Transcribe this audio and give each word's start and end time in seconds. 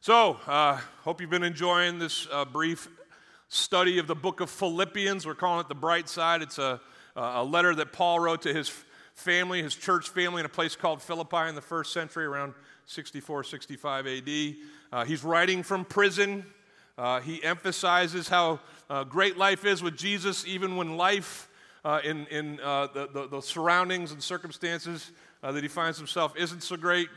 So, 0.00 0.38
uh, 0.46 0.78
hope 1.02 1.20
you've 1.20 1.28
been 1.28 1.42
enjoying 1.42 1.98
this 1.98 2.28
uh, 2.30 2.44
brief 2.44 2.86
study 3.48 3.98
of 3.98 4.06
the 4.06 4.14
book 4.14 4.38
of 4.40 4.48
Philippians. 4.48 5.26
We're 5.26 5.34
calling 5.34 5.60
it 5.60 5.68
the 5.68 5.74
bright 5.74 6.08
side. 6.08 6.40
It's 6.40 6.58
a, 6.58 6.80
a 7.16 7.42
letter 7.42 7.74
that 7.74 7.92
Paul 7.92 8.20
wrote 8.20 8.42
to 8.42 8.54
his 8.54 8.70
family, 9.14 9.60
his 9.60 9.74
church 9.74 10.08
family, 10.08 10.38
in 10.38 10.46
a 10.46 10.48
place 10.48 10.76
called 10.76 11.02
Philippi 11.02 11.48
in 11.48 11.56
the 11.56 11.60
first 11.60 11.92
century, 11.92 12.26
around 12.26 12.54
64, 12.86 13.42
65 13.42 14.06
AD. 14.06 14.54
Uh, 14.92 15.04
he's 15.04 15.24
writing 15.24 15.64
from 15.64 15.84
prison. 15.84 16.46
Uh, 16.96 17.18
he 17.18 17.42
emphasizes 17.42 18.28
how 18.28 18.60
uh, 18.88 19.02
great 19.02 19.36
life 19.36 19.64
is 19.64 19.82
with 19.82 19.96
Jesus, 19.96 20.46
even 20.46 20.76
when 20.76 20.96
life 20.96 21.48
uh, 21.84 22.00
in, 22.04 22.24
in 22.28 22.60
uh, 22.60 22.86
the, 22.94 23.08
the, 23.12 23.26
the, 23.26 23.40
surroundings 23.40 24.12
and 24.12 24.22
circumstances 24.22 25.10
uh, 25.42 25.50
that 25.50 25.64
he 25.64 25.68
finds 25.68 25.98
himself 25.98 26.34
isn't 26.36 26.62
so 26.62 26.76
great. 26.76 27.08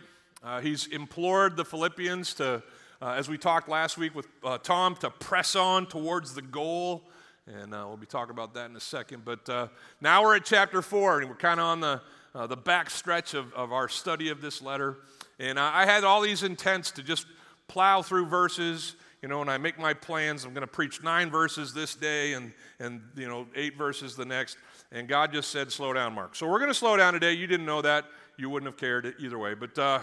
Uh, 0.43 0.59
he's 0.59 0.87
implored 0.87 1.55
the 1.55 1.63
Philippians 1.63 2.33
to, 2.33 2.63
uh, 2.99 3.09
as 3.11 3.29
we 3.29 3.37
talked 3.37 3.69
last 3.69 3.97
week 3.97 4.15
with 4.15 4.27
uh, 4.43 4.57
Tom, 4.57 4.95
to 4.95 5.09
press 5.09 5.55
on 5.55 5.85
towards 5.85 6.33
the 6.33 6.41
goal. 6.41 7.03
And 7.45 7.71
we'll 7.71 7.97
be 7.97 8.07
talking 8.07 8.31
about 8.31 8.53
that 8.55 8.69
in 8.69 8.75
a 8.75 8.79
second. 8.79 9.23
But 9.23 9.71
now 9.99 10.23
we're 10.23 10.35
at 10.37 10.45
chapter 10.45 10.81
four, 10.81 11.19
and 11.19 11.29
we're 11.29 11.35
kind 11.35 11.59
of 11.59 11.65
on 11.65 11.79
the, 11.79 12.01
the 12.47 12.55
back 12.55 12.89
stretch 12.89 13.33
of, 13.33 13.53
of 13.53 13.71
our 13.71 13.89
study 13.89 14.29
of 14.29 14.41
this 14.41 14.61
letter. 14.61 14.97
And 15.39 15.59
I 15.59 15.85
had 15.85 16.03
all 16.03 16.21
these 16.21 16.43
intents 16.43 16.91
to 16.91 17.03
just 17.03 17.25
plow 17.67 18.01
through 18.01 18.27
verses. 18.27 18.95
You 19.21 19.29
know, 19.29 19.39
when 19.39 19.49
I 19.49 19.57
make 19.57 19.77
my 19.77 19.93
plans, 19.93 20.45
I'm 20.45 20.53
going 20.53 20.61
to 20.61 20.67
preach 20.67 21.03
nine 21.03 21.29
verses 21.29 21.73
this 21.73 21.93
day 21.93 22.33
and, 22.33 22.51
and, 22.79 23.01
you 23.15 23.27
know, 23.27 23.47
eight 23.55 23.77
verses 23.77 24.15
the 24.15 24.25
next. 24.25 24.57
And 24.91 25.07
God 25.07 25.33
just 25.33 25.49
said, 25.49 25.71
slow 25.71 25.93
down, 25.93 26.13
Mark. 26.13 26.35
So 26.35 26.47
we're 26.47 26.59
going 26.59 26.71
to 26.71 26.75
slow 26.75 26.97
down 26.97 27.13
today. 27.13 27.33
You 27.33 27.47
didn't 27.47 27.65
know 27.65 27.81
that. 27.81 28.05
You 28.37 28.49
wouldn't 28.49 28.71
have 28.71 28.79
cared 28.79 29.13
either 29.19 29.37
way. 29.37 29.53
But 29.53 29.77
uh, 29.77 29.99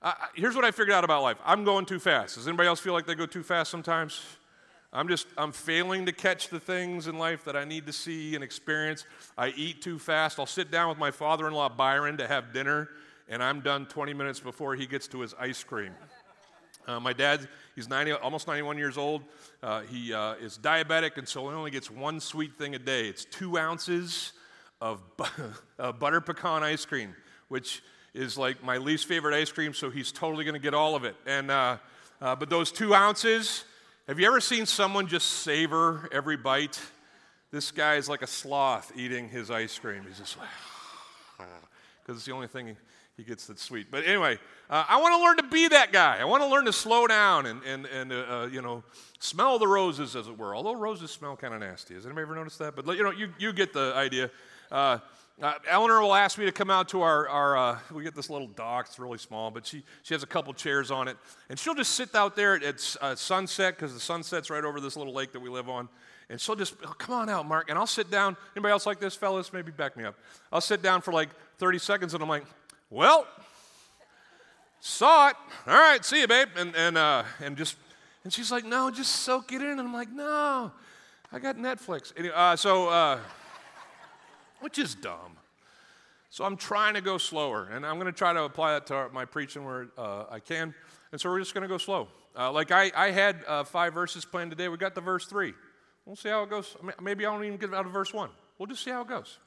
I, 0.00 0.14
here's 0.34 0.54
what 0.54 0.64
I 0.64 0.70
figured 0.70 0.94
out 0.94 1.04
about 1.04 1.22
life 1.22 1.38
I'm 1.44 1.64
going 1.64 1.86
too 1.86 1.98
fast. 1.98 2.36
Does 2.36 2.46
anybody 2.46 2.68
else 2.68 2.80
feel 2.80 2.92
like 2.92 3.06
they 3.06 3.14
go 3.14 3.26
too 3.26 3.42
fast 3.42 3.70
sometimes? 3.70 4.22
I'm 4.90 5.06
just, 5.08 5.26
I'm 5.36 5.52
failing 5.52 6.06
to 6.06 6.12
catch 6.12 6.48
the 6.48 6.58
things 6.58 7.08
in 7.08 7.18
life 7.18 7.44
that 7.44 7.54
I 7.54 7.64
need 7.64 7.84
to 7.86 7.92
see 7.92 8.34
and 8.34 8.42
experience. 8.42 9.04
I 9.36 9.48
eat 9.48 9.82
too 9.82 9.98
fast. 9.98 10.38
I'll 10.38 10.46
sit 10.46 10.70
down 10.70 10.88
with 10.88 10.96
my 10.96 11.10
father 11.10 11.46
in 11.46 11.52
law, 11.52 11.68
Byron, 11.68 12.16
to 12.16 12.26
have 12.26 12.54
dinner 12.54 12.88
and 13.28 13.42
I'm 13.42 13.60
done 13.60 13.86
20 13.86 14.14
minutes 14.14 14.40
before 14.40 14.74
he 14.74 14.86
gets 14.86 15.06
to 15.08 15.20
his 15.20 15.34
ice 15.38 15.62
cream. 15.62 15.92
Uh, 16.86 16.98
my 16.98 17.12
dad, 17.12 17.46
he's 17.74 17.88
90, 17.88 18.12
almost 18.12 18.46
91 18.46 18.78
years 18.78 18.96
old. 18.96 19.22
Uh, 19.62 19.82
he 19.82 20.14
uh, 20.14 20.34
is 20.34 20.58
diabetic, 20.58 21.18
and 21.18 21.28
so 21.28 21.48
he 21.48 21.54
only 21.54 21.70
gets 21.70 21.90
one 21.90 22.18
sweet 22.20 22.56
thing 22.56 22.74
a 22.74 22.78
day. 22.78 23.06
It's 23.08 23.26
two 23.26 23.58
ounces 23.58 24.32
of 24.80 25.02
bu- 25.18 25.92
butter 25.98 26.22
pecan 26.22 26.62
ice 26.62 26.86
cream, 26.86 27.14
which 27.48 27.82
is 28.18 28.36
like 28.36 28.62
my 28.64 28.78
least 28.78 29.06
favorite 29.06 29.34
ice 29.34 29.52
cream, 29.52 29.72
so 29.72 29.90
he's 29.90 30.10
totally 30.10 30.44
going 30.44 30.54
to 30.54 30.60
get 30.60 30.74
all 30.74 30.96
of 30.96 31.04
it. 31.04 31.14
And, 31.24 31.50
uh, 31.50 31.76
uh, 32.20 32.34
but 32.34 32.50
those 32.50 32.72
two 32.72 32.92
ounces, 32.92 33.64
have 34.08 34.18
you 34.18 34.26
ever 34.26 34.40
seen 34.40 34.66
someone 34.66 35.06
just 35.06 35.28
savor 35.28 36.08
every 36.10 36.36
bite? 36.36 36.80
This 37.52 37.70
guy 37.70 37.94
is 37.94 38.08
like 38.08 38.22
a 38.22 38.26
sloth 38.26 38.90
eating 38.96 39.28
his 39.28 39.52
ice 39.52 39.78
cream. 39.78 40.02
He's 40.06 40.18
just 40.18 40.36
like, 40.36 40.48
because 42.02 42.16
it's 42.16 42.26
the 42.26 42.32
only 42.32 42.48
thing 42.48 42.76
he 43.16 43.22
gets 43.22 43.46
that's 43.46 43.62
sweet. 43.62 43.88
But 43.88 44.04
anyway, 44.04 44.38
uh, 44.68 44.84
I 44.88 45.00
want 45.00 45.14
to 45.14 45.22
learn 45.22 45.36
to 45.36 45.54
be 45.54 45.68
that 45.68 45.92
guy. 45.92 46.18
I 46.18 46.24
want 46.24 46.42
to 46.42 46.48
learn 46.48 46.64
to 46.64 46.72
slow 46.72 47.06
down 47.06 47.46
and, 47.46 47.62
and, 47.62 47.86
and 47.86 48.12
uh, 48.12 48.16
uh, 48.16 48.48
you 48.50 48.62
know, 48.62 48.82
smell 49.20 49.60
the 49.60 49.68
roses, 49.68 50.16
as 50.16 50.26
it 50.26 50.36
were. 50.36 50.56
Although 50.56 50.74
roses 50.74 51.12
smell 51.12 51.36
kind 51.36 51.54
of 51.54 51.60
nasty. 51.60 51.94
Has 51.94 52.04
anybody 52.04 52.22
ever 52.22 52.34
noticed 52.34 52.58
that? 52.58 52.74
But, 52.74 52.84
you 52.96 53.04
know, 53.04 53.12
you, 53.12 53.32
you 53.38 53.52
get 53.52 53.72
the 53.72 53.92
idea. 53.94 54.30
Uh, 55.40 55.46
uh, 55.46 55.52
Eleanor 55.68 56.00
will 56.00 56.14
ask 56.14 56.38
me 56.38 56.44
to 56.44 56.52
come 56.52 56.70
out 56.70 56.88
to 56.88 57.02
our, 57.02 57.28
our 57.28 57.56
uh, 57.56 57.78
we 57.92 58.02
get 58.02 58.14
this 58.14 58.28
little 58.28 58.48
dock, 58.48 58.86
it's 58.88 58.98
really 58.98 59.18
small, 59.18 59.50
but 59.50 59.66
she, 59.66 59.82
she 60.02 60.14
has 60.14 60.22
a 60.22 60.26
couple 60.26 60.52
chairs 60.52 60.90
on 60.90 61.08
it. 61.08 61.16
And 61.48 61.58
she'll 61.58 61.74
just 61.74 61.92
sit 61.92 62.14
out 62.14 62.34
there 62.34 62.54
at, 62.54 62.96
at 63.00 63.18
sunset, 63.18 63.76
because 63.76 63.94
the 63.94 64.00
sunset's 64.00 64.50
right 64.50 64.64
over 64.64 64.80
this 64.80 64.96
little 64.96 65.12
lake 65.12 65.32
that 65.32 65.40
we 65.40 65.48
live 65.48 65.68
on. 65.68 65.88
And 66.30 66.40
she'll 66.40 66.56
just, 66.56 66.74
oh, 66.84 66.92
come 66.98 67.14
on 67.14 67.28
out, 67.28 67.46
Mark. 67.46 67.70
And 67.70 67.78
I'll 67.78 67.86
sit 67.86 68.10
down. 68.10 68.36
Anybody 68.54 68.72
else 68.72 68.84
like 68.84 69.00
this, 69.00 69.14
fellas? 69.14 69.52
Maybe 69.52 69.70
back 69.70 69.96
me 69.96 70.04
up. 70.04 70.16
I'll 70.52 70.60
sit 70.60 70.82
down 70.82 71.00
for 71.00 71.12
like 71.12 71.30
30 71.58 71.78
seconds, 71.78 72.14
and 72.14 72.22
I'm 72.22 72.28
like, 72.28 72.44
well, 72.90 73.26
saw 74.80 75.28
it. 75.28 75.36
All 75.66 75.74
right, 75.74 76.04
see 76.04 76.20
you, 76.20 76.26
babe. 76.26 76.48
And, 76.56 76.74
and, 76.74 76.98
uh, 76.98 77.22
and 77.42 77.56
just, 77.56 77.76
and 78.24 78.32
she's 78.32 78.50
like, 78.50 78.64
no, 78.64 78.90
just 78.90 79.12
soak 79.16 79.52
it 79.52 79.62
in. 79.62 79.68
And 79.68 79.80
I'm 79.80 79.94
like, 79.94 80.10
no, 80.10 80.72
I 81.32 81.38
got 81.38 81.56
Netflix. 81.56 82.12
Anyway, 82.16 82.34
uh, 82.36 82.56
so, 82.56 82.88
uh, 82.88 83.18
which 84.60 84.78
is 84.78 84.94
dumb. 84.94 85.36
So 86.30 86.44
I'm 86.44 86.56
trying 86.56 86.94
to 86.94 87.00
go 87.00 87.16
slower, 87.16 87.68
and 87.72 87.86
I'm 87.86 87.94
going 87.94 88.12
to 88.12 88.18
try 88.18 88.32
to 88.32 88.42
apply 88.42 88.74
that 88.74 88.86
to 88.88 89.08
my 89.12 89.24
preaching 89.24 89.64
where 89.64 89.88
uh, 89.96 90.24
I 90.30 90.40
can. 90.40 90.74
And 91.10 91.20
so 91.20 91.30
we're 91.30 91.38
just 91.38 91.54
going 91.54 91.62
to 91.62 91.68
go 91.68 91.78
slow. 91.78 92.08
Uh, 92.36 92.52
like 92.52 92.70
I, 92.70 92.92
I 92.94 93.10
had 93.10 93.36
uh, 93.46 93.64
five 93.64 93.94
verses 93.94 94.24
planned 94.24 94.50
today. 94.50 94.68
We 94.68 94.76
got 94.76 94.94
to 94.94 95.00
verse 95.00 95.24
three. 95.24 95.54
We'll 96.04 96.16
see 96.16 96.28
how 96.28 96.42
it 96.42 96.50
goes. 96.50 96.76
Maybe 97.02 97.24
I 97.26 97.32
don't 97.32 97.44
even 97.44 97.58
get 97.58 97.72
out 97.72 97.86
of 97.86 97.92
verse 97.92 98.12
one. 98.12 98.30
We'll 98.58 98.66
just 98.66 98.84
see 98.84 98.90
how 98.90 99.02
it 99.02 99.08
goes. 99.08 99.38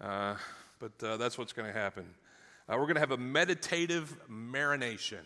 Uh, 0.00 0.36
but 0.78 0.92
uh, 1.02 1.16
that's 1.16 1.38
what's 1.38 1.52
going 1.52 1.72
to 1.72 1.78
happen. 1.78 2.04
Uh, 2.68 2.76
we're 2.76 2.84
going 2.84 2.94
to 2.94 3.00
have 3.00 3.10
a 3.10 3.16
meditative 3.16 4.16
marination. 4.30 5.24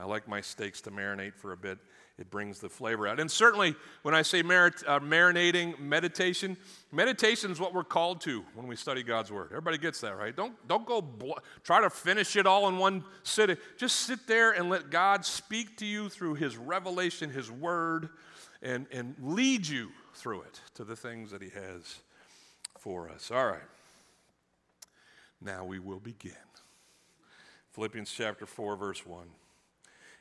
I 0.00 0.04
like 0.04 0.26
my 0.26 0.40
steaks 0.40 0.80
to 0.82 0.90
marinate 0.90 1.34
for 1.34 1.52
a 1.52 1.56
bit. 1.56 1.78
It 2.18 2.30
brings 2.30 2.58
the 2.58 2.68
flavor 2.68 3.06
out. 3.06 3.20
And 3.20 3.30
certainly, 3.30 3.74
when 4.02 4.14
I 4.14 4.22
say 4.22 4.42
merit, 4.42 4.82
uh, 4.86 4.98
marinating 5.00 5.78
meditation, 5.78 6.56
meditation 6.90 7.50
is 7.50 7.60
what 7.60 7.74
we're 7.74 7.84
called 7.84 8.20
to 8.22 8.44
when 8.54 8.66
we 8.66 8.76
study 8.76 9.02
God's 9.02 9.30
Word. 9.30 9.48
Everybody 9.50 9.78
gets 9.78 10.00
that, 10.00 10.16
right? 10.16 10.34
Don't, 10.34 10.54
don't 10.68 10.86
go 10.86 11.36
try 11.64 11.80
to 11.82 11.90
finish 11.90 12.36
it 12.36 12.46
all 12.46 12.68
in 12.68 12.78
one 12.78 13.04
sitting. 13.24 13.58
Just 13.76 13.96
sit 13.96 14.26
there 14.26 14.52
and 14.52 14.70
let 14.70 14.90
God 14.90 15.24
speak 15.24 15.76
to 15.78 15.86
you 15.86 16.08
through 16.08 16.34
His 16.34 16.56
revelation, 16.56 17.30
His 17.30 17.50
Word, 17.50 18.08
and, 18.62 18.86
and 18.92 19.14
lead 19.20 19.66
you 19.66 19.90
through 20.14 20.42
it 20.42 20.60
to 20.74 20.84
the 20.84 20.96
things 20.96 21.30
that 21.30 21.42
He 21.42 21.50
has 21.50 22.00
for 22.78 23.10
us. 23.10 23.30
All 23.30 23.46
right. 23.46 23.60
Now 25.42 25.64
we 25.64 25.78
will 25.78 26.00
begin. 26.00 26.32
Philippians 27.72 28.12
chapter 28.12 28.46
4, 28.46 28.76
verse 28.76 29.06
1. 29.06 29.26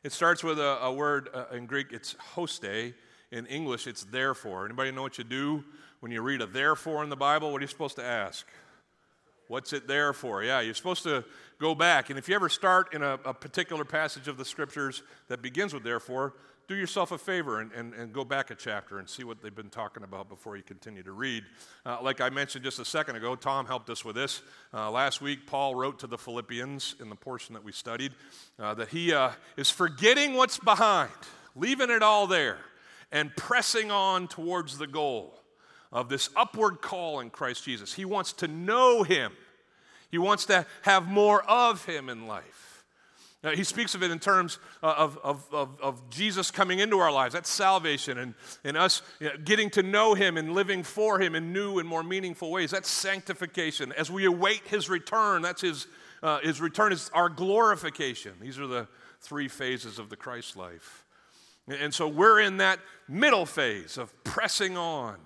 It 0.02 0.14
starts 0.14 0.44
with 0.44 0.60
a, 0.60 0.84
a 0.84 0.94
word 0.94 1.30
uh, 1.34 1.46
in 1.54 1.66
Greek, 1.66 1.88
it's 1.92 2.16
hoste. 2.20 2.94
In 3.32 3.46
English, 3.46 3.86
it's 3.86 4.06
therefore. 4.06 4.66
Anybody 4.66 4.92
know 4.92 5.04
what 5.04 5.18
you 5.18 5.24
do 5.24 5.64
when 6.00 6.12
you 6.12 6.22
read 6.22 6.42
a 6.42 6.48
therefore 6.48 7.04
in 7.04 7.10
the 7.10 7.16
Bible? 7.16 7.52
What 7.52 7.60
are 7.60 7.62
you 7.62 7.68
supposed 7.68 7.98
to 7.98 8.04
ask? 8.04 8.48
What's 9.48 9.74
it 9.74 9.88
there 9.88 10.14
for? 10.14 10.44
Yeah, 10.44 10.62
you're 10.62 10.74
supposed 10.74 11.04
to 11.04 11.24
go 11.60 11.76
back. 11.76 12.10
And 12.10 12.18
if 12.18 12.30
you 12.30 12.36
ever 12.36 12.50
start 12.50 12.94
in 12.94 13.04
a, 13.04 13.20
a 13.26 13.34
particular 13.34 13.84
passage 13.84 14.28
of 14.28 14.38
the 14.38 14.46
scriptures 14.46 15.04
that 15.28 15.42
begins 15.42 15.74
with 15.74 15.84
therefore, 15.84 16.34
do 16.70 16.76
yourself 16.76 17.12
a 17.12 17.18
favor 17.18 17.62
and, 17.62 17.72
and, 17.72 17.96
and, 17.96 18.14
go 18.14 18.24
back 18.24 18.52
a 18.52 18.56
chapter 18.56 19.00
and 19.00 19.10
see 19.10 19.24
what 19.24 19.42
they've 19.42 19.56
been 19.56 19.72
talking 19.72 20.04
about 20.04 20.30
before 20.30 20.56
you 20.56 20.62
continue 20.62 21.02
to 21.02 21.12
read. 21.12 21.44
Uh, 21.84 21.98
like 22.00 22.22
I 22.22 22.30
mentioned 22.30 22.64
just 22.64 22.78
a 22.78 22.86
second 22.86 23.16
ago, 23.16 23.36
Tom 23.36 23.66
helped 23.66 23.90
us 23.90 24.06
with 24.06 24.16
this. 24.16 24.44
Uh, 24.72 24.92
last 24.92 25.20
week, 25.20 25.48
Paul 25.48 25.74
wrote 25.74 25.98
to 26.00 26.08
the 26.08 26.18
Philippians 26.18 26.94
in 27.00 27.10
the 27.10 27.16
portion 27.16 27.54
that 27.56 27.64
we 27.64 27.72
studied 27.72 28.12
uh, 28.60 28.76
that 28.76 28.90
he 28.90 29.12
uh, 29.12 29.32
is 29.58 29.72
forgetting 29.72 30.36
what's 30.36 30.60
behind, 30.60 31.10
leaving 31.56 31.90
it 31.90 32.04
all 32.04 32.28
there, 32.28 32.60
and 33.12 33.36
pressing 33.36 33.90
on 33.90 34.28
towards 34.28 34.78
the 34.78 34.88
goal 34.88 35.42
of 35.92 36.08
this 36.08 36.30
upward 36.36 36.82
call 36.82 37.20
in 37.20 37.32
Christ 37.32 37.64
Jesus. 37.64 37.96
He 37.96 38.06
wants 38.06 38.32
to 38.34 38.48
know 38.48 39.02
him, 39.02 39.32
he 40.12 40.20
wants 40.20 40.46
to 40.46 40.68
have 40.84 41.08
more 41.08 41.44
of 41.50 41.86
him 41.86 42.10
in 42.10 42.28
life. 42.28 42.69
Now, 43.42 43.52
he 43.52 43.64
speaks 43.64 43.96
of 43.96 44.04
it 44.04 44.12
in 44.12 44.20
terms 44.20 44.60
uh, 44.84 44.94
of, 44.98 45.18
of, 45.24 45.46
of, 45.54 45.82
of, 45.82 46.10
Jesus 46.10 46.52
coming 46.52 46.80
into 46.80 47.00
our 47.00 47.12
lives. 47.12 47.34
That's 47.34 47.50
salvation 47.50 48.18
and, 48.18 48.34
and 48.66 48.76
us 48.76 49.02
you 49.22 49.30
know, 49.30 49.38
getting 49.38 49.70
to 49.72 49.84
know 49.84 50.14
him 50.14 50.36
and 50.36 50.54
living 50.54 50.84
for 50.84 51.22
him 51.22 51.36
in 51.36 51.54
new 51.54 51.80
and 51.80 51.88
more 51.88 52.04
meaningful 52.04 52.52
ways. 52.52 52.72
That's 52.72 52.90
sanctification. 52.90 53.94
As 53.94 54.12
we 54.12 54.26
await 54.26 54.68
his 54.68 54.90
return, 54.90 55.42
that's 55.42 55.62
his, 55.62 55.88
uh, 56.22 56.40
his 56.40 56.60
return 56.60 56.92
is 56.92 57.10
our 57.14 57.30
glorification. 57.30 58.34
These 58.42 58.60
are 58.60 58.68
the 58.68 58.90
three 59.22 59.48
phases 59.48 60.00
of 60.00 60.10
the 60.10 60.18
Christ 60.18 60.58
life. 60.58 61.06
And 61.70 61.94
so 61.94 62.10
we're 62.10 62.42
in 62.42 62.58
that 62.58 62.80
middle 63.08 63.46
phase 63.46 63.98
of 63.98 64.12
pressing 64.26 64.76
on, 64.76 65.18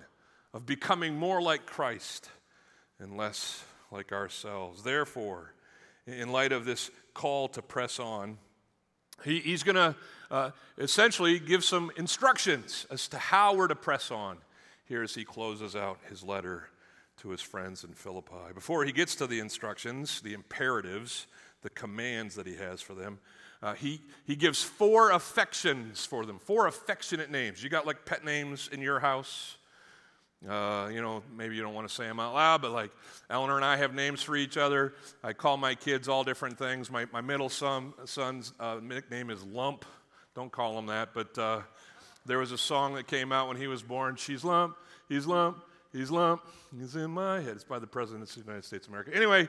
of 0.52 0.66
becoming 0.66 1.16
more 1.16 1.42
like 1.42 1.66
Christ 1.66 2.28
and 3.00 3.16
less 3.16 3.64
like 3.90 4.12
ourselves. 4.12 4.84
Therefore, 4.84 5.54
in 6.06 6.30
light 6.30 6.52
of 6.52 6.64
this 6.64 6.90
call 7.12 7.48
to 7.48 7.62
press 7.62 7.98
on. 7.98 8.38
He, 9.24 9.40
he's 9.40 9.62
going 9.62 9.76
to 9.76 9.94
uh, 10.30 10.50
essentially 10.78 11.38
give 11.38 11.64
some 11.64 11.90
instructions 11.96 12.86
as 12.90 13.08
to 13.08 13.18
how 13.18 13.54
we're 13.54 13.68
to 13.68 13.76
press 13.76 14.10
on 14.10 14.38
here 14.86 15.02
as 15.02 15.14
he 15.14 15.24
closes 15.24 15.76
out 15.76 15.98
his 16.08 16.22
letter 16.22 16.68
to 17.18 17.30
his 17.30 17.40
friends 17.40 17.84
in 17.84 17.92
Philippi. 17.92 18.52
Before 18.54 18.84
he 18.84 18.92
gets 18.92 19.14
to 19.16 19.26
the 19.26 19.40
instructions, 19.40 20.20
the 20.20 20.34
imperatives, 20.34 21.26
the 21.62 21.70
commands 21.70 22.34
that 22.34 22.46
he 22.46 22.56
has 22.56 22.82
for 22.82 22.94
them, 22.94 23.18
uh, 23.62 23.74
he, 23.74 24.02
he 24.26 24.36
gives 24.36 24.62
four 24.62 25.10
affections 25.12 26.04
for 26.04 26.26
them, 26.26 26.38
four 26.38 26.66
affectionate 26.66 27.30
names. 27.30 27.62
You 27.62 27.70
got 27.70 27.86
like 27.86 28.04
pet 28.04 28.24
names 28.24 28.68
in 28.70 28.82
your 28.82 29.00
house? 29.00 29.56
Uh, 30.48 30.90
you 30.92 31.00
know, 31.00 31.22
maybe 31.36 31.56
you 31.56 31.62
don't 31.62 31.74
want 31.74 31.88
to 31.88 31.94
say 31.94 32.04
them 32.04 32.20
out 32.20 32.34
loud, 32.34 32.60
but 32.60 32.70
like 32.70 32.90
Eleanor 33.30 33.56
and 33.56 33.64
I 33.64 33.76
have 33.76 33.94
names 33.94 34.22
for 34.22 34.36
each 34.36 34.56
other. 34.56 34.94
I 35.22 35.32
call 35.32 35.56
my 35.56 35.74
kids 35.74 36.08
all 36.08 36.22
different 36.22 36.58
things. 36.58 36.90
My, 36.90 37.06
my 37.12 37.22
middle 37.22 37.48
son, 37.48 37.94
son's 38.04 38.52
uh, 38.60 38.78
nickname 38.82 39.30
is 39.30 39.42
Lump. 39.44 39.84
Don't 40.34 40.52
call 40.52 40.78
him 40.78 40.86
that, 40.86 41.14
but 41.14 41.38
uh, 41.38 41.60
there 42.26 42.38
was 42.38 42.52
a 42.52 42.58
song 42.58 42.94
that 42.94 43.06
came 43.06 43.32
out 43.32 43.48
when 43.48 43.56
he 43.56 43.68
was 43.68 43.82
born. 43.82 44.16
She's 44.16 44.44
Lump, 44.44 44.76
he's 45.08 45.26
Lump, 45.26 45.64
he's 45.92 46.10
Lump, 46.10 46.42
he's 46.76 46.96
in 46.96 47.10
my 47.10 47.40
head. 47.40 47.52
It's 47.52 47.64
by 47.64 47.78
the 47.78 47.86
President 47.86 48.28
of 48.28 48.34
the 48.34 48.40
United 48.40 48.64
States 48.64 48.86
of 48.86 48.92
America. 48.92 49.14
Anyway, 49.14 49.48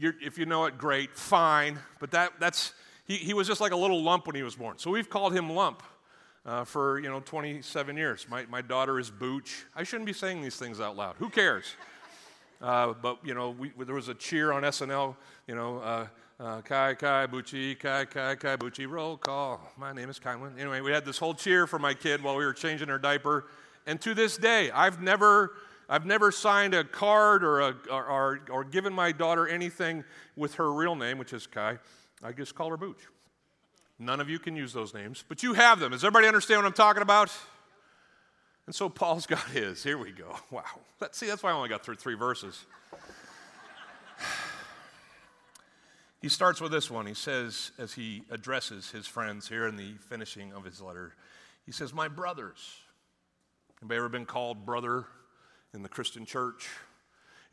if 0.00 0.38
you 0.38 0.46
know 0.46 0.64
it, 0.64 0.78
great, 0.78 1.14
fine. 1.16 1.78
But 2.00 2.10
that, 2.12 2.32
that's, 2.40 2.72
he, 3.06 3.16
he 3.16 3.34
was 3.34 3.46
just 3.46 3.60
like 3.60 3.72
a 3.72 3.76
little 3.76 4.02
lump 4.02 4.26
when 4.26 4.34
he 4.34 4.42
was 4.42 4.56
born. 4.56 4.78
So 4.78 4.90
we've 4.90 5.10
called 5.10 5.34
him 5.34 5.50
Lump 5.50 5.82
uh, 6.44 6.64
for 6.64 6.98
you 6.98 7.08
know 7.08 7.20
27 7.20 7.96
years. 7.96 8.26
My, 8.28 8.44
my 8.46 8.62
daughter 8.62 8.98
is 8.98 9.10
Booch. 9.10 9.64
I 9.76 9.84
shouldn't 9.84 10.06
be 10.06 10.12
saying 10.12 10.42
these 10.42 10.56
things 10.56 10.80
out 10.80 10.96
loud. 10.96 11.16
Who 11.18 11.28
cares? 11.28 11.74
Uh, 12.60 12.94
but 13.00 13.18
you 13.24 13.34
know, 13.34 13.50
we, 13.50 13.72
there 13.84 13.94
was 13.94 14.08
a 14.08 14.14
cheer 14.14 14.52
on 14.52 14.62
SNL. 14.62 15.16
You 15.46 15.54
know, 15.54 15.78
uh, 15.78 16.06
uh, 16.40 16.60
Kai 16.62 16.94
Kai 16.94 17.26
Bucci, 17.26 17.78
Kai 17.78 18.04
Kai 18.04 18.34
Kai 18.36 18.56
Bucci, 18.56 18.88
roll 18.88 19.16
call. 19.16 19.60
My 19.76 19.92
name 19.92 20.08
is 20.10 20.18
Kylin. 20.18 20.58
Anyway, 20.58 20.80
we 20.80 20.92
had 20.92 21.04
this 21.04 21.18
whole 21.18 21.34
cheer 21.34 21.66
for 21.66 21.78
my 21.78 21.94
kid 21.94 22.22
while 22.22 22.36
we 22.36 22.44
were 22.44 22.52
changing 22.52 22.88
her 22.88 22.98
diaper, 22.98 23.46
and 23.86 24.00
to 24.00 24.14
this 24.14 24.36
day, 24.36 24.70
I've 24.70 25.00
never. 25.00 25.54
I've 25.88 26.06
never 26.06 26.32
signed 26.32 26.72
a 26.72 26.84
card 26.84 27.44
or, 27.44 27.60
a, 27.60 27.76
or, 27.90 28.04
or, 28.06 28.40
or 28.50 28.64
given 28.64 28.94
my 28.94 29.12
daughter 29.12 29.46
anything 29.46 30.04
with 30.36 30.54
her 30.54 30.72
real 30.72 30.94
name, 30.96 31.18
which 31.18 31.34
is 31.34 31.46
Kai. 31.46 31.76
I 32.22 32.32
just 32.32 32.54
call 32.54 32.70
her 32.70 32.78
Booch. 32.78 33.02
None 34.02 34.18
of 34.18 34.28
you 34.28 34.40
can 34.40 34.56
use 34.56 34.72
those 34.72 34.92
names, 34.94 35.22
but 35.28 35.44
you 35.44 35.54
have 35.54 35.78
them. 35.78 35.92
Does 35.92 36.02
everybody 36.02 36.26
understand 36.26 36.58
what 36.58 36.66
I'm 36.66 36.72
talking 36.72 37.02
about? 37.02 37.30
And 38.66 38.74
so 38.74 38.88
Paul's 38.88 39.26
got 39.28 39.48
his. 39.50 39.82
Here 39.82 39.96
we 39.96 40.10
go. 40.10 40.36
Wow. 40.50 40.64
Let's 41.00 41.16
see, 41.18 41.26
that's 41.26 41.42
why 41.42 41.50
I 41.50 41.52
only 41.54 41.68
got 41.68 41.84
through 41.84 41.94
three 41.94 42.16
verses. 42.16 42.64
he 46.20 46.28
starts 46.28 46.60
with 46.60 46.72
this 46.72 46.90
one. 46.90 47.06
He 47.06 47.14
says, 47.14 47.70
as 47.78 47.92
he 47.92 48.24
addresses 48.30 48.90
his 48.90 49.06
friends 49.06 49.48
here 49.48 49.68
in 49.68 49.76
the 49.76 49.94
finishing 50.08 50.52
of 50.52 50.64
his 50.64 50.80
letter, 50.80 51.14
he 51.64 51.70
says, 51.72 51.94
My 51.94 52.08
brothers. 52.08 52.76
Anybody 53.80 53.98
ever 53.98 54.08
been 54.08 54.26
called 54.26 54.66
brother 54.66 55.06
in 55.74 55.82
the 55.82 55.88
Christian 55.88 56.24
church? 56.24 56.68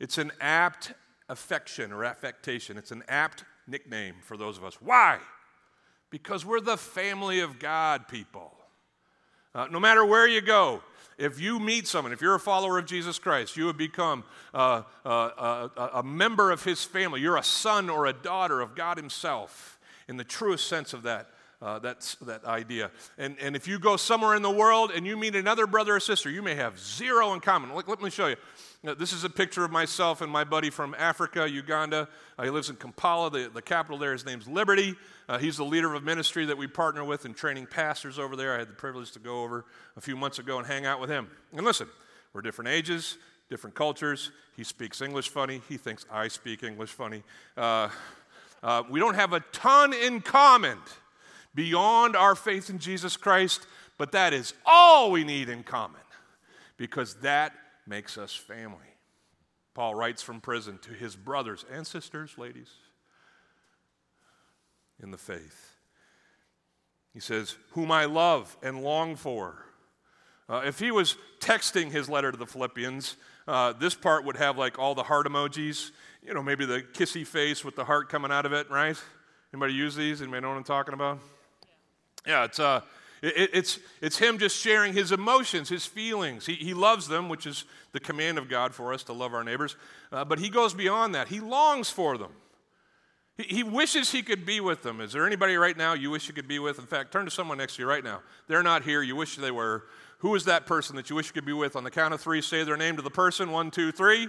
It's 0.00 0.18
an 0.18 0.32
apt 0.40 0.92
affection 1.28 1.92
or 1.92 2.04
affectation. 2.04 2.76
It's 2.76 2.90
an 2.90 3.04
apt 3.08 3.44
nickname 3.66 4.16
for 4.20 4.36
those 4.36 4.56
of 4.56 4.64
us. 4.64 4.80
Why? 4.80 5.18
Because 6.10 6.44
we're 6.44 6.60
the 6.60 6.76
family 6.76 7.40
of 7.40 7.58
God, 7.58 8.08
people. 8.08 8.52
Uh, 9.54 9.66
no 9.70 9.80
matter 9.80 10.04
where 10.04 10.28
you 10.28 10.40
go, 10.40 10.82
if 11.18 11.40
you 11.40 11.58
meet 11.58 11.86
someone, 11.86 12.12
if 12.12 12.22
you're 12.22 12.34
a 12.34 12.40
follower 12.40 12.78
of 12.78 12.86
Jesus 12.86 13.18
Christ, 13.18 13.56
you 13.56 13.66
have 13.66 13.76
become 13.76 14.24
uh, 14.54 14.82
uh, 15.04 15.08
uh, 15.08 15.88
a 15.94 16.02
member 16.02 16.50
of 16.50 16.64
his 16.64 16.84
family. 16.84 17.20
You're 17.20 17.36
a 17.36 17.42
son 17.42 17.90
or 17.90 18.06
a 18.06 18.12
daughter 18.12 18.60
of 18.60 18.74
God 18.74 18.96
himself 18.96 19.78
in 20.08 20.16
the 20.16 20.24
truest 20.24 20.66
sense 20.66 20.92
of 20.92 21.02
that. 21.02 21.28
Uh, 21.62 21.78
that's 21.78 22.14
that 22.16 22.42
idea. 22.46 22.90
And, 23.18 23.36
and 23.38 23.54
if 23.54 23.68
you 23.68 23.78
go 23.78 23.98
somewhere 23.98 24.34
in 24.34 24.40
the 24.40 24.50
world 24.50 24.92
and 24.92 25.06
you 25.06 25.14
meet 25.14 25.36
another 25.36 25.66
brother 25.66 25.96
or 25.96 26.00
sister, 26.00 26.30
you 26.30 26.40
may 26.40 26.54
have 26.54 26.78
zero 26.78 27.34
in 27.34 27.40
common. 27.40 27.74
Let, 27.74 27.86
let 27.86 28.00
me 28.00 28.08
show 28.08 28.28
you. 28.28 28.36
This 28.82 29.12
is 29.12 29.24
a 29.24 29.30
picture 29.30 29.62
of 29.62 29.70
myself 29.70 30.22
and 30.22 30.32
my 30.32 30.42
buddy 30.42 30.70
from 30.70 30.94
Africa, 30.98 31.46
Uganda. 31.46 32.08
Uh, 32.38 32.44
he 32.44 32.48
lives 32.48 32.70
in 32.70 32.76
Kampala, 32.76 33.30
the, 33.30 33.50
the 33.52 33.60
capital 33.60 33.98
there. 33.98 34.12
His 34.12 34.24
name's 34.24 34.48
Liberty. 34.48 34.96
Uh, 35.28 35.36
he's 35.36 35.58
the 35.58 35.64
leader 35.64 35.94
of 35.94 36.02
a 36.02 36.04
ministry 36.04 36.46
that 36.46 36.56
we 36.56 36.66
partner 36.66 37.04
with 37.04 37.26
in 37.26 37.34
training 37.34 37.66
pastors 37.66 38.18
over 38.18 38.36
there. 38.36 38.54
I 38.54 38.58
had 38.60 38.70
the 38.70 38.74
privilege 38.74 39.12
to 39.12 39.18
go 39.18 39.42
over 39.42 39.66
a 39.98 40.00
few 40.00 40.16
months 40.16 40.38
ago 40.38 40.56
and 40.56 40.66
hang 40.66 40.86
out 40.86 40.98
with 40.98 41.10
him. 41.10 41.30
And 41.54 41.66
listen, 41.66 41.88
we're 42.32 42.40
different 42.40 42.70
ages, 42.70 43.18
different 43.50 43.76
cultures. 43.76 44.30
He 44.56 44.64
speaks 44.64 45.02
English 45.02 45.28
funny. 45.28 45.60
He 45.68 45.76
thinks 45.76 46.06
I 46.10 46.28
speak 46.28 46.62
English 46.62 46.92
funny. 46.92 47.22
Uh, 47.58 47.90
uh, 48.62 48.82
we 48.88 48.98
don't 48.98 49.14
have 49.14 49.34
a 49.34 49.40
ton 49.52 49.92
in 49.92 50.22
common 50.22 50.78
beyond 51.54 52.16
our 52.16 52.34
faith 52.34 52.70
in 52.70 52.78
Jesus 52.78 53.16
Christ, 53.16 53.66
but 53.98 54.12
that 54.12 54.32
is 54.32 54.54
all 54.64 55.10
we 55.10 55.24
need 55.24 55.48
in 55.48 55.62
common 55.62 56.00
because 56.76 57.14
that 57.16 57.52
makes 57.86 58.16
us 58.16 58.34
family. 58.34 58.78
Paul 59.74 59.94
writes 59.94 60.22
from 60.22 60.40
prison 60.40 60.78
to 60.82 60.92
his 60.92 61.14
brothers 61.16 61.64
and 61.70 61.86
sisters, 61.86 62.36
ladies, 62.36 62.70
in 65.02 65.10
the 65.10 65.18
faith. 65.18 65.76
He 67.12 67.20
says, 67.20 67.56
Whom 67.72 67.90
I 67.90 68.04
love 68.04 68.56
and 68.62 68.82
long 68.82 69.16
for. 69.16 69.66
Uh, 70.48 70.62
if 70.64 70.78
he 70.78 70.90
was 70.90 71.16
texting 71.38 71.90
his 71.90 72.08
letter 72.08 72.32
to 72.32 72.36
the 72.36 72.46
Philippians, 72.46 73.16
uh, 73.46 73.72
this 73.72 73.94
part 73.94 74.24
would 74.24 74.36
have 74.36 74.58
like 74.58 74.78
all 74.78 74.94
the 74.94 75.02
heart 75.02 75.26
emojis, 75.26 75.92
you 76.22 76.34
know, 76.34 76.42
maybe 76.42 76.64
the 76.64 76.80
kissy 76.80 77.26
face 77.26 77.64
with 77.64 77.76
the 77.76 77.84
heart 77.84 78.08
coming 78.08 78.32
out 78.32 78.46
of 78.46 78.52
it, 78.52 78.68
right? 78.70 79.00
Anybody 79.52 79.74
use 79.74 79.94
these? 79.94 80.20
Anybody 80.20 80.42
know 80.42 80.48
what 80.48 80.56
I'm 80.56 80.64
talking 80.64 80.94
about? 80.94 81.20
Yeah, 82.26 82.44
it's, 82.44 82.58
uh, 82.58 82.82
it, 83.22 83.50
it's, 83.52 83.78
it's 84.00 84.18
him 84.18 84.38
just 84.38 84.56
sharing 84.56 84.92
his 84.92 85.12
emotions, 85.12 85.68
his 85.68 85.86
feelings. 85.86 86.46
He, 86.46 86.54
he 86.54 86.74
loves 86.74 87.08
them, 87.08 87.28
which 87.28 87.46
is 87.46 87.64
the 87.92 88.00
command 88.00 88.38
of 88.38 88.48
God 88.48 88.74
for 88.74 88.92
us 88.92 89.02
to 89.04 89.12
love 89.12 89.34
our 89.34 89.44
neighbors. 89.44 89.76
Uh, 90.10 90.24
but 90.24 90.38
he 90.38 90.48
goes 90.48 90.74
beyond 90.74 91.14
that. 91.14 91.28
He 91.28 91.40
longs 91.40 91.90
for 91.90 92.16
them. 92.16 92.32
He, 93.36 93.56
he 93.56 93.62
wishes 93.62 94.12
he 94.12 94.22
could 94.22 94.46
be 94.46 94.60
with 94.60 94.82
them. 94.82 95.00
Is 95.00 95.12
there 95.12 95.26
anybody 95.26 95.56
right 95.56 95.76
now 95.76 95.92
you 95.92 96.10
wish 96.10 96.28
you 96.28 96.34
could 96.34 96.48
be 96.48 96.58
with? 96.58 96.78
In 96.78 96.86
fact, 96.86 97.12
turn 97.12 97.24
to 97.24 97.30
someone 97.30 97.58
next 97.58 97.76
to 97.76 97.82
you 97.82 97.88
right 97.88 98.04
now. 98.04 98.20
They're 98.48 98.62
not 98.62 98.84
here. 98.84 99.02
You 99.02 99.16
wish 99.16 99.36
they 99.36 99.50
were. 99.50 99.84
Who 100.18 100.34
is 100.34 100.44
that 100.44 100.66
person 100.66 100.96
that 100.96 101.08
you 101.08 101.16
wish 101.16 101.28
you 101.28 101.32
could 101.32 101.46
be 101.46 101.52
with? 101.54 101.76
On 101.76 101.84
the 101.84 101.90
count 101.90 102.12
of 102.12 102.20
three, 102.20 102.42
say 102.42 102.64
their 102.64 102.76
name 102.76 102.96
to 102.96 103.02
the 103.02 103.10
person. 103.10 103.50
One, 103.50 103.70
two, 103.70 103.92
three. 103.92 104.28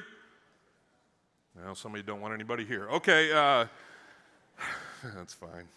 Well, 1.56 1.76
somebody 1.76 2.04
don't 2.04 2.22
want 2.22 2.34
anybody 2.34 2.64
here. 2.64 2.88
Okay, 2.90 3.32
uh, 3.32 3.66
that's 5.16 5.34
fine. 5.34 5.68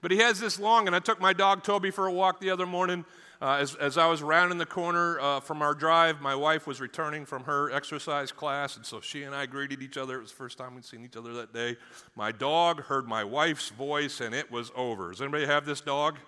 But 0.00 0.10
he 0.10 0.18
has 0.18 0.40
this 0.40 0.58
long, 0.58 0.86
and 0.86 0.96
I 0.96 0.98
took 0.98 1.20
my 1.20 1.32
dog 1.32 1.62
Toby 1.62 1.90
for 1.90 2.06
a 2.06 2.12
walk 2.12 2.40
the 2.40 2.50
other 2.50 2.66
morning. 2.66 3.04
Uh, 3.42 3.56
as, 3.60 3.74
as 3.76 3.96
I 3.96 4.06
was 4.06 4.22
rounding 4.22 4.58
the 4.58 4.66
corner 4.66 5.18
uh, 5.18 5.40
from 5.40 5.62
our 5.62 5.74
drive, 5.74 6.20
my 6.20 6.34
wife 6.34 6.66
was 6.66 6.78
returning 6.78 7.24
from 7.24 7.44
her 7.44 7.70
exercise 7.70 8.32
class, 8.32 8.76
and 8.76 8.84
so 8.84 9.00
she 9.00 9.22
and 9.22 9.34
I 9.34 9.46
greeted 9.46 9.82
each 9.82 9.96
other. 9.96 10.18
It 10.18 10.22
was 10.22 10.30
the 10.30 10.36
first 10.36 10.58
time 10.58 10.74
we'd 10.74 10.84
seen 10.84 11.04
each 11.04 11.16
other 11.16 11.32
that 11.34 11.54
day. 11.54 11.76
My 12.16 12.32
dog 12.32 12.82
heard 12.82 13.08
my 13.08 13.24
wife's 13.24 13.70
voice, 13.70 14.20
and 14.20 14.34
it 14.34 14.50
was 14.50 14.70
over. 14.76 15.10
Does 15.10 15.22
anybody 15.22 15.46
have 15.46 15.64
this 15.64 15.80
dog? 15.80 16.18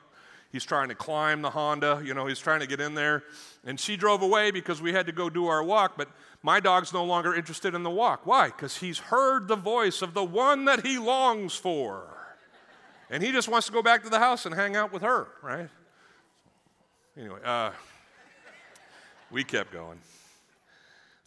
He's 0.53 0.65
trying 0.65 0.89
to 0.89 0.95
climb 0.95 1.41
the 1.41 1.51
Honda, 1.51 2.03
you 2.05 2.13
know, 2.13 2.27
he's 2.27 2.39
trying 2.39 2.61
to 2.61 2.67
get 2.67 2.79
in 2.79 2.95
there. 2.95 3.25
And 3.65 3.81
she 3.81 3.97
drove 3.97 4.21
away 4.21 4.51
because 4.51 4.83
we 4.83 4.93
had 4.93 5.07
to 5.07 5.13
go 5.13 5.31
do 5.31 5.47
our 5.47 5.65
walk, 5.65 5.95
but 5.97 6.09
my 6.43 6.61
dog's 6.61 6.93
no 6.93 7.05
longer 7.05 7.35
interested 7.35 7.75
in 7.75 7.83
the 7.83 7.91
walk. 7.91 8.27
Why? 8.27 8.47
Because 8.47 8.77
he's 8.77 8.99
heard 8.99 9.49
the 9.49 9.57
voice 9.57 10.03
of 10.03 10.13
the 10.13 10.25
one 10.25 10.67
that 10.67 10.85
he 10.85 10.99
longs 10.99 11.55
for. 11.55 12.22
And 13.13 13.23
he 13.23 13.31
just 13.31 13.47
wants 13.47 13.67
to 13.67 13.75
go 13.75 13.83
back 13.83 14.03
to 14.05 14.09
the 14.09 14.19
house 14.19 14.47
and 14.47 14.55
hang 14.55 14.75
out 14.75 14.91
with 14.91 15.03
her, 15.03 15.29
right? 15.43 15.69
Anyway, 17.15 17.41
uh, 17.45 17.73
we 19.31 19.45
kept 19.45 19.71
going. 19.71 19.99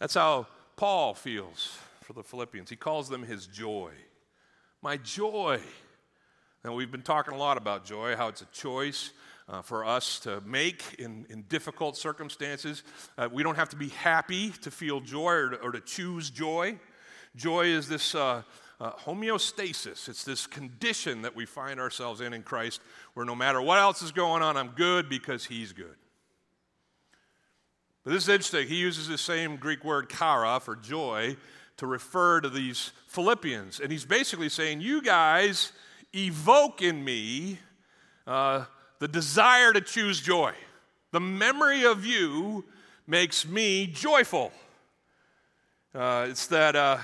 That's 0.00 0.14
how 0.14 0.48
Paul 0.74 1.14
feels 1.14 1.78
for 2.02 2.12
the 2.12 2.24
Philippians. 2.24 2.68
He 2.70 2.74
calls 2.74 3.08
them 3.08 3.22
his 3.22 3.46
joy. 3.46 3.92
My 4.82 4.96
joy. 4.96 5.60
And 6.64 6.74
we've 6.74 6.90
been 6.90 7.02
talking 7.02 7.32
a 7.32 7.38
lot 7.38 7.56
about 7.56 7.84
joy, 7.84 8.16
how 8.16 8.26
it's 8.26 8.42
a 8.42 8.46
choice 8.46 9.12
uh, 9.48 9.62
for 9.62 9.84
us 9.84 10.18
to 10.20 10.40
make 10.40 10.96
in, 10.98 11.24
in 11.30 11.42
difficult 11.42 11.96
circumstances. 11.96 12.82
Uh, 13.16 13.28
we 13.32 13.44
don't 13.44 13.54
have 13.54 13.68
to 13.68 13.76
be 13.76 13.90
happy 13.90 14.50
to 14.62 14.72
feel 14.72 14.98
joy 14.98 15.32
or 15.32 15.50
to, 15.50 15.56
or 15.58 15.70
to 15.70 15.80
choose 15.80 16.30
joy. 16.30 16.80
Joy 17.36 17.66
is 17.66 17.86
this 17.86 18.16
uh, 18.16 18.42
uh, 18.80 18.92
homeostasis. 18.92 20.08
It's 20.08 20.24
this 20.24 20.46
condition 20.46 21.22
that 21.22 21.34
we 21.34 21.46
find 21.46 21.80
ourselves 21.80 22.20
in 22.20 22.32
in 22.32 22.42
Christ 22.42 22.80
where 23.14 23.26
no 23.26 23.34
matter 23.34 23.60
what 23.60 23.78
else 23.78 24.02
is 24.02 24.12
going 24.12 24.42
on, 24.42 24.56
I'm 24.56 24.70
good 24.70 25.08
because 25.08 25.44
He's 25.44 25.72
good. 25.72 25.96
But 28.04 28.12
this 28.12 28.22
is 28.24 28.28
interesting. 28.28 28.68
He 28.68 28.76
uses 28.76 29.08
the 29.08 29.18
same 29.18 29.56
Greek 29.56 29.84
word 29.84 30.08
chara, 30.08 30.60
for 30.60 30.76
joy 30.76 31.36
to 31.76 31.86
refer 31.86 32.40
to 32.40 32.48
these 32.48 32.92
Philippians. 33.08 33.80
And 33.80 33.90
he's 33.90 34.04
basically 34.04 34.48
saying, 34.48 34.80
You 34.80 35.02
guys 35.02 35.72
evoke 36.14 36.82
in 36.82 37.04
me 37.04 37.58
uh, 38.26 38.64
the 39.00 39.08
desire 39.08 39.72
to 39.72 39.80
choose 39.80 40.20
joy. 40.20 40.52
The 41.10 41.20
memory 41.20 41.84
of 41.84 42.04
you 42.04 42.64
makes 43.06 43.46
me 43.46 43.86
joyful. 43.86 44.52
Uh, 45.94 46.26
it's 46.30 46.46
that 46.48 46.76
uh, 46.76 46.98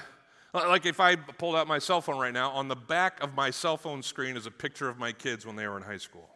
like 0.52 0.86
if 0.86 1.00
I 1.00 1.16
pulled 1.16 1.56
out 1.56 1.66
my 1.66 1.78
cell 1.78 2.00
phone 2.00 2.18
right 2.18 2.32
now, 2.32 2.50
on 2.50 2.68
the 2.68 2.76
back 2.76 3.22
of 3.22 3.34
my 3.34 3.50
cell 3.50 3.76
phone 3.76 4.02
screen 4.02 4.36
is 4.36 4.46
a 4.46 4.50
picture 4.50 4.88
of 4.88 4.98
my 4.98 5.12
kids 5.12 5.46
when 5.46 5.56
they 5.56 5.66
were 5.66 5.76
in 5.76 5.82
high 5.82 5.98
school. 5.98 6.28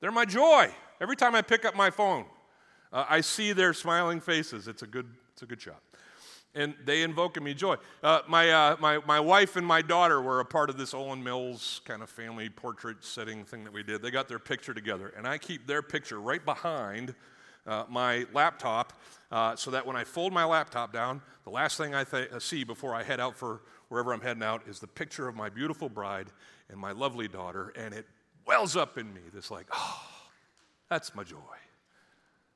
They're 0.00 0.12
my 0.12 0.24
joy. 0.24 0.70
Every 1.00 1.16
time 1.16 1.34
I 1.34 1.42
pick 1.42 1.64
up 1.64 1.74
my 1.76 1.90
phone, 1.90 2.26
uh, 2.92 3.04
I 3.08 3.20
see 3.20 3.52
their 3.52 3.72
smiling 3.72 4.20
faces. 4.20 4.68
It's 4.68 4.82
a 4.82 4.86
good, 4.86 5.08
it's 5.32 5.42
a 5.42 5.46
good 5.46 5.60
shot. 5.60 5.80
And 6.56 6.74
they 6.84 7.02
invoke 7.02 7.36
in 7.36 7.42
me 7.42 7.54
joy. 7.54 7.76
Uh, 8.02 8.20
my, 8.28 8.50
uh, 8.50 8.76
my, 8.78 8.98
my 9.06 9.18
wife 9.18 9.56
and 9.56 9.66
my 9.66 9.82
daughter 9.82 10.22
were 10.22 10.38
a 10.38 10.44
part 10.44 10.70
of 10.70 10.76
this 10.76 10.92
Olan 10.92 11.20
Mills 11.20 11.80
kind 11.84 12.00
of 12.00 12.08
family 12.08 12.48
portrait 12.48 12.98
setting 13.00 13.44
thing 13.44 13.64
that 13.64 13.72
we 13.72 13.82
did. 13.82 14.02
They 14.02 14.12
got 14.12 14.28
their 14.28 14.38
picture 14.38 14.72
together, 14.72 15.12
and 15.16 15.26
I 15.26 15.38
keep 15.38 15.66
their 15.66 15.82
picture 15.82 16.20
right 16.20 16.44
behind 16.44 17.14
uh, 17.66 17.84
my 17.88 18.26
laptop 18.32 18.92
uh, 19.30 19.56
so 19.56 19.70
that 19.70 19.86
when 19.86 19.96
I 19.96 20.04
fold 20.04 20.32
my 20.32 20.44
laptop 20.44 20.92
down, 20.92 21.22
the 21.44 21.50
last 21.50 21.76
thing 21.76 21.94
I 21.94 22.04
th- 22.04 22.30
uh, 22.30 22.38
see 22.38 22.64
before 22.64 22.94
I 22.94 23.02
head 23.02 23.20
out 23.20 23.36
for 23.36 23.62
wherever 23.88 24.12
I'm 24.12 24.20
heading 24.20 24.42
out 24.42 24.62
is 24.66 24.80
the 24.80 24.86
picture 24.86 25.28
of 25.28 25.34
my 25.34 25.48
beautiful 25.48 25.88
bride 25.88 26.28
and 26.68 26.78
my 26.78 26.92
lovely 26.92 27.28
daughter, 27.28 27.72
and 27.76 27.94
it 27.94 28.06
wells 28.46 28.76
up 28.76 28.98
in 28.98 29.12
me. 29.12 29.20
This, 29.32 29.50
like, 29.50 29.66
oh, 29.72 30.02
that's 30.88 31.14
my 31.14 31.24
joy. 31.24 31.36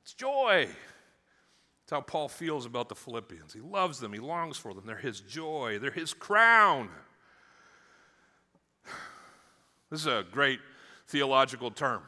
It's 0.03 0.15
joy. 0.15 0.69
That's 0.69 1.91
how 1.91 2.01
Paul 2.01 2.29
feels 2.29 2.67
about 2.67 2.89
the 2.89 2.95
Philippians. 2.95 3.53
He 3.53 3.61
loves 3.61 3.99
them, 3.99 4.13
he 4.13 4.19
longs 4.19 4.57
for 4.57 4.75
them. 4.75 4.85
They're 4.87 4.97
his 4.97 5.21
joy, 5.21 5.79
they're 5.81 5.91
his 5.91 6.15
crown. 6.15 6.91
This 9.91 10.01
is 10.01 10.07
a 10.07 10.23
great 10.31 10.61
theological 11.07 11.71
term. 11.71 12.03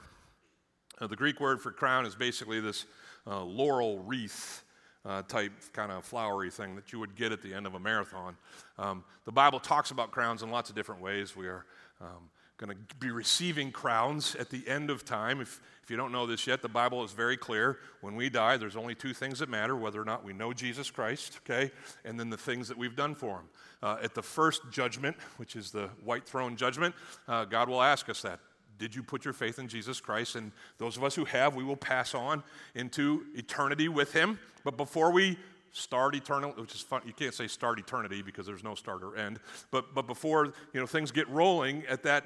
Uh, 1.00 1.06
the 1.06 1.16
Greek 1.16 1.40
word 1.40 1.60
for 1.60 1.70
crown 1.70 2.04
is 2.04 2.14
basically 2.14 2.60
this 2.60 2.84
uh, 3.26 3.42
laurel 3.42 4.00
wreath 4.00 4.64
uh, 5.06 5.22
type 5.22 5.52
kind 5.72 5.90
of 5.90 6.04
flowery 6.04 6.50
thing 6.50 6.76
that 6.76 6.92
you 6.92 6.98
would 6.98 7.16
get 7.16 7.32
at 7.32 7.42
the 7.42 7.54
end 7.54 7.66
of 7.66 7.74
a 7.74 7.80
marathon. 7.80 8.36
Um, 8.78 9.04
the 9.24 9.32
Bible 9.32 9.60
talks 9.60 9.90
about 9.90 10.10
crowns 10.10 10.42
in 10.42 10.50
lots 10.50 10.68
of 10.68 10.76
different 10.76 11.00
ways. 11.00 11.34
We 11.34 11.46
are 11.46 11.64
um, 12.02 12.28
going 12.58 12.76
to 12.76 12.94
be 12.96 13.10
receiving 13.10 13.72
crowns 13.72 14.34
at 14.34 14.50
the 14.50 14.66
end 14.68 14.90
of 14.90 15.06
time. 15.06 15.40
If, 15.40 15.62
if 15.82 15.90
you 15.90 15.96
don't 15.96 16.12
know 16.12 16.26
this 16.26 16.46
yet, 16.46 16.60
the 16.60 16.68
Bible 16.68 17.02
is 17.02 17.12
very 17.12 17.38
clear. 17.38 17.78
When 18.02 18.14
we 18.14 18.28
die, 18.28 18.58
there's 18.58 18.76
only 18.76 18.94
two 18.94 19.14
things 19.14 19.38
that 19.38 19.48
matter 19.48 19.74
whether 19.74 20.02
or 20.02 20.04
not 20.04 20.22
we 20.22 20.34
know 20.34 20.52
Jesus 20.52 20.90
Christ, 20.90 21.40
okay, 21.44 21.70
and 22.04 22.20
then 22.20 22.28
the 22.28 22.36
things 22.36 22.68
that 22.68 22.76
we've 22.76 22.96
done 22.96 23.14
for 23.14 23.38
him. 23.38 23.48
Uh, 23.82 23.96
at 24.02 24.14
the 24.14 24.22
first 24.22 24.60
judgment, 24.70 25.16
which 25.38 25.56
is 25.56 25.70
the 25.70 25.88
white 26.04 26.26
throne 26.26 26.54
judgment, 26.54 26.94
uh, 27.26 27.46
God 27.46 27.70
will 27.70 27.80
ask 27.80 28.10
us 28.10 28.20
that 28.20 28.40
did 28.80 28.94
you 28.94 29.02
put 29.02 29.24
your 29.26 29.34
faith 29.34 29.58
in 29.58 29.68
Jesus 29.68 30.00
Christ? 30.00 30.34
And 30.34 30.50
those 30.78 30.96
of 30.96 31.04
us 31.04 31.14
who 31.14 31.26
have, 31.26 31.54
we 31.54 31.62
will 31.62 31.76
pass 31.76 32.14
on 32.14 32.42
into 32.74 33.26
eternity 33.34 33.88
with 33.88 34.12
Him. 34.12 34.40
But 34.64 34.76
before 34.78 35.12
we 35.12 35.38
start 35.70 36.16
eternal, 36.16 36.50
which 36.52 36.74
is 36.74 36.80
fun, 36.80 37.02
you 37.04 37.12
can't 37.12 37.34
say 37.34 37.46
start 37.46 37.78
eternity 37.78 38.22
because 38.22 38.46
there's 38.46 38.64
no 38.64 38.74
start 38.74 39.04
or 39.04 39.16
end. 39.16 39.38
But 39.70 39.94
but 39.94 40.06
before 40.06 40.46
you 40.72 40.80
know 40.80 40.86
things 40.86 41.12
get 41.12 41.28
rolling 41.28 41.84
at 41.88 42.02
that 42.04 42.24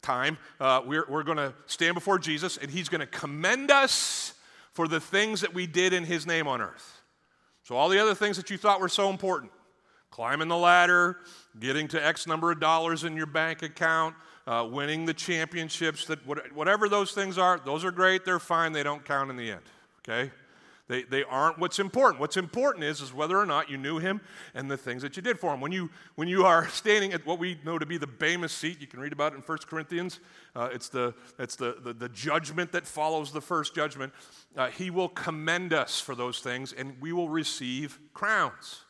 time, 0.00 0.38
uh, 0.58 0.80
we're 0.84 1.04
we're 1.06 1.22
going 1.22 1.36
to 1.36 1.52
stand 1.66 1.94
before 1.94 2.18
Jesus, 2.18 2.56
and 2.56 2.70
He's 2.70 2.88
going 2.88 3.02
to 3.02 3.06
commend 3.06 3.70
us 3.70 4.32
for 4.72 4.88
the 4.88 5.00
things 5.00 5.42
that 5.42 5.52
we 5.52 5.66
did 5.66 5.92
in 5.92 6.04
His 6.04 6.26
name 6.26 6.48
on 6.48 6.62
earth. 6.62 7.02
So 7.62 7.76
all 7.76 7.90
the 7.90 8.00
other 8.00 8.14
things 8.14 8.38
that 8.38 8.48
you 8.48 8.56
thought 8.56 8.80
were 8.80 8.88
so 8.88 9.10
important, 9.10 9.52
climbing 10.10 10.48
the 10.48 10.56
ladder, 10.56 11.18
getting 11.60 11.88
to 11.88 12.04
X 12.04 12.26
number 12.26 12.50
of 12.50 12.58
dollars 12.58 13.04
in 13.04 13.16
your 13.16 13.26
bank 13.26 13.62
account 13.62 14.14
uh, 14.50 14.64
winning 14.64 15.06
the 15.06 15.14
championships, 15.14 16.06
that 16.06 16.18
whatever 16.26 16.88
those 16.88 17.12
things 17.12 17.38
are, 17.38 17.60
those 17.64 17.84
are 17.84 17.92
great, 17.92 18.24
they're 18.24 18.40
fine, 18.40 18.72
they 18.72 18.82
don't 18.82 19.04
count 19.04 19.30
in 19.30 19.36
the 19.36 19.52
end, 19.52 19.62
okay? 20.00 20.32
They, 20.88 21.04
they 21.04 21.22
aren't 21.22 21.56
what's 21.60 21.78
important. 21.78 22.18
What's 22.18 22.36
important 22.36 22.82
is, 22.82 23.00
is 23.00 23.14
whether 23.14 23.38
or 23.38 23.46
not 23.46 23.70
you 23.70 23.78
knew 23.78 23.98
him 23.98 24.20
and 24.56 24.68
the 24.68 24.76
things 24.76 25.02
that 25.02 25.16
you 25.16 25.22
did 25.22 25.38
for 25.38 25.54
him. 25.54 25.60
When 25.60 25.70
you, 25.70 25.88
when 26.16 26.26
you 26.26 26.44
are 26.44 26.66
standing 26.70 27.12
at 27.12 27.24
what 27.24 27.38
we 27.38 27.60
know 27.64 27.78
to 27.78 27.86
be 27.86 27.96
the 27.96 28.08
Bema 28.08 28.48
seat, 28.48 28.80
you 28.80 28.88
can 28.88 28.98
read 28.98 29.12
about 29.12 29.34
it 29.34 29.36
in 29.36 29.42
1 29.42 29.58
Corinthians. 29.68 30.18
Uh, 30.56 30.68
it's 30.72 30.88
the, 30.88 31.14
it's 31.38 31.54
the, 31.54 31.76
the, 31.84 31.92
the, 31.92 32.08
judgment 32.08 32.72
that 32.72 32.88
follows 32.88 33.30
the 33.30 33.40
first 33.40 33.72
judgment. 33.72 34.12
Uh, 34.56 34.66
he 34.66 34.90
will 34.90 35.10
commend 35.10 35.72
us 35.72 36.00
for 36.00 36.16
those 36.16 36.40
things, 36.40 36.72
and 36.72 37.00
we 37.00 37.12
will 37.12 37.28
receive 37.28 38.00
crowns. 38.12 38.80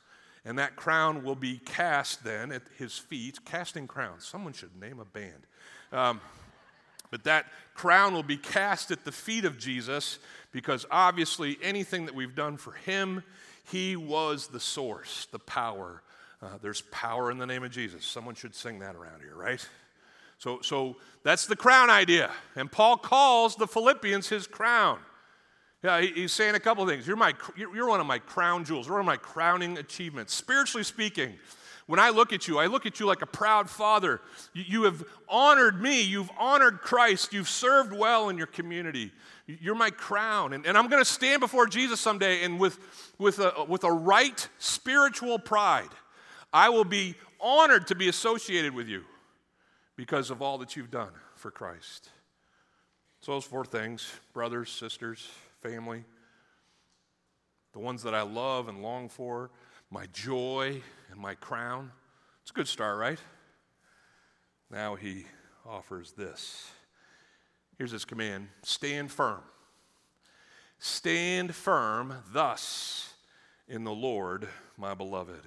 And 0.44 0.58
that 0.58 0.76
crown 0.76 1.22
will 1.22 1.34
be 1.34 1.58
cast 1.58 2.24
then 2.24 2.50
at 2.50 2.62
his 2.78 2.96
feet, 2.96 3.44
casting 3.44 3.86
crowns. 3.86 4.24
Someone 4.24 4.52
should 4.52 4.74
name 4.80 4.98
a 4.98 5.04
band. 5.04 5.46
Um, 5.92 6.20
but 7.10 7.24
that 7.24 7.46
crown 7.74 8.14
will 8.14 8.22
be 8.22 8.36
cast 8.36 8.90
at 8.90 9.04
the 9.04 9.12
feet 9.12 9.44
of 9.44 9.58
Jesus 9.58 10.18
because 10.52 10.86
obviously 10.90 11.58
anything 11.62 12.06
that 12.06 12.14
we've 12.14 12.34
done 12.34 12.56
for 12.56 12.72
him, 12.72 13.22
he 13.70 13.96
was 13.96 14.46
the 14.48 14.60
source, 14.60 15.26
the 15.32 15.38
power. 15.38 16.02
Uh, 16.42 16.58
there's 16.62 16.82
power 16.82 17.30
in 17.30 17.38
the 17.38 17.46
name 17.46 17.62
of 17.62 17.70
Jesus. 17.70 18.06
Someone 18.06 18.34
should 18.34 18.54
sing 18.54 18.78
that 18.78 18.94
around 18.94 19.20
here, 19.20 19.34
right? 19.34 19.66
So, 20.38 20.60
so 20.62 20.96
that's 21.22 21.46
the 21.46 21.56
crown 21.56 21.90
idea. 21.90 22.30
And 22.56 22.72
Paul 22.72 22.96
calls 22.96 23.56
the 23.56 23.66
Philippians 23.66 24.28
his 24.28 24.46
crown. 24.46 24.98
Yeah, 25.82 26.00
he's 26.02 26.32
saying 26.32 26.54
a 26.54 26.60
couple 26.60 26.86
things. 26.86 27.06
You're, 27.06 27.16
my, 27.16 27.32
you're 27.56 27.88
one 27.88 28.00
of 28.00 28.06
my 28.06 28.18
crown 28.18 28.64
jewels, 28.64 28.86
you're 28.86 28.94
one 28.94 29.00
of 29.00 29.06
my 29.06 29.16
crowning 29.16 29.78
achievements. 29.78 30.34
Spiritually 30.34 30.84
speaking, 30.84 31.34
when 31.86 31.98
I 31.98 32.10
look 32.10 32.32
at 32.32 32.46
you, 32.46 32.58
I 32.58 32.66
look 32.66 32.86
at 32.86 33.00
you 33.00 33.06
like 33.06 33.22
a 33.22 33.26
proud 33.26 33.68
father. 33.68 34.20
You, 34.52 34.64
you 34.66 34.82
have 34.84 35.02
honored 35.28 35.80
me, 35.80 36.02
you've 36.02 36.30
honored 36.38 36.80
Christ, 36.80 37.32
you've 37.32 37.48
served 37.48 37.92
well 37.92 38.28
in 38.28 38.36
your 38.36 38.46
community. 38.46 39.10
You're 39.46 39.74
my 39.74 39.90
crown. 39.90 40.52
And, 40.52 40.66
and 40.66 40.76
I'm 40.76 40.88
going 40.88 41.02
to 41.02 41.10
stand 41.10 41.40
before 41.40 41.66
Jesus 41.66 41.98
someday, 41.98 42.44
and 42.44 42.60
with, 42.60 42.78
with, 43.18 43.38
a, 43.38 43.64
with 43.66 43.84
a 43.84 43.90
right 43.90 44.48
spiritual 44.58 45.38
pride, 45.38 45.88
I 46.52 46.68
will 46.68 46.84
be 46.84 47.14
honored 47.40 47.86
to 47.86 47.94
be 47.94 48.08
associated 48.08 48.74
with 48.74 48.86
you 48.86 49.02
because 49.96 50.30
of 50.30 50.42
all 50.42 50.58
that 50.58 50.76
you've 50.76 50.90
done 50.90 51.12
for 51.34 51.50
Christ. 51.50 52.10
So, 53.20 53.32
those 53.32 53.44
four 53.44 53.64
things 53.64 54.12
brothers, 54.32 54.70
sisters, 54.70 55.28
family, 55.62 56.04
the 57.72 57.78
ones 57.78 58.02
that 58.02 58.14
I 58.14 58.22
love 58.22 58.68
and 58.68 58.82
long 58.82 59.08
for, 59.08 59.50
my 59.90 60.06
joy 60.12 60.82
and 61.10 61.20
my 61.20 61.34
crown. 61.34 61.90
It's 62.42 62.50
a 62.50 62.54
good 62.54 62.68
start, 62.68 62.98
right? 62.98 63.18
Now 64.70 64.94
he 64.94 65.26
offers 65.66 66.12
this. 66.12 66.70
Here's 67.76 67.90
his 67.90 68.04
command 68.04 68.48
stand 68.62 69.10
firm. 69.10 69.40
Stand 70.78 71.54
firm 71.54 72.14
thus 72.32 73.12
in 73.68 73.84
the 73.84 73.92
Lord, 73.92 74.48
my 74.76 74.94
beloved. 74.94 75.42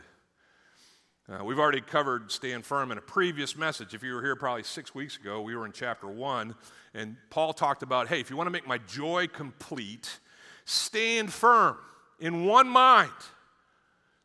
Uh, 1.30 1.42
we've 1.42 1.60
already 1.60 1.80
covered 1.80 2.30
stand 2.30 2.65
firm 2.65 2.92
in 2.92 2.98
a 2.98 3.01
previous 3.01 3.56
message. 3.56 3.94
If 3.94 4.03
you 4.03 4.13
were 4.13 4.22
here 4.22 4.36
probably 4.36 4.63
six 4.63 4.94
weeks 4.94 5.15
ago, 5.15 5.42
we 5.42 5.56
were 5.56 5.65
in 5.65 5.72
chapter 5.72 6.08
one, 6.08 6.53
and 6.94 7.15
Paul 7.30 7.53
talked 7.53 7.82
about 7.82 8.10
hey, 8.10 8.20
if 8.20 8.30
you 8.30 8.36
want 8.36 8.48
to 8.48 8.51
make 8.51 8.68
my 8.68 8.77
joy 8.80 9.27
complete, 9.27 10.20
stand 10.65 11.32
firm 11.32 11.77
in 12.20 12.46
one 12.46 12.68
mind. 12.68 13.12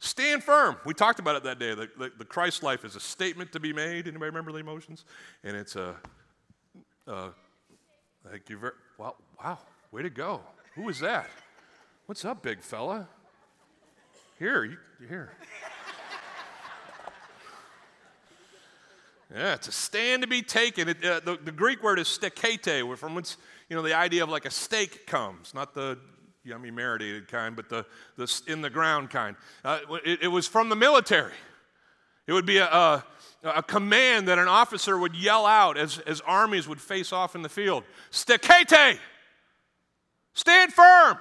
Stand 0.01 0.43
firm. 0.43 0.77
We 0.85 0.93
talked 0.93 1.21
about 1.21 1.37
it 1.37 1.45
that 1.45 1.61
day. 1.61 1.75
The, 1.75 1.89
the, 1.97 2.13
the, 2.19 2.25
Christ 2.25 2.63
life 2.63 2.85
is 2.85 2.95
a 2.95 3.01
statement 3.01 3.53
to 3.53 3.61
be 3.61 3.73
made. 3.73 4.07
Anybody 4.07 4.27
remember 4.27 4.53
the 4.53 4.59
emotions? 4.59 5.05
And 5.43 5.57
it's 5.57 5.75
a, 5.75 5.97
uh, 7.07 7.31
thank 8.29 8.49
you 8.49 8.59
very, 8.59 8.75
wow, 8.97 9.17
wow, 9.43 9.59
way 9.91 10.03
to 10.03 10.11
go. 10.11 10.41
Who 10.77 10.89
is 10.89 11.01
that? 11.01 11.29
What's 12.07 12.25
up, 12.25 12.43
big 12.43 12.61
fella? 12.61 13.09
Here, 14.39 14.65
you, 14.65 14.77
here. 15.09 15.33
Yeah, 19.35 19.55
it's 19.55 19.69
a 19.69 19.73
stand 19.73 20.23
to 20.23 20.29
be 20.29 20.41
taken. 20.41 20.89
It, 20.89 21.05
uh, 21.05 21.21
the, 21.21 21.37
the, 21.37 21.53
Greek 21.53 21.83
word 21.83 21.99
is 21.99 22.07
stekete, 22.07 22.97
from 22.97 23.15
which 23.15 23.37
you 23.69 23.77
know 23.77 23.83
the 23.83 23.95
idea 23.95 24.23
of 24.23 24.31
like 24.31 24.47
a 24.47 24.51
stake 24.51 25.07
comes, 25.07 25.53
not 25.53 25.75
the 25.75 25.99
yummy 26.45 26.71
marinated 26.71 27.29
kind, 27.29 27.55
but 27.55 27.69
the, 27.69 27.85
the 28.17 28.43
in 28.47 28.63
the 28.63 28.71
ground 28.71 29.11
kind. 29.11 29.37
Uh, 29.65 29.81
it, 30.05 30.23
it, 30.23 30.29
was 30.29 30.47
from 30.47 30.71
the 30.71 30.77
military. 30.77 31.35
It 32.27 32.33
would 32.33 32.47
be 32.47 32.57
a, 32.57 32.67
a, 32.67 33.05
a, 33.43 33.63
command 33.63 34.29
that 34.29 34.39
an 34.39 34.49
officer 34.49 34.99
would 34.99 35.15
yell 35.15 35.45
out 35.45 35.77
as, 35.77 35.99
as 36.01 36.23
armies 36.23 36.67
would 36.67 36.81
face 36.81 37.13
off 37.13 37.35
in 37.35 37.43
the 37.43 37.49
field 37.49 37.85
Stekete! 38.11 38.99
Stand 40.33 40.73
firm! 40.73 41.19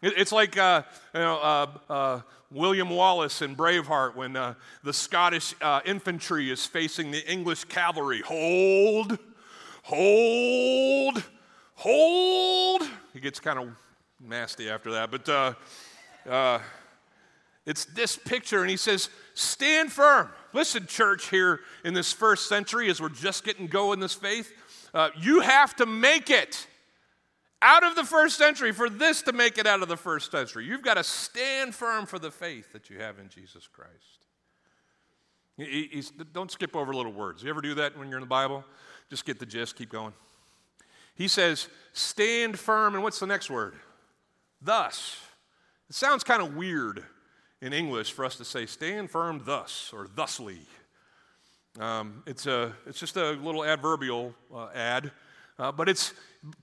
It, 0.00 0.14
it's 0.16 0.32
like 0.32 0.56
uh, 0.56 0.82
you 1.12 1.20
know, 1.20 1.36
uh, 1.36 1.66
uh 1.90 2.20
William 2.52 2.90
Wallace 2.90 3.42
in 3.42 3.54
Braveheart 3.54 4.16
when 4.16 4.34
uh, 4.36 4.54
the 4.82 4.92
Scottish 4.92 5.54
uh, 5.60 5.80
infantry 5.84 6.50
is 6.50 6.66
facing 6.66 7.12
the 7.12 7.30
English 7.30 7.64
cavalry. 7.64 8.22
Hold, 8.22 9.18
hold, 9.84 11.22
hold. 11.74 12.82
He 13.12 13.20
gets 13.20 13.38
kind 13.38 13.58
of 13.58 13.68
nasty 14.18 14.68
after 14.68 14.90
that, 14.92 15.12
but 15.12 15.28
uh, 15.28 15.54
uh, 16.28 16.58
it's 17.66 17.84
this 17.84 18.16
picture, 18.16 18.62
and 18.62 18.70
he 18.70 18.76
says, 18.76 19.10
Stand 19.34 19.92
firm. 19.92 20.28
Listen, 20.52 20.86
church, 20.86 21.28
here 21.28 21.60
in 21.84 21.94
this 21.94 22.12
first 22.12 22.48
century, 22.48 22.90
as 22.90 23.00
we're 23.00 23.10
just 23.10 23.44
getting 23.44 23.68
going 23.68 24.00
this 24.00 24.14
faith, 24.14 24.52
uh, 24.92 25.10
you 25.16 25.40
have 25.40 25.76
to 25.76 25.86
make 25.86 26.30
it 26.30 26.66
out 27.62 27.84
of 27.84 27.94
the 27.94 28.04
first 28.04 28.38
century 28.38 28.72
for 28.72 28.88
this 28.88 29.22
to 29.22 29.32
make 29.32 29.58
it 29.58 29.66
out 29.66 29.82
of 29.82 29.88
the 29.88 29.96
first 29.96 30.30
century. 30.30 30.64
You've 30.64 30.82
got 30.82 30.94
to 30.94 31.04
stand 31.04 31.74
firm 31.74 32.06
for 32.06 32.18
the 32.18 32.30
faith 32.30 32.72
that 32.72 32.90
you 32.90 32.98
have 32.98 33.18
in 33.18 33.28
Jesus 33.28 33.66
Christ. 33.66 34.26
He's, 35.56 36.10
don't 36.32 36.50
skip 36.50 36.74
over 36.74 36.94
little 36.94 37.12
words. 37.12 37.42
You 37.42 37.50
ever 37.50 37.60
do 37.60 37.74
that 37.74 37.98
when 37.98 38.08
you're 38.08 38.18
in 38.18 38.22
the 38.22 38.28
Bible? 38.28 38.64
Just 39.10 39.26
get 39.26 39.38
the 39.38 39.46
gist, 39.46 39.76
keep 39.76 39.90
going. 39.90 40.14
He 41.14 41.28
says, 41.28 41.68
stand 41.92 42.58
firm, 42.58 42.94
and 42.94 43.02
what's 43.02 43.18
the 43.18 43.26
next 43.26 43.50
word? 43.50 43.74
Thus. 44.62 45.18
It 45.90 45.96
sounds 45.96 46.24
kind 46.24 46.40
of 46.40 46.56
weird 46.56 47.04
in 47.60 47.74
English 47.74 48.12
for 48.12 48.24
us 48.24 48.36
to 48.36 48.44
say, 48.44 48.64
stand 48.64 49.10
firm 49.10 49.42
thus 49.44 49.90
or 49.92 50.06
thusly. 50.06 50.60
Um, 51.78 52.22
it's, 52.26 52.46
a, 52.46 52.72
it's 52.86 52.98
just 52.98 53.16
a 53.16 53.32
little 53.32 53.64
adverbial 53.64 54.34
uh, 54.54 54.68
ad 54.74 55.10
Uh, 55.60 55.70
but 55.70 55.90
it's 55.90 56.14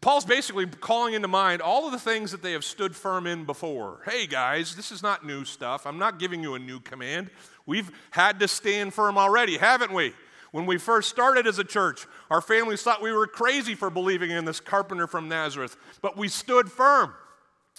Paul's 0.01 0.25
basically 0.25 0.65
calling 0.65 1.13
into 1.13 1.27
mind 1.27 1.61
all 1.61 1.85
of 1.85 1.91
the 1.91 1.99
things 1.99 2.31
that 2.31 2.41
they 2.41 2.53
have 2.53 2.63
stood 2.63 2.95
firm 2.95 3.27
in 3.27 3.45
before. 3.45 4.01
Hey 4.05 4.25
guys, 4.25 4.75
this 4.75 4.91
is 4.91 5.03
not 5.03 5.23
new 5.23 5.45
stuff. 5.45 5.85
I'm 5.85 5.99
not 5.99 6.17
giving 6.17 6.41
you 6.41 6.55
a 6.55 6.59
new 6.59 6.79
command. 6.79 7.29
We've 7.67 7.91
had 8.09 8.39
to 8.39 8.47
stand 8.47 8.95
firm 8.95 9.19
already, 9.19 9.57
haven't 9.57 9.93
we? 9.93 10.13
When 10.51 10.65
we 10.65 10.79
first 10.79 11.09
started 11.09 11.45
as 11.45 11.59
a 11.59 11.63
church, 11.63 12.07
our 12.31 12.41
families 12.41 12.81
thought 12.81 13.03
we 13.03 13.11
were 13.11 13.27
crazy 13.27 13.75
for 13.75 13.91
believing 13.91 14.31
in 14.31 14.45
this 14.45 14.59
carpenter 14.59 15.05
from 15.05 15.29
Nazareth, 15.29 15.77
but 16.01 16.17
we 16.17 16.27
stood 16.27 16.71
firm. 16.71 17.13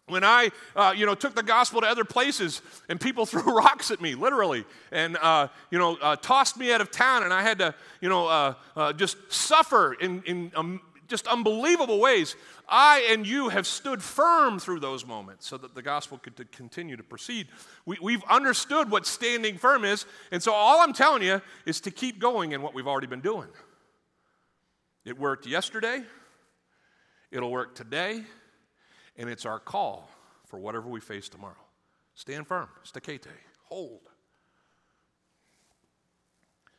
When 0.09 0.25
I, 0.25 0.51
uh, 0.75 0.95
you 0.97 1.05
know, 1.05 1.15
took 1.15 1.35
the 1.35 1.43
gospel 1.43 1.83
to 1.83 1.87
other 1.87 2.05
places 2.05 2.63
and 2.89 3.01
people 3.01 3.27
threw 3.27 3.43
rocks 3.43 3.91
at 3.91 4.01
me, 4.01 4.15
literally, 4.15 4.65
and, 4.91 5.17
uh, 5.19 5.49
you 5.71 5.79
know, 5.79 5.97
uh, 6.01 6.17
tossed 6.17 6.57
me 6.57 6.73
out 6.73 6.81
of 6.81 6.91
town, 6.91 7.25
and 7.25 7.33
I 7.33 7.43
had 7.43 7.59
to, 7.59 7.75
you 8.01 8.09
know, 8.09 8.27
uh, 8.27 8.55
uh, 8.77 8.93
just 8.93 9.17
suffer 9.33 9.95
in, 9.95 10.23
in 10.23 10.53
um, 10.55 10.81
just 11.09 11.27
unbelievable 11.27 11.99
ways. 11.99 12.37
I 12.69 13.09
and 13.11 13.27
you 13.27 13.49
have 13.49 13.67
stood 13.67 14.03
firm 14.03 14.59
through 14.59 14.81
those 14.81 15.05
moments 15.05 15.47
so 15.49 15.57
that 15.59 15.75
the 15.75 15.83
gospel 15.83 16.19
could 16.19 16.53
continue 16.53 16.97
to 16.97 17.03
proceed. 17.03 17.49
We, 17.87 18.13
have 18.13 18.25
understood 18.29 18.91
what 18.91 19.07
standing 19.07 19.59
firm 19.59 19.85
is, 19.85 20.07
and 20.31 20.43
so 20.43 20.53
all 20.53 20.81
I'm 20.81 20.93
telling 20.93 21.23
you 21.23 21.43
is 21.67 21.81
to 21.83 21.91
keep 21.91 22.19
going 22.19 22.53
in 22.53 22.63
what 22.63 22.75
we've 22.75 22.87
already 22.87 23.07
been 23.07 23.21
doing. 23.21 23.49
It 25.05 25.19
worked 25.19 25.47
yesterday, 25.47 26.03
it'll 27.31 27.51
work 27.51 27.75
today, 27.75 28.23
and 29.17 29.31
it's 29.31 29.47
our 29.47 29.59
call 29.59 30.11
for 30.47 30.59
whatever 30.59 30.89
we 30.89 31.01
face 31.01 31.29
tomorrow. 31.29 31.55
Stand 32.15 32.47
firm, 32.47 32.69
stekete, 32.85 33.29
hold. 33.65 34.01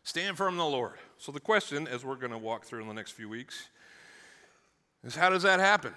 Stand 0.03 0.37
firm 0.37 0.55
in 0.55 0.57
the 0.57 0.65
Lord. 0.65 0.93
So, 1.17 1.31
the 1.31 1.39
question, 1.39 1.87
as 1.87 2.03
we're 2.03 2.15
going 2.15 2.31
to 2.31 2.37
walk 2.37 2.65
through 2.65 2.81
in 2.81 2.87
the 2.87 2.93
next 2.93 3.11
few 3.11 3.29
weeks, 3.29 3.69
is 5.03 5.15
how 5.15 5.29
does 5.29 5.43
that 5.43 5.59
happen? 5.59 5.93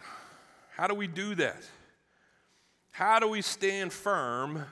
How 0.77 0.87
do 0.87 0.95
we 0.95 1.07
do 1.07 1.35
that? 1.37 1.63
How 2.93 3.19
do 3.19 3.29
we 3.29 3.43
stand 3.43 3.93
firm 3.93 4.65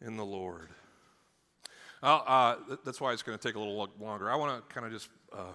in 0.00 0.16
the 0.16 0.24
Lord? 0.24 0.68
Uh, 2.02 2.56
that's 2.84 3.00
why 3.00 3.12
it's 3.12 3.22
going 3.22 3.38
to 3.38 3.48
take 3.48 3.54
a 3.54 3.58
little 3.58 3.88
longer. 4.00 4.30
I 4.30 4.34
want 4.34 4.68
to 4.68 4.74
kind 4.74 4.86
of 4.86 4.92
just 4.92 5.08
uh, 5.32 5.52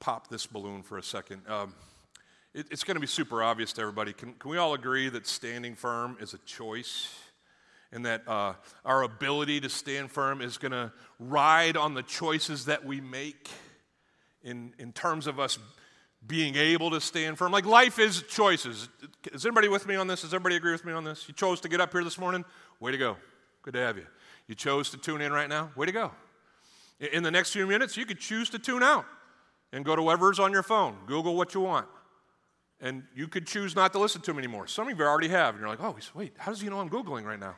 pop 0.00 0.28
this 0.28 0.46
balloon 0.46 0.82
for 0.82 0.96
a 0.96 1.02
second. 1.02 1.42
Um, 1.46 1.74
it, 2.54 2.66
it's 2.70 2.84
going 2.84 2.94
to 2.94 3.00
be 3.00 3.06
super 3.06 3.42
obvious 3.42 3.72
to 3.74 3.82
everybody. 3.82 4.14
Can, 4.14 4.32
can, 4.34 4.50
we 4.50 4.56
all 4.56 4.72
agree 4.72 5.10
that 5.10 5.26
standing 5.26 5.74
firm 5.74 6.16
is 6.20 6.32
a 6.32 6.38
choice? 6.38 7.14
And 7.92 8.04
that 8.04 8.26
uh, 8.26 8.54
our 8.84 9.02
ability 9.02 9.60
to 9.60 9.68
stand 9.68 10.10
firm 10.10 10.42
is 10.42 10.58
going 10.58 10.72
to 10.72 10.92
ride 11.18 11.76
on 11.76 11.94
the 11.94 12.02
choices 12.02 12.64
that 12.64 12.84
we 12.84 13.00
make 13.00 13.48
in, 14.42 14.74
in 14.78 14.92
terms 14.92 15.26
of 15.26 15.38
us 15.38 15.58
being 16.26 16.56
able 16.56 16.90
to 16.90 17.00
stand 17.00 17.38
firm. 17.38 17.52
Like 17.52 17.66
life 17.66 17.98
is 17.98 18.22
choices. 18.22 18.88
Is 19.32 19.44
anybody 19.44 19.68
with 19.68 19.86
me 19.86 19.96
on 19.96 20.06
this? 20.06 20.22
Does 20.22 20.32
everybody 20.34 20.56
agree 20.56 20.72
with 20.72 20.84
me 20.84 20.92
on 20.92 21.04
this? 21.04 21.28
You 21.28 21.34
chose 21.34 21.60
to 21.60 21.68
get 21.68 21.80
up 21.80 21.92
here 21.92 22.04
this 22.04 22.18
morning? 22.18 22.44
Way 22.80 22.92
to 22.92 22.98
go. 22.98 23.16
Good 23.62 23.74
to 23.74 23.80
have 23.80 23.96
you. 23.96 24.06
You 24.48 24.54
chose 24.54 24.90
to 24.90 24.96
tune 24.96 25.20
in 25.20 25.32
right 25.32 25.48
now? 25.48 25.70
Way 25.76 25.86
to 25.86 25.92
go. 25.92 26.12
In 27.12 27.22
the 27.22 27.30
next 27.30 27.52
few 27.52 27.66
minutes, 27.66 27.96
you 27.96 28.06
could 28.06 28.18
choose 28.18 28.48
to 28.50 28.58
tune 28.58 28.82
out 28.82 29.04
and 29.72 29.84
go 29.84 29.94
to 29.94 30.02
whatever's 30.02 30.38
on 30.38 30.52
your 30.52 30.62
phone. 30.62 30.96
Google 31.06 31.36
what 31.36 31.54
you 31.54 31.60
want. 31.60 31.86
And 32.80 33.02
you 33.14 33.28
could 33.28 33.46
choose 33.46 33.74
not 33.74 33.92
to 33.92 33.98
listen 33.98 34.20
to 34.22 34.30
them 34.30 34.38
anymore. 34.38 34.66
Some 34.66 34.88
of 34.88 34.98
you 34.98 35.04
already 35.04 35.28
have. 35.28 35.54
And 35.54 35.60
you're 35.60 35.68
like, 35.68 35.82
oh, 35.82 35.96
wait, 36.14 36.32
how 36.38 36.52
does 36.52 36.60
he 36.60 36.68
know 36.68 36.80
I'm 36.80 36.90
Googling 36.90 37.24
right 37.24 37.40
now? 37.40 37.56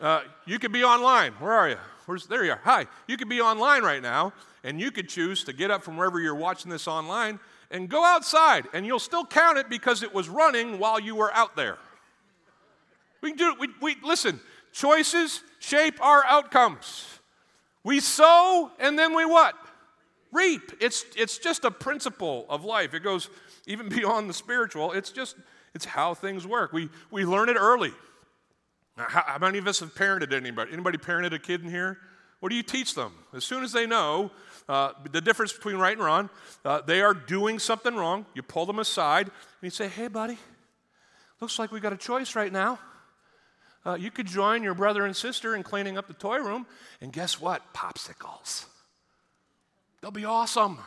Uh, 0.00 0.22
you 0.46 0.58
could 0.58 0.72
be 0.72 0.82
online. 0.82 1.32
Where 1.34 1.52
are 1.52 1.68
you? 1.68 1.76
Where's, 2.06 2.26
there 2.26 2.44
you 2.44 2.52
are. 2.52 2.60
Hi. 2.64 2.86
You 3.06 3.16
could 3.16 3.28
be 3.28 3.40
online 3.40 3.82
right 3.82 4.02
now, 4.02 4.32
and 4.62 4.80
you 4.80 4.90
could 4.90 5.08
choose 5.08 5.44
to 5.44 5.52
get 5.52 5.70
up 5.70 5.82
from 5.82 5.96
wherever 5.96 6.20
you're 6.20 6.34
watching 6.34 6.70
this 6.70 6.88
online 6.88 7.38
and 7.74 7.88
go 7.88 8.04
outside, 8.04 8.68
and 8.72 8.86
you'll 8.86 9.00
still 9.00 9.26
count 9.26 9.58
it 9.58 9.68
because 9.68 10.02
it 10.04 10.14
was 10.14 10.28
running 10.28 10.78
while 10.78 11.00
you 11.00 11.16
were 11.16 11.34
out 11.34 11.56
there. 11.56 11.76
We 13.20 13.30
can 13.30 13.36
do 13.36 13.50
it. 13.50 13.58
We, 13.58 13.68
we, 13.82 13.96
listen, 14.02 14.38
choices 14.72 15.42
shape 15.58 16.00
our 16.00 16.24
outcomes. 16.24 17.04
We 17.82 17.98
sow, 17.98 18.70
and 18.78 18.96
then 18.96 19.14
we 19.14 19.26
what? 19.26 19.54
Reap. 20.30 20.72
It's, 20.80 21.04
it's 21.16 21.38
just 21.38 21.64
a 21.64 21.70
principle 21.70 22.46
of 22.48 22.64
life. 22.64 22.94
It 22.94 23.00
goes 23.00 23.28
even 23.66 23.88
beyond 23.90 24.30
the 24.30 24.34
spiritual. 24.34 24.92
It's 24.92 25.10
just, 25.10 25.34
it's 25.74 25.84
how 25.84 26.14
things 26.14 26.46
work. 26.46 26.72
We, 26.72 26.88
we 27.10 27.24
learn 27.24 27.48
it 27.48 27.56
early. 27.58 27.92
How, 28.96 29.24
how 29.26 29.38
many 29.38 29.58
of 29.58 29.66
us 29.66 29.80
have 29.80 29.94
parented 29.94 30.32
anybody? 30.32 30.72
Anybody 30.72 30.98
parented 30.98 31.32
a 31.32 31.40
kid 31.40 31.62
in 31.62 31.70
here? 31.70 31.98
What 32.44 32.50
do 32.50 32.56
you 32.56 32.62
teach 32.62 32.94
them? 32.94 33.14
As 33.32 33.42
soon 33.42 33.64
as 33.64 33.72
they 33.72 33.86
know 33.86 34.30
uh, 34.68 34.92
the 35.10 35.22
difference 35.22 35.50
between 35.54 35.76
right 35.76 35.96
and 35.96 36.04
wrong, 36.04 36.28
uh, 36.62 36.82
they 36.82 37.00
are 37.00 37.14
doing 37.14 37.58
something 37.58 37.96
wrong. 37.96 38.26
You 38.34 38.42
pull 38.42 38.66
them 38.66 38.80
aside 38.80 39.28
and 39.28 39.32
you 39.62 39.70
say, 39.70 39.88
hey, 39.88 40.08
buddy, 40.08 40.36
looks 41.40 41.58
like 41.58 41.72
we 41.72 41.80
got 41.80 41.94
a 41.94 41.96
choice 41.96 42.36
right 42.36 42.52
now. 42.52 42.78
Uh, 43.86 43.94
you 43.94 44.10
could 44.10 44.26
join 44.26 44.62
your 44.62 44.74
brother 44.74 45.06
and 45.06 45.16
sister 45.16 45.56
in 45.56 45.62
cleaning 45.62 45.96
up 45.96 46.06
the 46.06 46.12
toy 46.12 46.36
room, 46.36 46.66
and 47.00 47.14
guess 47.14 47.40
what? 47.40 47.62
Popsicles. 47.72 48.66
They'll 50.02 50.10
be 50.10 50.26
awesome. 50.26 50.80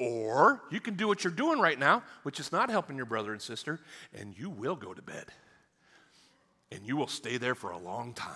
Or 0.00 0.62
you 0.72 0.80
can 0.80 0.94
do 0.94 1.06
what 1.06 1.22
you're 1.22 1.32
doing 1.32 1.60
right 1.60 1.78
now, 1.78 2.02
which 2.24 2.40
is 2.40 2.50
not 2.50 2.70
helping 2.70 2.96
your 2.96 3.06
brother 3.06 3.30
and 3.32 3.40
sister, 3.40 3.78
and 4.12 4.36
you 4.36 4.50
will 4.50 4.74
go 4.74 4.92
to 4.92 5.00
bed. 5.00 5.26
And 6.72 6.84
you 6.84 6.96
will 6.96 7.06
stay 7.06 7.36
there 7.36 7.54
for 7.54 7.70
a 7.70 7.78
long 7.78 8.14
time. 8.14 8.34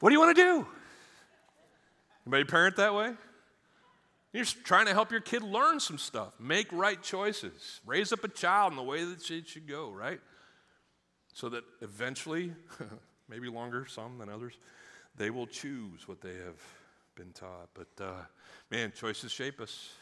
What 0.00 0.08
do 0.08 0.14
you 0.14 0.20
want 0.20 0.36
to 0.36 0.42
do? 0.42 0.66
Anybody 2.32 2.48
parent 2.48 2.76
that 2.76 2.94
way? 2.94 3.12
You're 4.32 4.44
trying 4.44 4.86
to 4.86 4.92
help 4.92 5.10
your 5.10 5.20
kid 5.20 5.42
learn 5.42 5.80
some 5.80 5.98
stuff, 5.98 6.32
make 6.38 6.70
right 6.70 7.02
choices, 7.02 7.80
raise 7.84 8.12
up 8.12 8.22
a 8.22 8.28
child 8.28 8.70
in 8.70 8.76
the 8.76 8.84
way 8.84 9.02
that 9.02 9.28
it 9.28 9.48
should 9.48 9.66
go, 9.66 9.90
right? 9.90 10.20
So 11.32 11.48
that 11.48 11.64
eventually, 11.80 12.52
maybe 13.28 13.48
longer, 13.48 13.84
some 13.84 14.18
than 14.18 14.28
others, 14.28 14.54
they 15.16 15.30
will 15.30 15.48
choose 15.48 16.06
what 16.06 16.20
they 16.20 16.36
have 16.36 16.62
been 17.16 17.32
taught. 17.32 17.68
But 17.74 17.88
uh, 18.00 18.22
man, 18.70 18.92
choices 18.94 19.32
shape 19.32 19.60
us. 19.60 19.92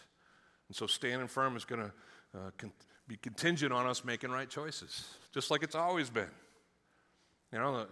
And 0.69 0.77
so 0.77 0.87
standing 0.87 1.29
firm 1.29 1.57
is 1.57 1.65
going 1.65 1.81
to 1.81 1.93
uh, 2.39 2.51
con- 2.59 2.73
be 3.07 3.17
contingent 3.17 3.73
on 3.73 3.87
us 3.87 4.05
making 4.05 4.33
right 4.33 4.51
choices, 4.51 5.15
just 5.33 5.51
like 5.51 5.63
it's 5.63 5.75
always 5.75 6.11
been. 6.11 6.29
You 7.55 7.59
know, 7.59 7.77
uh, 7.77 7.87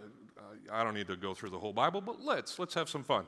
I 0.71 0.85
don't 0.85 0.93
need 0.93 1.07
to 1.07 1.17
go 1.17 1.33
through 1.33 1.51
the 1.51 1.59
whole 1.59 1.73
Bible, 1.73 2.03
but 2.03 2.21
let's 2.21 2.59
let's 2.59 2.75
have 2.75 2.91
some 2.91 3.03
fun. 3.03 3.27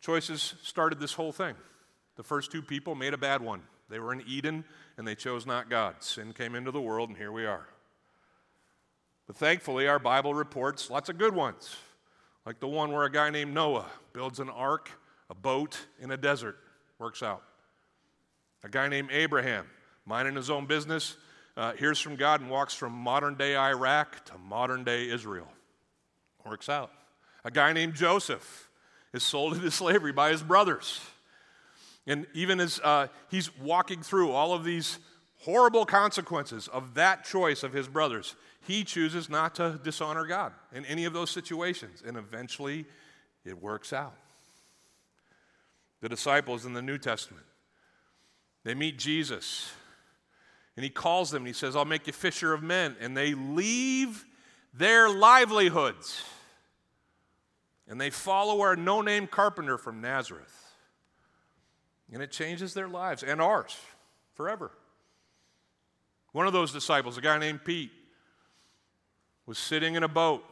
Choices 0.00 0.54
started 0.62 1.00
this 1.00 1.14
whole 1.14 1.32
thing. 1.32 1.54
The 2.16 2.22
first 2.22 2.50
two 2.50 2.62
people 2.62 2.94
made 2.94 3.14
a 3.14 3.18
bad 3.18 3.42
one. 3.42 3.62
They 3.88 3.98
were 3.98 4.12
in 4.12 4.22
Eden 4.26 4.64
and 4.96 5.06
they 5.06 5.14
chose 5.14 5.46
not 5.46 5.70
God. 5.70 5.96
Sin 6.00 6.32
came 6.32 6.54
into 6.54 6.70
the 6.70 6.80
world, 6.80 7.08
and 7.08 7.18
here 7.18 7.32
we 7.32 7.46
are. 7.46 7.66
But 9.26 9.36
thankfully, 9.36 9.88
our 9.88 9.98
Bible 9.98 10.34
reports 10.34 10.88
lots 10.88 11.08
of 11.08 11.18
good 11.18 11.34
ones, 11.34 11.76
like 12.44 12.60
the 12.60 12.68
one 12.68 12.92
where 12.92 13.04
a 13.04 13.10
guy 13.10 13.30
named 13.30 13.52
Noah 13.52 13.86
builds 14.12 14.40
an 14.40 14.48
ark, 14.48 14.90
a 15.28 15.34
boat 15.34 15.86
in 16.00 16.10
a 16.10 16.16
desert. 16.16 16.56
Works 16.98 17.22
out. 17.22 17.42
A 18.64 18.68
guy 18.68 18.88
named 18.88 19.10
Abraham, 19.12 19.66
minding 20.06 20.34
his 20.34 20.48
own 20.48 20.66
business, 20.66 21.16
uh, 21.56 21.72
hears 21.72 21.98
from 22.00 22.16
God 22.16 22.40
and 22.40 22.50
walks 22.50 22.74
from 22.74 22.92
modern 22.92 23.34
day 23.34 23.56
Iraq 23.56 24.24
to 24.26 24.38
modern 24.38 24.84
day 24.84 25.08
Israel. 25.08 25.48
Works 26.44 26.68
out. 26.68 26.92
A 27.44 27.50
guy 27.50 27.72
named 27.72 27.94
Joseph 27.94 28.65
is 29.16 29.24
sold 29.24 29.54
into 29.54 29.70
slavery 29.70 30.12
by 30.12 30.30
his 30.30 30.42
brothers. 30.42 31.00
And 32.06 32.26
even 32.34 32.60
as 32.60 32.80
uh, 32.84 33.08
he's 33.30 33.56
walking 33.58 34.02
through 34.02 34.30
all 34.30 34.52
of 34.52 34.62
these 34.62 34.98
horrible 35.40 35.84
consequences 35.84 36.68
of 36.68 36.94
that 36.94 37.24
choice 37.24 37.62
of 37.62 37.72
his 37.72 37.88
brothers, 37.88 38.36
he 38.66 38.84
chooses 38.84 39.28
not 39.28 39.54
to 39.56 39.80
dishonor 39.82 40.24
God 40.26 40.52
in 40.72 40.84
any 40.84 41.04
of 41.04 41.12
those 41.12 41.30
situations. 41.30 42.02
And 42.06 42.16
eventually, 42.16 42.84
it 43.44 43.60
works 43.60 43.92
out. 43.92 44.14
The 46.00 46.08
disciples 46.08 46.64
in 46.64 46.74
the 46.74 46.82
New 46.82 46.98
Testament, 46.98 47.46
they 48.64 48.74
meet 48.74 48.98
Jesus. 48.98 49.72
And 50.76 50.84
he 50.84 50.90
calls 50.90 51.30
them 51.30 51.42
and 51.42 51.46
he 51.46 51.52
says, 51.54 51.74
I'll 51.74 51.84
make 51.84 52.06
you 52.06 52.12
fisher 52.12 52.52
of 52.52 52.62
men. 52.62 52.96
And 53.00 53.16
they 53.16 53.34
leave 53.34 54.24
their 54.74 55.08
livelihoods 55.08 56.22
and 57.88 58.00
they 58.00 58.10
follow 58.10 58.60
our 58.62 58.76
no 58.76 59.00
name 59.00 59.26
carpenter 59.26 59.78
from 59.78 60.00
Nazareth. 60.00 60.74
And 62.12 62.22
it 62.22 62.30
changes 62.30 62.74
their 62.74 62.88
lives 62.88 63.22
and 63.22 63.40
ours 63.40 63.76
forever. 64.34 64.70
One 66.32 66.46
of 66.46 66.52
those 66.52 66.72
disciples, 66.72 67.16
a 67.16 67.20
guy 67.20 67.38
named 67.38 67.64
Pete, 67.64 67.90
was 69.46 69.58
sitting 69.58 69.94
in 69.94 70.02
a 70.02 70.08
boat 70.08 70.44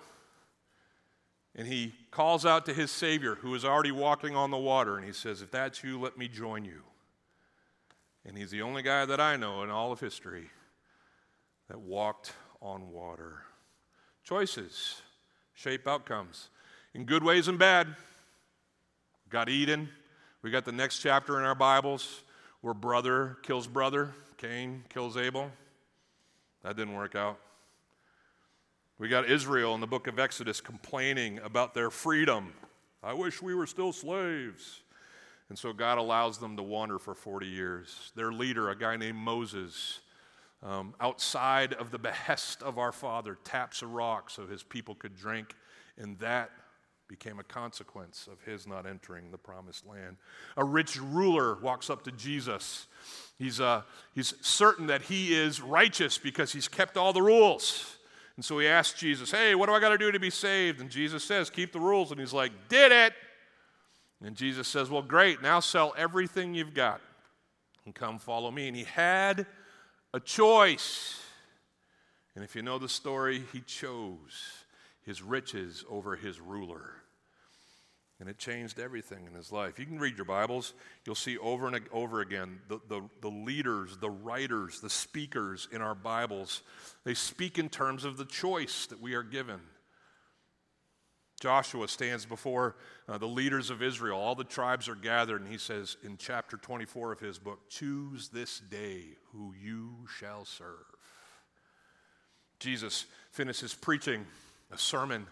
and 1.57 1.69
he 1.69 1.95
calls 2.11 2.45
out 2.45 2.67
to 2.67 2.75
his 2.75 2.91
Savior 2.91 3.37
who 3.37 3.55
is 3.55 3.65
already 3.65 3.93
walking 3.93 4.35
on 4.35 4.51
the 4.51 4.57
water 4.57 4.97
and 4.97 5.07
he 5.07 5.13
says, 5.13 5.43
If 5.43 5.51
that's 5.51 5.85
you, 5.85 6.01
let 6.01 6.17
me 6.17 6.29
join 6.29 6.65
you. 6.65 6.83
And 8.25 8.37
he's 8.37 8.51
the 8.51 8.63
only 8.63 8.83
guy 8.83 9.05
that 9.05 9.21
I 9.21 9.37
know 9.37 9.63
in 9.63 9.71
all 9.71 9.93
of 9.93 10.01
history 10.01 10.51
that 11.69 11.81
walked 11.81 12.33
on 12.61 12.91
water. 12.91 13.43
Choices 14.25 15.03
shape 15.53 15.87
outcomes 15.87 16.49
in 16.95 17.05
good 17.05 17.25
ways 17.25 17.49
and 17.49 17.59
bad. 17.59 17.89
We 17.89 19.31
got 19.31 19.49
Eden. 19.49 19.89
We 20.43 20.51
got 20.51 20.65
the 20.65 20.73
next 20.73 21.01
chapter 21.01 21.39
in 21.39 21.45
our 21.45 21.55
Bibles 21.55 22.23
where 22.61 22.75
brother 22.75 23.37
kills 23.43 23.67
brother, 23.67 24.15
Cain 24.39 24.85
kills 24.89 25.17
Abel. 25.17 25.51
That 26.63 26.77
didn't 26.77 26.95
work 26.95 27.17
out. 27.17 27.39
We 28.99 29.09
got 29.09 29.29
Israel 29.29 29.75
in 29.75 29.81
the 29.81 29.87
book 29.87 30.07
of 30.07 30.19
Exodus 30.19 30.61
complaining 30.61 31.41
about 31.41 31.75
their 31.75 31.91
freedom. 31.91 32.53
I 33.03 33.13
wish 33.13 33.43
we 33.43 33.55
were 33.55 33.67
still 33.67 33.93
slaves. 33.93 34.81
And 35.49 35.59
so 35.59 35.73
God 35.73 35.99
allows 35.99 36.39
them 36.39 36.57
to 36.57 36.63
wander 36.63 36.99
for 36.99 37.15
40 37.15 37.47
years. 37.47 38.13
Their 38.15 38.33
leader, 38.33 38.71
a 38.71 38.77
guy 38.77 38.97
named 38.97 39.19
Moses, 39.19 40.01
um, 40.63 40.95
outside 41.01 41.75
of 41.75 41.91
the 41.91 41.99
behest 41.99 42.63
of 42.63 42.79
our 42.79 42.93
father, 42.93 43.37
taps 43.45 43.83
a 43.83 43.87
rock 43.87 44.31
so 44.31 44.47
his 44.47 44.63
people 44.63 44.95
could 44.95 45.17
drink, 45.17 45.55
and 45.99 46.19
that 46.21 46.51
became 47.09 47.39
a 47.39 47.45
consequence 47.45 48.29
of 48.31 48.41
his 48.43 48.67
not 48.67 48.87
entering 48.87 49.31
the 49.31 49.39
promised 49.39 49.87
land. 49.87 50.17
A 50.57 50.65
rich 50.65 50.99
ruler 50.99 51.59
walks 51.61 51.91
up 51.91 52.03
to 52.05 52.13
Jesus. 52.13 52.87
He's, 53.39 53.61
uh, 53.61 53.83
he's 54.15 54.35
certain 54.41 54.87
that 54.87 55.03
he 55.03 55.35
is 55.35 55.61
righteous 55.61 56.19
because 56.19 56.53
he's 56.53 56.69
kept 56.69 56.97
all 56.97 57.13
the 57.13 57.23
rules. 57.23 57.97
And 58.37 58.45
so 58.45 58.59
he 58.59 58.67
asks 58.67 58.99
Jesus, 58.99 59.31
Hey, 59.31 59.55
what 59.55 59.69
do 59.69 59.75
I 59.75 59.81
got 59.81 59.91
to 59.91 59.99
do 59.99 60.11
to 60.11 60.19
be 60.19 60.31
saved? 60.31 60.81
And 60.81 60.91
Jesus 60.91 61.23
says, 61.25 61.51
Keep 61.51 61.73
the 61.73 61.81
rules. 61.81 62.11
And 62.11 62.19
he's 62.19 62.33
like, 62.33 62.53
Did 62.69 62.91
it. 62.91 63.13
And 64.23 64.35
Jesus 64.35 64.67
says, 64.67 64.91
Well, 64.91 65.03
great. 65.03 65.43
Now 65.43 65.61
sell 65.61 65.95
everything 65.97 66.55
you've 66.55 66.75
got 66.75 67.01
and 67.85 67.95
come 67.95 68.19
follow 68.19 68.51
me. 68.51 68.69
And 68.69 68.77
he 68.77 68.85
had 68.85 69.47
a 70.13 70.21
choice. 70.21 71.21
And 72.35 72.43
if 72.43 72.57
you 72.57 72.63
know 72.63 72.79
the 72.79 72.89
story, 72.89 73.45
he 73.53 73.61
chose 73.61 74.64
his 75.05 75.23
riches 75.23 75.85
over 75.89 76.17
his 76.17 76.41
ruler. 76.41 76.91
And 78.21 78.29
it 78.29 78.39
changed 78.39 78.79
everything 78.79 79.27
in 79.27 79.35
his 79.35 79.51
life. 79.51 79.79
You 79.79 79.87
can 79.87 79.99
read 79.99 80.17
your 80.17 80.25
Bibles, 80.25 80.73
you'll 81.05 81.15
see 81.15 81.37
over 81.39 81.67
and 81.67 81.81
over 81.93 82.21
again 82.21 82.61
the, 82.69 82.79
the, 82.89 83.03
the, 83.21 83.29
leaders, 83.29 83.97
the 83.99 84.11
writers, 84.11 84.81
the 84.81 84.91
speakers 84.91 85.69
in 85.73 85.83
our 85.83 85.95
Bibles. 85.95 86.63
They 87.05 87.15
speak 87.15 87.59
in 87.59 87.69
terms 87.69 88.05
of 88.05 88.17
the 88.17 88.25
choice 88.25 88.87
that 88.87 89.01
we 89.01 89.15
are 89.15 89.25
given. 89.25 89.61
Joshua 91.41 91.89
stands 91.89 92.25
before 92.25 92.77
uh, 93.09 93.19
the 93.19 93.27
leaders 93.27 93.69
of 93.69 93.83
Israel. 93.83 94.19
All 94.19 94.35
the 94.35 94.45
tribes 94.45 94.89
are 94.89 94.95
gathered, 94.95 95.43
and 95.43 95.51
he 95.51 95.59
says 95.59 95.97
in 96.03 96.17
chapter 96.17 96.57
24 96.57 97.13
of 97.13 97.21
his 97.21 97.39
book, 97.39 97.69
Choose 97.69 98.29
this 98.29 98.61
day 98.61 99.19
who 99.33 99.53
you 99.61 100.07
shall 100.19 100.45
serve. 100.45 100.87
Jesus 102.61 103.05
finishes 103.31 103.75
preaching 103.75 104.25
a 104.75 104.79
sermon 104.79 105.27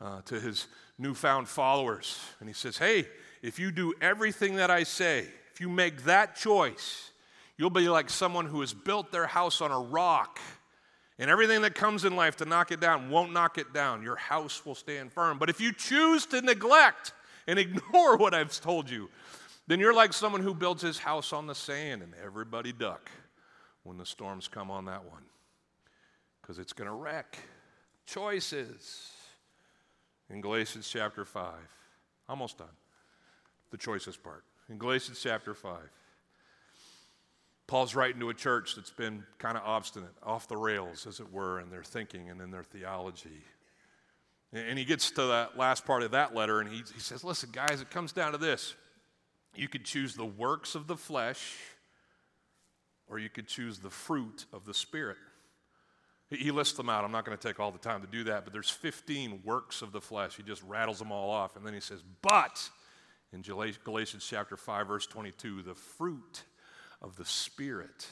uh, 0.00 0.22
to 0.22 0.40
his 0.40 0.66
newfound 0.98 1.48
followers, 1.48 2.18
and 2.40 2.48
he 2.48 2.54
says, 2.54 2.78
Hey, 2.78 3.06
if 3.42 3.58
you 3.58 3.70
do 3.70 3.92
everything 4.00 4.56
that 4.56 4.70
I 4.70 4.84
say, 4.84 5.26
if 5.52 5.60
you 5.60 5.68
make 5.68 6.04
that 6.04 6.36
choice, 6.36 7.10
you'll 7.56 7.70
be 7.70 7.88
like 7.88 8.08
someone 8.08 8.46
who 8.46 8.60
has 8.60 8.72
built 8.72 9.12
their 9.12 9.26
house 9.26 9.60
on 9.60 9.70
a 9.70 9.78
rock 9.78 10.38
and 11.18 11.30
everything 11.30 11.62
that 11.62 11.74
comes 11.74 12.04
in 12.04 12.16
life 12.16 12.36
to 12.36 12.44
knock 12.44 12.72
it 12.72 12.80
down 12.80 13.08
won't 13.08 13.32
knock 13.32 13.58
it 13.58 13.72
down. 13.72 14.02
Your 14.02 14.16
house 14.16 14.64
will 14.66 14.74
stand 14.74 15.12
firm. 15.12 15.38
But 15.38 15.48
if 15.48 15.60
you 15.60 15.72
choose 15.72 16.26
to 16.26 16.40
neglect 16.40 17.12
and 17.46 17.58
ignore 17.58 18.16
what 18.16 18.34
I've 18.34 18.58
told 18.60 18.90
you, 18.90 19.10
then 19.66 19.80
you're 19.80 19.94
like 19.94 20.12
someone 20.12 20.42
who 20.42 20.54
builds 20.54 20.82
his 20.82 20.98
house 20.98 21.32
on 21.32 21.46
the 21.46 21.54
sand 21.54 22.02
and 22.02 22.12
everybody 22.22 22.72
duck 22.72 23.10
when 23.84 23.96
the 23.96 24.06
storms 24.06 24.48
come 24.48 24.70
on 24.70 24.86
that 24.86 25.04
one 25.04 25.22
because 26.40 26.58
it's 26.58 26.72
going 26.72 26.88
to 26.88 26.94
wreck. 26.94 27.38
Choices. 28.06 29.10
In 30.30 30.40
Galatians 30.40 30.88
chapter 30.90 31.24
5, 31.24 31.52
almost 32.28 32.58
done. 32.58 32.66
The 33.70 33.76
choices 33.76 34.16
part. 34.16 34.44
In 34.68 34.78
Galatians 34.78 35.20
chapter 35.22 35.54
5. 35.54 35.78
Paul's 37.66 37.94
writing 37.94 38.20
to 38.20 38.28
a 38.28 38.34
church 38.34 38.74
that's 38.74 38.90
been 38.90 39.24
kind 39.38 39.56
of 39.56 39.62
obstinate, 39.64 40.12
off 40.22 40.48
the 40.48 40.56
rails, 40.56 41.06
as 41.06 41.20
it 41.20 41.32
were, 41.32 41.60
in 41.60 41.70
their 41.70 41.82
thinking 41.82 42.28
and 42.28 42.40
in 42.40 42.50
their 42.50 42.62
theology. 42.62 43.42
And 44.52 44.78
he 44.78 44.84
gets 44.84 45.10
to 45.12 45.26
that 45.26 45.58
last 45.58 45.84
part 45.84 46.02
of 46.02 46.12
that 46.12 46.34
letter 46.34 46.60
and 46.60 46.70
he, 46.70 46.82
he 46.94 47.00
says, 47.00 47.24
Listen, 47.24 47.50
guys, 47.52 47.80
it 47.80 47.90
comes 47.90 48.12
down 48.12 48.32
to 48.32 48.38
this. 48.38 48.74
You 49.56 49.68
could 49.68 49.84
choose 49.84 50.14
the 50.14 50.24
works 50.24 50.74
of 50.74 50.86
the 50.86 50.96
flesh, 50.96 51.56
or 53.08 53.18
you 53.18 53.28
could 53.28 53.48
choose 53.48 53.78
the 53.78 53.90
fruit 53.90 54.46
of 54.52 54.64
the 54.64 54.74
Spirit. 54.74 55.16
He 56.30 56.50
lists 56.50 56.76
them 56.76 56.88
out. 56.88 57.04
I'm 57.04 57.12
not 57.12 57.24
going 57.24 57.36
to 57.36 57.48
take 57.48 57.60
all 57.60 57.70
the 57.70 57.78
time 57.78 58.00
to 58.00 58.06
do 58.06 58.24
that, 58.24 58.44
but 58.44 58.52
there's 58.52 58.70
15 58.70 59.42
works 59.44 59.82
of 59.82 59.92
the 59.92 60.00
flesh. 60.00 60.36
He 60.36 60.42
just 60.42 60.62
rattles 60.62 60.98
them 60.98 61.12
all 61.12 61.30
off. 61.30 61.56
And 61.56 61.66
then 61.66 61.74
he 61.74 61.80
says, 61.80 62.02
But 62.22 62.68
in 63.32 63.42
Galatians 63.42 64.26
chapter 64.28 64.56
5, 64.56 64.86
verse 64.86 65.06
22, 65.06 65.62
the 65.62 65.74
fruit 65.74 66.44
of 67.02 67.16
the 67.16 67.24
Spirit. 67.24 68.06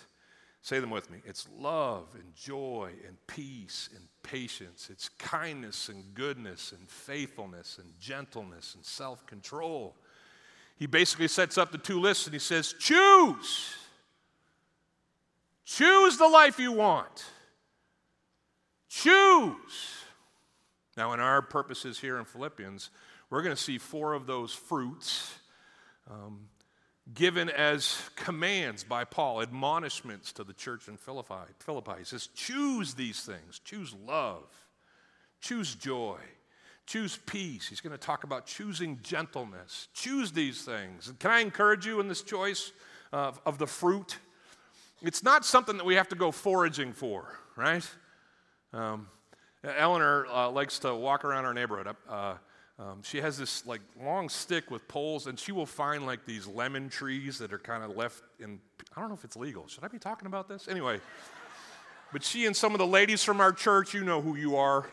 Say 0.61 0.79
them 0.79 0.91
with 0.91 1.11
me. 1.11 1.19
It's 1.27 1.49
love 1.59 2.07
and 2.15 2.35
joy 2.37 2.93
and 3.07 3.17
peace 3.27 3.89
and 3.97 4.07
patience. 4.23 4.91
It's 4.93 5.09
kindness 5.09 5.89
and 5.89 6.15
goodness 6.15 6.71
and 6.71 6.89
faithfulness 6.89 7.79
and 7.83 7.93
gentleness 7.99 8.77
and 8.77 8.85
self 8.85 9.27
control. 9.27 9.97
He 10.77 10.87
basically 10.87 11.29
sets 11.29 11.59
up 11.59 11.73
the 11.73 11.79
two 11.79 12.01
lists 12.01 12.27
and 12.27 12.35
he 12.35 12.39
says, 12.39 12.75
Choose. 12.79 13.75
Choose 15.65 16.17
the 16.17 16.29
life 16.29 16.61
you 16.61 16.73
want. 16.73 17.25
Choose. 18.93 20.05
Now, 20.99 21.15
in 21.15 21.21
our 21.21 21.41
purposes 21.41 21.99
here 21.99 22.19
in 22.19 22.27
Philippians, 22.27 22.91
we're 23.31 23.41
going 23.43 23.57
to 23.57 23.61
see 23.61 23.79
four 23.79 24.13
of 24.13 24.27
those 24.27 24.53
fruits 24.53 25.35
um, 26.11 26.41
given 27.15 27.49
as 27.49 27.99
commands 28.17 28.85
by 28.85 29.05
Paul, 29.05 29.41
admonishments 29.41 30.31
to 30.33 30.45
the 30.45 30.53
church 30.53 30.89
in 30.89 30.99
Philippi. 30.99 31.51
Philippi. 31.61 31.93
He 32.01 32.05
says, 32.05 32.27
choose 32.35 32.93
these 32.93 33.23
things, 33.23 33.63
choose 33.65 33.95
love, 34.07 34.45
choose 35.41 35.75
joy, 35.75 36.19
choose 36.87 37.19
peace. 37.25 37.69
He's 37.69 37.81
going 37.81 37.97
to 37.99 38.07
talk 38.07 38.25
about 38.25 38.45
choosing 38.45 38.99
gentleness. 39.03 39.89
Choose 39.95 40.33
these 40.33 40.67
things. 40.67 41.09
And 41.09 41.19
can 41.19 41.31
I 41.31 41.41
encourage 41.41 41.87
you 41.87 41.99
in 42.01 42.09
this 42.09 42.21
choice 42.21 42.73
of, 43.11 43.41
of 43.47 43.57
the 43.57 43.67
fruit? 43.67 44.19
It's 45.01 45.23
not 45.23 45.47
something 45.47 45.79
that 45.79 45.87
we 45.87 45.95
have 45.95 46.11
to 46.11 46.17
go 46.17 46.31
foraging 46.31 46.93
for, 46.93 47.39
right? 47.57 47.89
Um, 48.73 49.09
Eleanor 49.65 50.27
uh, 50.27 50.51
likes 50.51 50.79
to 50.81 50.95
walk 50.95 51.25
around 51.25 51.45
our 51.45 51.55
neighborhood. 51.55 51.95
Uh, 52.09 52.35
um, 52.79 53.03
she 53.03 53.21
has 53.21 53.39
this 53.39 53.65
like 53.67 53.81
long 54.03 54.29
stick 54.29 54.71
with 54.71 54.87
poles, 54.89 55.27
and 55.27 55.39
she 55.39 55.53
will 55.53 55.67
find 55.67 56.05
like 56.05 56.25
these 56.25 56.47
lemon 56.47 56.89
trees 56.89 57.39
that 57.39 57.53
are 57.53 57.59
kind 57.59 57.85
of 57.85 57.97
left 57.97 58.23
in. 58.41 58.59
I 58.97 59.01
don't 59.01 59.09
know 59.09 59.15
if 59.15 59.25
it's 59.25 59.37
legal. 59.37 59.69
Should 59.69 59.85
I 59.85 59.89
be 59.89 59.99
talking 59.99 60.27
about 60.27 60.49
this? 60.49 60.67
Anyway, 60.69 61.01
but 62.13 62.25
she 62.25 62.47
and 62.47 62.57
some 62.57 62.73
of 62.73 62.79
the 62.79 62.87
ladies 62.87 63.23
from 63.23 63.41
our 63.41 63.53
church, 63.53 63.95
you 63.95 64.05
know 64.05 64.21
who 64.21 64.37
you 64.37 64.57
are, 64.57 64.87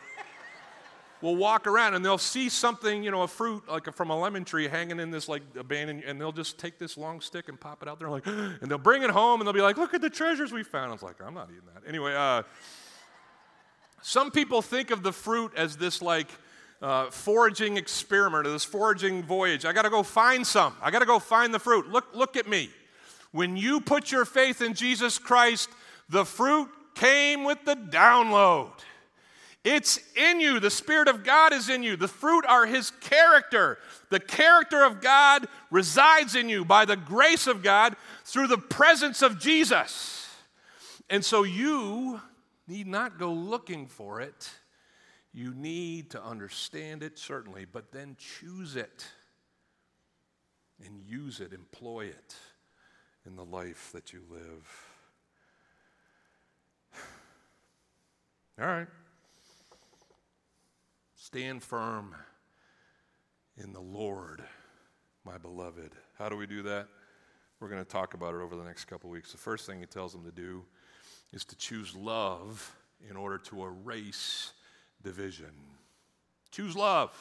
will 1.20 1.36
walk 1.36 1.66
around 1.66 1.94
and 1.94 2.04
they'll 2.04 2.16
see 2.16 2.48
something, 2.48 3.02
you 3.02 3.10
know, 3.10 3.22
a 3.22 3.28
fruit 3.28 3.68
like 3.68 3.92
from 3.94 4.10
a 4.10 4.18
lemon 4.18 4.44
tree 4.44 4.68
hanging 4.68 5.00
in 5.00 5.10
this 5.10 5.28
like 5.28 5.42
abandoned, 5.58 6.04
and 6.04 6.20
they'll 6.20 6.32
just 6.32 6.58
take 6.58 6.78
this 6.78 6.96
long 6.96 7.20
stick 7.20 7.48
and 7.48 7.58
pop 7.58 7.82
it 7.82 7.88
out 7.88 7.98
there, 7.98 8.08
like, 8.08 8.26
and 8.26 8.70
they'll 8.70 8.78
bring 8.78 9.02
it 9.02 9.10
home 9.10 9.40
and 9.40 9.46
they'll 9.46 9.54
be 9.54 9.62
like, 9.62 9.78
"Look 9.78 9.94
at 9.94 10.00
the 10.00 10.10
treasures 10.10 10.52
we 10.52 10.62
found." 10.62 10.90
I 10.90 10.92
was 10.92 11.02
like, 11.02 11.16
"I'm 11.20 11.34
not 11.34 11.48
eating 11.50 11.68
that." 11.74 11.88
Anyway, 11.88 12.14
uh, 12.14 12.42
some 14.02 14.30
people 14.30 14.62
think 14.62 14.90
of 14.90 15.02
the 15.02 15.12
fruit 15.12 15.52
as 15.56 15.76
this 15.76 16.00
like 16.00 16.28
uh, 16.82 17.10
foraging 17.10 17.76
experiment 17.76 18.46
or 18.46 18.50
this 18.50 18.64
foraging 18.64 19.22
voyage. 19.22 19.64
I 19.64 19.72
got 19.72 19.82
to 19.82 19.90
go 19.90 20.02
find 20.02 20.46
some. 20.46 20.74
I 20.80 20.90
got 20.90 21.00
to 21.00 21.06
go 21.06 21.18
find 21.18 21.52
the 21.52 21.58
fruit. 21.58 21.88
Look, 21.88 22.14
look 22.14 22.36
at 22.36 22.48
me. 22.48 22.70
When 23.32 23.56
you 23.56 23.80
put 23.80 24.10
your 24.10 24.24
faith 24.24 24.62
in 24.62 24.74
Jesus 24.74 25.18
Christ, 25.18 25.68
the 26.08 26.24
fruit 26.24 26.68
came 26.94 27.44
with 27.44 27.64
the 27.64 27.74
download. 27.74 28.72
It's 29.62 30.00
in 30.16 30.40
you. 30.40 30.58
The 30.58 30.70
Spirit 30.70 31.06
of 31.06 31.22
God 31.22 31.52
is 31.52 31.68
in 31.68 31.82
you. 31.82 31.96
The 31.96 32.08
fruit 32.08 32.46
are 32.46 32.64
His 32.64 32.90
character. 32.90 33.78
The 34.08 34.18
character 34.18 34.82
of 34.84 35.02
God 35.02 35.46
resides 35.70 36.34
in 36.34 36.48
you 36.48 36.64
by 36.64 36.86
the 36.86 36.96
grace 36.96 37.46
of 37.46 37.62
God 37.62 37.94
through 38.24 38.46
the 38.46 38.58
presence 38.58 39.20
of 39.20 39.38
Jesus. 39.38 40.26
And 41.10 41.22
so 41.22 41.42
you 41.42 42.20
need 42.70 42.86
not 42.86 43.18
go 43.18 43.32
looking 43.32 43.86
for 43.86 44.20
it. 44.20 44.48
You 45.32 45.52
need 45.52 46.10
to 46.10 46.22
understand 46.22 47.02
it, 47.02 47.18
certainly, 47.18 47.66
but 47.70 47.92
then 47.92 48.16
choose 48.18 48.76
it 48.76 49.06
and 50.84 51.02
use 51.02 51.40
it, 51.40 51.52
employ 51.52 52.06
it 52.06 52.34
in 53.26 53.36
the 53.36 53.44
life 53.44 53.90
that 53.92 54.12
you 54.12 54.22
live. 54.30 54.88
All 58.60 58.66
right. 58.66 58.88
Stand 61.16 61.62
firm 61.62 62.14
in 63.56 63.72
the 63.72 63.80
Lord, 63.80 64.42
my 65.24 65.38
beloved. 65.38 65.92
How 66.18 66.28
do 66.28 66.36
we 66.36 66.46
do 66.46 66.62
that? 66.62 66.88
We're 67.58 67.68
going 67.68 67.84
to 67.84 67.90
talk 67.90 68.14
about 68.14 68.34
it 68.34 68.40
over 68.40 68.56
the 68.56 68.64
next 68.64 68.86
couple 68.86 69.10
weeks. 69.10 69.32
The 69.32 69.38
first 69.38 69.66
thing 69.66 69.80
he 69.80 69.86
tells 69.86 70.12
them 70.12 70.24
to 70.24 70.32
do 70.32 70.64
is 71.32 71.44
to 71.46 71.56
choose 71.56 71.94
love 71.94 72.76
in 73.08 73.16
order 73.16 73.38
to 73.38 73.64
erase 73.64 74.52
division. 75.02 75.52
Choose 76.50 76.76
love. 76.76 77.12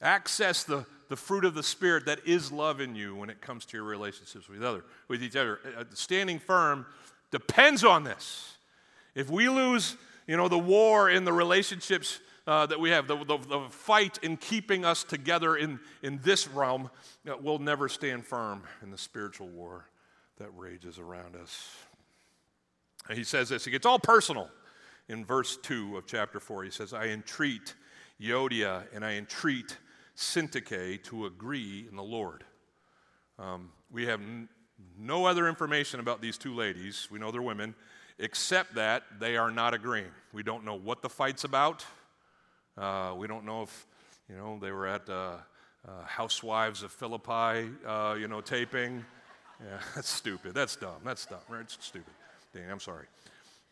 Access 0.00 0.64
the 0.64 0.86
the 1.08 1.16
fruit 1.16 1.44
of 1.44 1.54
the 1.54 1.62
Spirit 1.62 2.06
that 2.06 2.20
is 2.26 2.52
love 2.52 2.80
in 2.80 2.94
you 2.94 3.14
when 3.14 3.30
it 3.30 3.40
comes 3.40 3.64
to 3.66 3.76
your 3.76 3.84
relationships 3.84 4.48
with, 4.48 4.62
other, 4.62 4.84
with 5.08 5.22
each 5.22 5.36
other. 5.36 5.58
Uh, 5.76 5.84
standing 5.94 6.38
firm 6.38 6.86
depends 7.30 7.84
on 7.84 8.04
this. 8.04 8.54
If 9.14 9.30
we 9.30 9.48
lose, 9.48 9.96
you 10.26 10.36
know, 10.36 10.48
the 10.48 10.58
war 10.58 11.10
in 11.10 11.24
the 11.24 11.32
relationships 11.32 12.20
uh, 12.46 12.66
that 12.66 12.78
we 12.78 12.90
have, 12.90 13.08
the, 13.08 13.16
the, 13.16 13.38
the, 13.38 13.66
fight 13.70 14.18
in 14.22 14.36
keeping 14.36 14.84
us 14.84 15.04
together 15.04 15.56
in, 15.56 15.80
in 16.02 16.20
this 16.22 16.48
realm, 16.48 16.90
uh, 17.28 17.34
we'll 17.40 17.58
never 17.58 17.88
stand 17.88 18.24
firm 18.24 18.62
in 18.82 18.90
the 18.90 18.98
spiritual 18.98 19.48
war 19.48 19.86
that 20.38 20.48
rages 20.56 20.98
around 20.98 21.36
us. 21.36 21.70
He 23.12 23.24
says 23.24 23.48
this, 23.48 23.64
he 23.64 23.70
gets 23.70 23.86
all 23.86 23.98
personal 23.98 24.50
in 25.08 25.24
verse 25.24 25.56
2 25.56 25.96
of 25.96 26.06
chapter 26.06 26.40
4. 26.40 26.64
He 26.64 26.70
says, 26.70 26.92
I 26.92 27.06
entreat 27.06 27.74
Euodia 28.20 28.82
and 28.94 29.04
I 29.04 29.14
entreat 29.14 29.78
Syntyche 30.16 31.02
to 31.04 31.26
agree 31.26 31.86
in 31.88 31.96
the 31.96 32.02
Lord. 32.02 32.44
Um, 33.38 33.70
we 33.90 34.06
have 34.06 34.20
n- 34.20 34.48
no 34.98 35.24
other 35.24 35.48
information 35.48 36.00
about 36.00 36.20
these 36.20 36.36
two 36.36 36.54
ladies. 36.54 37.08
We 37.10 37.18
know 37.18 37.30
they're 37.30 37.40
women, 37.40 37.74
except 38.18 38.74
that 38.74 39.04
they 39.18 39.36
are 39.36 39.50
not 39.50 39.74
agreeing. 39.74 40.10
We 40.32 40.42
don't 40.42 40.64
know 40.64 40.74
what 40.74 41.02
the 41.02 41.08
fight's 41.08 41.44
about. 41.44 41.86
Uh, 42.76 43.14
we 43.16 43.26
don't 43.26 43.44
know 43.44 43.62
if, 43.62 43.86
you 44.28 44.36
know, 44.36 44.58
they 44.60 44.72
were 44.72 44.86
at 44.86 45.08
uh, 45.08 45.36
uh, 45.86 46.04
Housewives 46.04 46.82
of 46.82 46.92
Philippi, 46.92 47.70
uh, 47.86 48.16
you 48.18 48.28
know, 48.28 48.40
taping. 48.40 49.04
Yeah, 49.60 49.80
that's 49.96 50.08
stupid. 50.08 50.54
That's 50.54 50.76
dumb. 50.76 51.00
That's 51.04 51.26
dumb. 51.26 51.40
It's 51.60 51.76
stupid. 51.80 52.12
I'm 52.70 52.80
sorry. 52.80 53.06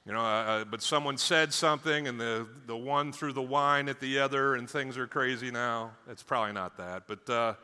You 0.07 0.12
know, 0.12 0.20
uh, 0.20 0.22
uh, 0.22 0.64
but 0.64 0.83
someone 0.83 1.18
said 1.18 1.53
something 1.53 2.07
and 2.07 2.20
the, 2.20 2.46
the 2.66 2.77
one 2.77 3.12
threw 3.12 3.33
the 3.33 3.42
wine 3.42 3.88
at 3.88 3.99
the 3.99 4.20
other 4.20 4.55
and 4.55 4.70
things 4.70 4.96
are 4.96 5.09
crazy 5.09 5.51
now. 5.51 5.92
It's 6.09 6.22
probably 6.22 6.53
not 6.53 6.77
that. 6.77 7.09
But, 7.09 7.29
uh, 7.29 7.55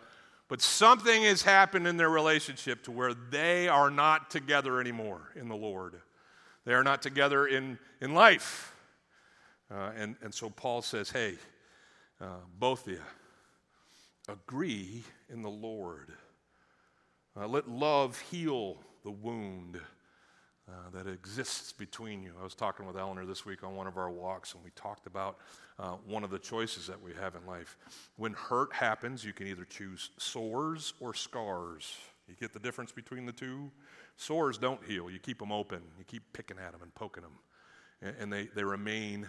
but 0.48 0.60
something 0.60 1.22
has 1.22 1.42
happened 1.42 1.86
in 1.86 1.96
their 1.96 2.10
relationship 2.10 2.82
to 2.84 2.90
where 2.90 3.14
they 3.14 3.68
are 3.68 3.90
not 3.90 4.28
together 4.28 4.80
anymore 4.80 5.30
in 5.36 5.48
the 5.48 5.54
Lord. 5.54 6.00
They 6.64 6.74
are 6.74 6.82
not 6.82 7.00
together 7.00 7.46
in, 7.46 7.78
in 8.00 8.12
life. 8.12 8.74
Uh, 9.70 9.92
and, 9.96 10.16
and 10.20 10.34
so 10.34 10.50
Paul 10.50 10.82
says, 10.82 11.10
hey, 11.10 11.36
uh, 12.20 12.26
both 12.58 12.88
of 12.88 12.94
you, 12.94 13.00
agree 14.28 15.04
in 15.28 15.42
the 15.42 15.50
Lord. 15.50 16.12
Uh, 17.36 17.46
let 17.46 17.68
love 17.68 18.18
heal 18.30 18.78
the 19.04 19.10
wound 19.10 19.80
uh, 20.72 20.90
that 20.92 21.06
exists 21.06 21.72
between 21.72 22.22
you. 22.22 22.32
I 22.40 22.44
was 22.44 22.54
talking 22.54 22.86
with 22.86 22.96
Eleanor 22.96 23.26
this 23.26 23.44
week 23.44 23.62
on 23.62 23.76
one 23.76 23.86
of 23.86 23.98
our 23.98 24.10
walks, 24.10 24.54
and 24.54 24.64
we 24.64 24.70
talked 24.70 25.06
about 25.06 25.38
uh, 25.78 25.96
one 26.06 26.24
of 26.24 26.30
the 26.30 26.38
choices 26.38 26.86
that 26.86 27.00
we 27.00 27.12
have 27.20 27.34
in 27.34 27.46
life. 27.46 27.76
When 28.16 28.32
hurt 28.32 28.72
happens, 28.72 29.24
you 29.24 29.32
can 29.32 29.46
either 29.46 29.64
choose 29.64 30.10
sores 30.16 30.94
or 31.00 31.14
scars. 31.14 31.96
You 32.26 32.34
get 32.34 32.52
the 32.52 32.60
difference 32.60 32.92
between 32.92 33.26
the 33.26 33.32
two? 33.32 33.70
Sores 34.16 34.56
don't 34.56 34.82
heal, 34.84 35.10
you 35.10 35.18
keep 35.18 35.38
them 35.38 35.52
open, 35.52 35.82
you 35.98 36.04
keep 36.04 36.22
picking 36.32 36.56
at 36.58 36.72
them 36.72 36.82
and 36.82 36.94
poking 36.94 37.22
them 37.22 37.32
and 38.18 38.32
they, 38.32 38.48
they 38.54 38.64
remain, 38.64 39.28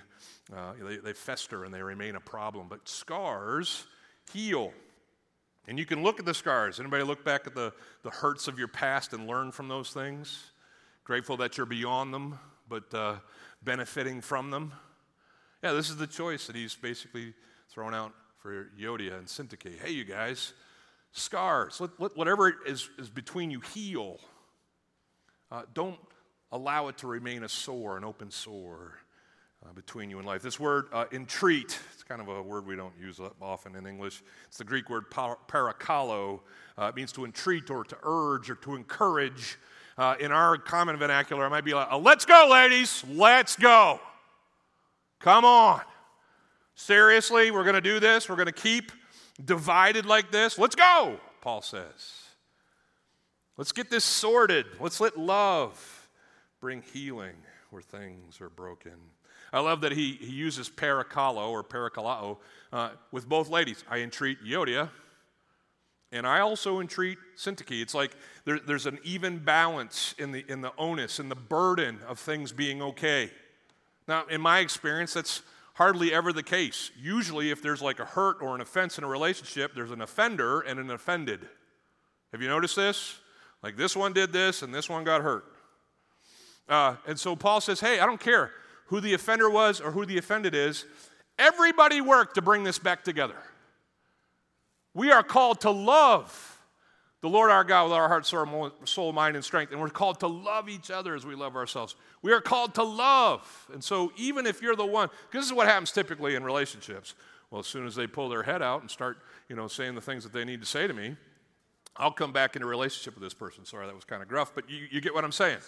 uh, 0.56 0.74
they, 0.82 0.98
they 0.98 1.14
fester 1.14 1.64
and 1.64 1.74
they 1.74 1.82
remain 1.82 2.16
a 2.16 2.20
problem. 2.20 2.68
But 2.70 2.88
scars 2.88 3.86
heal. 4.32 4.74
And 5.68 5.80
you 5.80 5.86
can 5.86 6.04
look 6.04 6.20
at 6.20 6.26
the 6.26 6.34
scars. 6.34 6.80
Anybody 6.80 7.04
look 7.04 7.24
back 7.24 7.48
at 7.48 7.56
the, 7.56 7.72
the 8.04 8.10
hurts 8.10 8.48
of 8.48 8.60
your 8.60 8.68
past 8.68 9.14
and 9.14 9.28
learn 9.28 9.52
from 9.52 9.68
those 9.68 9.92
things? 9.92 10.52
Grateful 11.06 11.36
that 11.36 11.58
you're 11.58 11.66
beyond 11.66 12.14
them, 12.14 12.40
but 12.70 12.94
uh, 12.94 13.16
benefiting 13.62 14.22
from 14.22 14.52
them? 14.52 14.72
Yeah, 15.62 15.74
this 15.74 15.90
is 15.90 15.98
the 15.98 16.08
choice 16.08 16.48
that 16.48 16.56
he's 16.56 16.76
basically 16.76 17.34
thrown 17.70 17.94
out 17.94 18.14
for 18.38 18.70
Euodia 18.80 19.18
and 19.18 19.28
Syntyche. 19.28 19.78
Hey, 19.82 19.92
you 19.92 20.06
guys, 20.06 20.54
scars, 21.12 21.82
let, 21.82 21.90
let, 22.00 22.16
whatever 22.16 22.56
is, 22.66 22.90
is 22.98 23.10
between 23.10 23.52
you, 23.52 23.60
heal. 23.60 24.18
Uh, 25.52 25.64
don't 25.74 26.00
allow 26.54 26.88
it 26.88 26.98
to 27.00 27.08
remain 27.08 27.44
a 27.44 27.50
sore, 27.50 27.98
an 27.98 28.06
open 28.06 28.32
sore 28.32 28.94
uh, 29.66 29.74
between 29.74 30.10
you 30.10 30.20
and 30.20 30.26
life. 30.26 30.42
This 30.42 30.58
word, 30.58 30.86
uh, 30.94 31.06
entreat, 31.12 31.80
it's 31.94 32.04
kind 32.04 32.22
of 32.22 32.30
a 32.30 32.42
word 32.42 32.66
we 32.66 32.78
don't 32.78 32.98
use 32.98 33.20
often 33.42 33.76
in 33.76 33.86
English. 33.86 34.24
It's 34.48 34.58
the 34.58 34.64
Greek 34.64 34.90
word 34.90 35.10
parakalo. 35.12 36.40
Uh, 36.78 36.86
it 36.86 36.96
means 36.96 37.12
to 37.12 37.26
entreat 37.26 37.70
or 37.70 37.84
to 37.84 37.98
urge 38.04 38.50
or 38.50 38.56
to 38.56 38.76
encourage. 38.76 39.58
Uh, 39.98 40.16
in 40.20 40.32
our 40.32 40.58
common 40.58 40.98
vernacular, 40.98 41.46
it 41.46 41.50
might 41.50 41.66
be 41.66 41.74
like, 41.74 41.92
uh, 41.92 41.98
let's 41.98 42.26
go, 42.26 42.48
ladies, 42.50 43.04
let's 43.10 43.56
go. 43.56 44.00
Come 45.20 45.46
on. 45.46 45.82
Seriously, 46.76 47.52
we're 47.52 47.64
going 47.64 47.76
to 47.76 47.82
do 47.82 48.00
this. 48.00 48.28
We're 48.28 48.36
going 48.36 48.48
to 48.48 48.52
keep 48.52 48.92
divided 49.44 50.06
like 50.06 50.32
this. 50.32 50.58
Let's 50.58 50.76
go, 50.76 51.20
Paul 51.42 51.62
says. 51.62 52.24
Let's 53.56 53.72
get 53.72 53.92
this 53.92 54.04
sorted. 54.04 54.66
Let's 54.80 55.00
let 55.00 55.18
love 55.18 56.10
bring 56.60 56.82
healing 56.94 57.36
where 57.70 57.82
things 57.82 58.42
are 58.42 58.50
broken. 58.50 58.94
I 59.52 59.60
love 59.60 59.82
that 59.82 59.92
he, 59.92 60.14
he 60.14 60.32
uses 60.32 60.70
parakalo 60.70 61.50
or 61.52 61.64
parakalao 61.64 62.38
uh, 62.72 62.90
with 63.12 63.30
both 63.30 63.50
ladies. 63.50 63.84
I 63.90 64.00
entreat 64.00 64.44
Euodia, 64.44 64.90
and 66.14 66.28
I 66.28 66.40
also 66.40 66.80
entreat 66.80 67.18
Syntyche. 67.36 67.82
It's 67.82 67.94
like 67.94 68.16
there, 68.46 68.60
there's 68.60 68.86
an 68.86 69.00
even 69.04 69.40
balance 69.40 70.14
in 70.18 70.32
the, 70.32 70.46
in 70.48 70.62
the 70.62 70.72
onus 70.78 71.20
and 71.20 71.30
the 71.30 71.36
burden 71.36 72.00
of 72.08 72.20
things 72.20 72.52
being 72.52 72.82
okay. 72.82 73.32
Now, 74.08 74.26
in 74.28 74.40
my 74.40 74.60
experience, 74.60 75.14
that's 75.14 75.42
hardly 75.74 76.14
ever 76.14 76.32
the 76.32 76.44
case. 76.44 76.92
Usually, 77.02 77.50
if 77.50 77.62
there's 77.62 77.82
like 77.82 78.00
a 78.00 78.06
hurt 78.06 78.38
or 78.42 78.54
an 78.54 78.62
offense 78.62 78.98
in 78.98 79.04
a 79.04 79.08
relationship, 79.08 79.74
there's 79.74 79.92
an 79.92 80.02
offender 80.02 80.62
and 80.62 80.80
an 80.80 80.92
offended. 80.92 81.42
Have 82.32 82.42
you 82.42 82.48
noticed 82.48 82.76
this? 82.76 83.20
Like 83.64 83.76
this 83.76 83.96
one 83.96 84.14
did 84.14 84.32
this 84.32 84.62
and 84.62 84.74
this 84.74 84.90
one 84.90 85.04
got 85.04 85.22
hurt. 85.22 85.46
Uh, 86.70 86.96
and 87.08 87.20
so 87.20 87.36
Paul 87.36 87.60
says, 87.60 87.80
hey, 87.80 88.00
I 88.00 88.06
don't 88.06 88.20
care 88.20 88.52
who 88.88 89.00
the 89.00 89.14
offender 89.14 89.50
was 89.50 89.82
or 89.82 89.92
who 89.92 90.06
the 90.06 90.18
offended 90.18 90.54
is. 90.54 90.86
Everybody 91.40 92.02
worked 92.02 92.36
to 92.36 92.42
bring 92.42 92.64
this 92.64 92.78
back 92.78 93.04
together. 93.04 93.38
We 94.94 95.12
are 95.12 95.24
called 95.24 95.62
to 95.62 95.72
love 95.72 96.50
the 97.22 97.30
Lord 97.30 97.52
our 97.52 97.64
God 97.64 97.86
with 97.86 97.94
our 97.94 98.10
heart, 98.10 98.26
soul, 98.26 99.14
mind, 99.14 99.36
and 99.38 99.46
strength. 99.46 99.72
And 99.72 99.80
we're 99.80 99.90
called 99.90 100.20
to 100.20 100.28
love 100.28 100.68
each 100.68 100.92
other 100.92 101.16
as 101.16 101.26
we 101.26 101.36
love 101.36 101.56
ourselves. 101.56 101.96
We 102.22 102.34
are 102.34 102.42
called 102.42 102.76
to 102.76 102.84
love. 102.84 103.68
And 103.72 103.82
so, 103.82 104.12
even 104.18 104.46
if 104.46 104.62
you're 104.62 104.76
the 104.76 104.86
one, 104.86 105.08
because 105.30 105.46
this 105.46 105.52
is 105.52 105.54
what 105.54 105.68
happens 105.68 105.94
typically 105.94 106.36
in 106.36 106.44
relationships. 106.44 107.16
Well, 107.50 107.62
as 107.62 107.68
soon 107.68 107.88
as 107.88 107.96
they 107.96 108.08
pull 108.08 108.28
their 108.28 108.44
head 108.44 108.62
out 108.62 108.82
and 108.82 108.92
start, 108.92 109.20
you 109.48 109.56
know, 109.56 109.68
saying 109.68 109.96
the 109.96 110.02
things 110.02 110.24
that 110.26 110.34
they 110.34 110.44
need 110.44 110.60
to 110.60 110.68
say 110.68 110.86
to 110.86 110.94
me, 110.94 111.16
I'll 111.96 112.12
come 112.12 112.34
back 112.34 112.58
into 112.58 112.68
a 112.68 112.70
relationship 112.70 113.14
with 113.14 113.24
this 113.24 113.34
person. 113.34 113.64
Sorry, 113.64 113.86
that 113.86 113.96
was 113.96 114.04
kind 114.04 114.22
of 114.22 114.28
gruff, 114.28 114.52
but 114.54 114.70
you, 114.70 114.88
you 114.92 115.00
get 115.00 115.14
what 115.14 115.24
I'm 115.24 115.32
saying. 115.32 115.60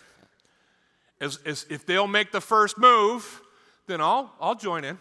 As, 1.22 1.40
as 1.46 1.66
if 1.70 1.86
they'll 1.86 2.08
make 2.08 2.34
the 2.34 2.42
first 2.42 2.78
move, 2.78 3.42
then 3.88 4.02
I'll, 4.02 4.34
I'll 4.42 4.56
join 4.56 4.84
in. 4.84 4.98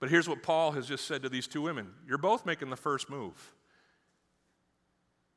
But 0.00 0.10
here's 0.10 0.28
what 0.28 0.42
Paul 0.42 0.72
has 0.72 0.86
just 0.86 1.06
said 1.06 1.22
to 1.22 1.28
these 1.28 1.46
two 1.46 1.62
women 1.62 1.92
You're 2.06 2.18
both 2.18 2.46
making 2.46 2.70
the 2.70 2.76
first 2.76 3.08
move. 3.08 3.52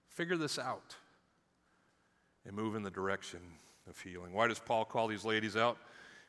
Figure 0.10 0.38
this 0.38 0.58
out 0.58 0.96
and 2.46 2.56
move 2.56 2.76
in 2.76 2.82
the 2.82 2.90
direction 2.90 3.40
of 3.88 4.00
healing. 4.00 4.34
Why 4.34 4.48
does 4.48 4.60
Paul 4.60 4.84
call 4.86 5.08
these 5.08 5.24
ladies 5.24 5.56
out? 5.56 5.78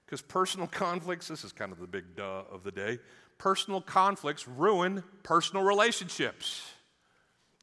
Because 0.05 0.21
personal 0.21 0.67
conflicts, 0.71 1.29
this 1.29 1.45
is 1.45 1.53
kind 1.53 1.73
of 1.73 1.79
the 1.79 1.87
big 1.87 2.17
duh 2.17 2.43
of 2.53 2.65
the 2.65 2.73
day. 2.73 2.99
Personal 3.39 3.81
conflicts 3.81 4.47
ruin 4.47 5.03
personal 5.23 5.63
relationships. 5.63 6.71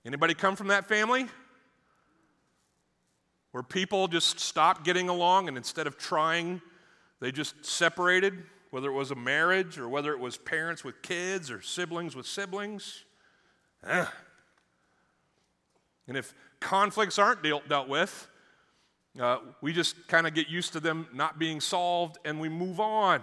Anybody 0.05 0.33
come 0.33 0.55
from 0.55 0.67
that 0.67 0.87
family? 0.87 1.27
where 3.55 3.63
people 3.63 4.09
just 4.09 4.37
stopped 4.37 4.83
getting 4.83 5.07
along 5.07 5.47
and 5.47 5.55
instead 5.55 5.87
of 5.87 5.97
trying, 5.97 6.61
they 7.21 7.31
just 7.31 7.65
separated, 7.65 8.43
whether 8.75 8.89
it 8.89 8.93
was 8.93 9.09
a 9.09 9.15
marriage 9.15 9.77
or 9.77 9.87
whether 9.87 10.11
it 10.11 10.19
was 10.19 10.35
parents 10.35 10.83
with 10.83 11.01
kids 11.01 11.49
or 11.49 11.61
siblings 11.61 12.13
with 12.13 12.25
siblings. 12.25 13.05
And 13.81 14.05
if 16.09 16.33
conflicts 16.59 17.17
aren't 17.17 17.41
dealt, 17.41 17.69
dealt 17.69 17.87
with, 17.87 18.27
uh, 19.17 19.37
we 19.61 19.71
just 19.71 20.09
kind 20.09 20.27
of 20.27 20.33
get 20.33 20.49
used 20.49 20.73
to 20.73 20.81
them 20.81 21.07
not 21.13 21.39
being 21.39 21.61
solved 21.61 22.17
and 22.25 22.37
we 22.37 22.49
move 22.49 22.81
on. 22.81 23.21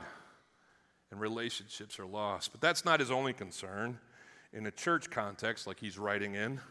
And 1.11 1.21
relationships 1.21 1.99
are 1.99 2.07
lost. 2.07 2.53
But 2.53 2.63
that's 2.63 2.87
not 2.87 2.99
his 2.99 3.11
only 3.11 3.35
concern. 3.35 3.99
In 4.55 4.65
a 4.65 4.71
church 4.71 5.11
context, 5.11 5.67
like 5.67 5.79
he's 5.79 5.99
writing 5.99 6.35
in, 6.35 6.63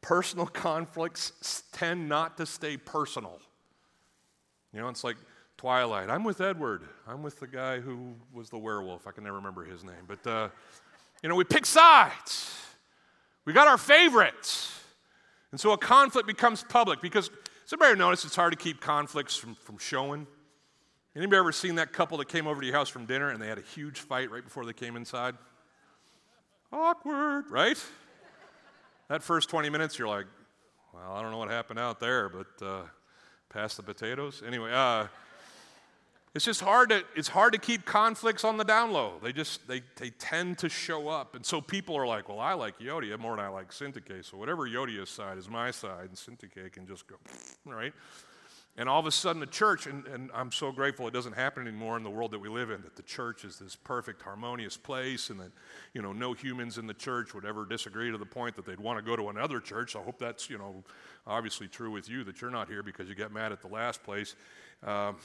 personal 0.00 0.46
conflicts 0.66 1.64
tend 1.72 2.08
not 2.08 2.36
to 2.36 2.46
stay 2.46 2.76
personal. 2.76 3.40
You 4.72 4.78
know, 4.78 4.88
it's 4.90 5.02
like 5.02 5.16
Twilight. 5.56 6.10
I'm 6.10 6.24
with 6.24 6.40
Edward. 6.40 6.82
I'm 7.06 7.22
with 7.22 7.40
the 7.40 7.46
guy 7.46 7.80
who 7.80 8.14
was 8.32 8.50
the 8.50 8.58
werewolf. 8.58 9.06
I 9.06 9.10
can 9.10 9.24
never 9.24 9.36
remember 9.36 9.64
his 9.64 9.82
name. 9.84 10.06
But, 10.06 10.26
uh, 10.26 10.48
you 11.22 11.28
know, 11.28 11.34
we 11.34 11.44
pick 11.44 11.64
sides. 11.64 12.54
We 13.44 13.52
got 13.52 13.66
our 13.66 13.78
favorites. 13.78 14.78
And 15.52 15.60
so 15.60 15.72
a 15.72 15.78
conflict 15.78 16.26
becomes 16.26 16.62
public 16.62 17.00
because 17.00 17.30
somebody 17.64 17.96
notice 17.98 18.24
it's 18.24 18.36
hard 18.36 18.52
to 18.52 18.58
keep 18.58 18.80
conflicts 18.80 19.36
from, 19.36 19.54
from 19.54 19.78
showing? 19.78 20.26
Anybody 21.14 21.38
ever 21.38 21.52
seen 21.52 21.76
that 21.76 21.94
couple 21.94 22.18
that 22.18 22.28
came 22.28 22.46
over 22.46 22.60
to 22.60 22.66
your 22.66 22.76
house 22.76 22.90
from 22.90 23.06
dinner 23.06 23.30
and 23.30 23.40
they 23.40 23.46
had 23.46 23.56
a 23.56 23.62
huge 23.62 24.00
fight 24.00 24.30
right 24.30 24.44
before 24.44 24.66
they 24.66 24.74
came 24.74 24.96
inside? 24.96 25.34
Awkward, 26.70 27.50
right? 27.50 27.82
That 29.08 29.22
first 29.22 29.48
20 29.48 29.70
minutes, 29.70 29.98
you're 29.98 30.08
like, 30.08 30.26
well, 30.92 31.12
I 31.12 31.22
don't 31.22 31.30
know 31.30 31.38
what 31.38 31.48
happened 31.48 31.78
out 31.78 32.00
there, 32.00 32.28
but 32.28 32.66
uh, 32.66 32.82
pass 33.48 33.76
the 33.76 33.82
potatoes. 33.82 34.42
Anyway, 34.46 34.70
uh, 34.72 35.06
it's 36.36 36.44
just 36.44 36.60
hard 36.60 36.90
to 36.90 37.02
it's 37.14 37.28
hard 37.28 37.54
to 37.54 37.58
keep 37.58 37.86
conflicts 37.86 38.44
on 38.44 38.58
the 38.58 38.64
down 38.64 38.92
low. 38.92 39.14
They 39.22 39.32
just 39.32 39.66
they 39.66 39.80
they 39.96 40.10
tend 40.10 40.58
to 40.58 40.68
show 40.68 41.08
up, 41.08 41.34
and 41.34 41.44
so 41.44 41.62
people 41.62 41.96
are 41.96 42.06
like, 42.06 42.28
"Well, 42.28 42.40
I 42.40 42.52
like 42.52 42.78
Euodia 42.78 43.18
more 43.18 43.34
than 43.34 43.44
I 43.44 43.48
like 43.48 43.70
Syntyche, 43.70 44.22
so 44.22 44.36
whatever 44.36 44.68
Euodia's 44.68 45.08
side 45.08 45.38
is 45.38 45.48
my 45.48 45.70
side, 45.70 46.10
and 46.10 46.14
Syntyche 46.14 46.70
can 46.72 46.86
just 46.86 47.06
go 47.06 47.16
right." 47.64 47.94
And 48.78 48.86
all 48.86 49.00
of 49.00 49.06
a 49.06 49.10
sudden, 49.10 49.40
the 49.40 49.46
church, 49.46 49.86
and, 49.86 50.06
and 50.08 50.30
I'm 50.34 50.52
so 50.52 50.70
grateful 50.70 51.08
it 51.08 51.14
doesn't 51.14 51.32
happen 51.32 51.66
anymore 51.66 51.96
in 51.96 52.02
the 52.02 52.10
world 52.10 52.32
that 52.32 52.38
we 52.38 52.50
live 52.50 52.68
in, 52.68 52.82
that 52.82 52.94
the 52.94 53.02
church 53.02 53.42
is 53.46 53.58
this 53.58 53.74
perfect, 53.74 54.20
harmonious 54.20 54.76
place, 54.76 55.30
and 55.30 55.40
that, 55.40 55.50
you 55.94 56.02
know, 56.02 56.12
no 56.12 56.34
humans 56.34 56.76
in 56.76 56.86
the 56.86 56.92
church 56.92 57.32
would 57.32 57.46
ever 57.46 57.64
disagree 57.64 58.10
to 58.10 58.18
the 58.18 58.26
point 58.26 58.54
that 58.56 58.66
they'd 58.66 58.78
want 58.78 58.98
to 58.98 59.02
go 59.02 59.16
to 59.16 59.30
another 59.30 59.60
church. 59.60 59.92
So 59.92 60.00
I 60.00 60.02
hope 60.02 60.18
that's, 60.18 60.50
you 60.50 60.58
know, 60.58 60.84
obviously 61.26 61.68
true 61.68 61.90
with 61.90 62.10
you, 62.10 62.22
that 62.24 62.42
you're 62.42 62.50
not 62.50 62.68
here 62.68 62.82
because 62.82 63.08
you 63.08 63.14
get 63.14 63.32
mad 63.32 63.50
at 63.50 63.62
the 63.62 63.68
last 63.68 64.02
place. 64.02 64.36
Um, 64.86 65.16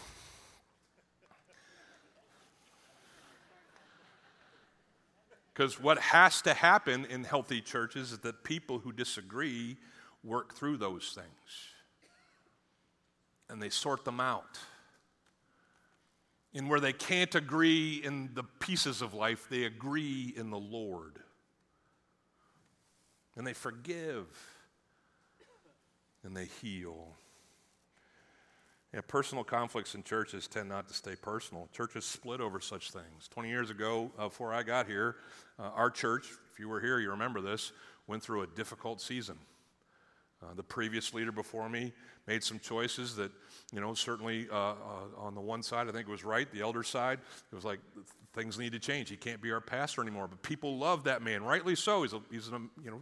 Because 5.54 5.80
what 5.80 6.00
has 6.00 6.42
to 6.44 6.54
happen 6.54 7.06
in 7.06 7.24
healthy 7.24 7.62
churches 7.62 8.12
is 8.12 8.20
that 8.20 8.44
people 8.44 8.80
who 8.80 8.92
disagree 8.92 9.78
work 10.24 10.54
through 10.54 10.78
those 10.78 11.12
things 11.14 11.72
and 13.50 13.62
they 13.62 13.70
sort 13.70 14.06
them 14.06 14.20
out. 14.20 14.60
And 16.54 16.70
where 16.70 16.80
they 16.80 16.94
can't 16.94 17.34
agree 17.36 18.02
in 18.04 18.30
the 18.34 18.44
pieces 18.44 19.02
of 19.02 19.14
life, 19.14 19.48
they 19.50 19.64
agree 19.64 20.34
in 20.36 20.50
the 20.50 20.60
Lord. 20.60 21.20
And 23.36 23.46
they 23.46 23.54
forgive 23.54 24.28
and 26.24 26.36
they 26.36 26.46
heal. 26.62 27.16
Yeah, 28.93 28.99
personal 29.08 29.45
conflicts 29.45 29.95
in 29.95 30.04
churches 30.04 30.47
tend 30.47 30.67
not 30.67 30.88
to 30.89 30.93
stay 30.93 31.15
personal. 31.15 31.69
Churches 31.71 32.04
split 32.04 32.41
over 32.41 32.60
such 32.60 32.91
things. 32.91 33.30
20 33.30 33.47
years 33.47 33.69
ago, 33.69 34.12
uh, 34.19 34.27
before 34.27 34.54
I 34.54 34.63
got 34.63 34.86
here, 34.86 35.15
uh, 35.58 35.69
our 35.75 35.89
church, 35.89 36.27
if 36.51 36.60
you 36.60 36.67
were 36.67 36.82
here, 36.82 36.99
you 36.99 37.10
remember 37.12 37.39
this, 37.39 37.71
went 38.08 38.21
through 38.21 38.41
a 38.41 38.47
difficult 38.47 38.99
season. 38.99 39.38
Uh, 40.43 40.54
the 40.56 40.63
previous 40.63 41.13
leader 41.13 41.32
before 41.32 41.69
me 41.69 41.93
made 42.27 42.43
some 42.43 42.60
choices 42.60 43.15
that, 43.15 43.32
you 43.71 43.80
know, 43.80 43.93
certainly 43.93 44.47
uh, 44.51 44.56
uh, 44.56 44.73
on 45.17 45.36
the 45.36 45.41
one 45.41 45.63
side, 45.63 45.88
I 45.88 45.91
think 45.91 46.08
it 46.08 46.12
was 46.12 46.25
right, 46.25 46.51
the 46.51 46.62
elder 46.62 46.84
side, 46.84 47.19
it 47.51 47.56
was 47.56 47.63
like 47.63 47.80
things 48.34 48.60
need 48.60 48.73
to 48.73 48.80
change. 48.80 49.10
He 49.10 49.15
can't 49.15 49.41
be 49.41 49.51
our 49.51 49.62
pastor 49.62 50.01
anymore. 50.01 50.27
But 50.27 50.41
people 50.41 50.77
love 50.77 51.06
that 51.06 51.21
man, 51.21 51.43
rightly 51.43 51.75
so. 51.75 52.01
He's, 52.01 52.13
a, 52.13 52.21
he's 52.30 52.47
an, 52.49 52.69
you 52.84 52.91
know, 52.91 53.01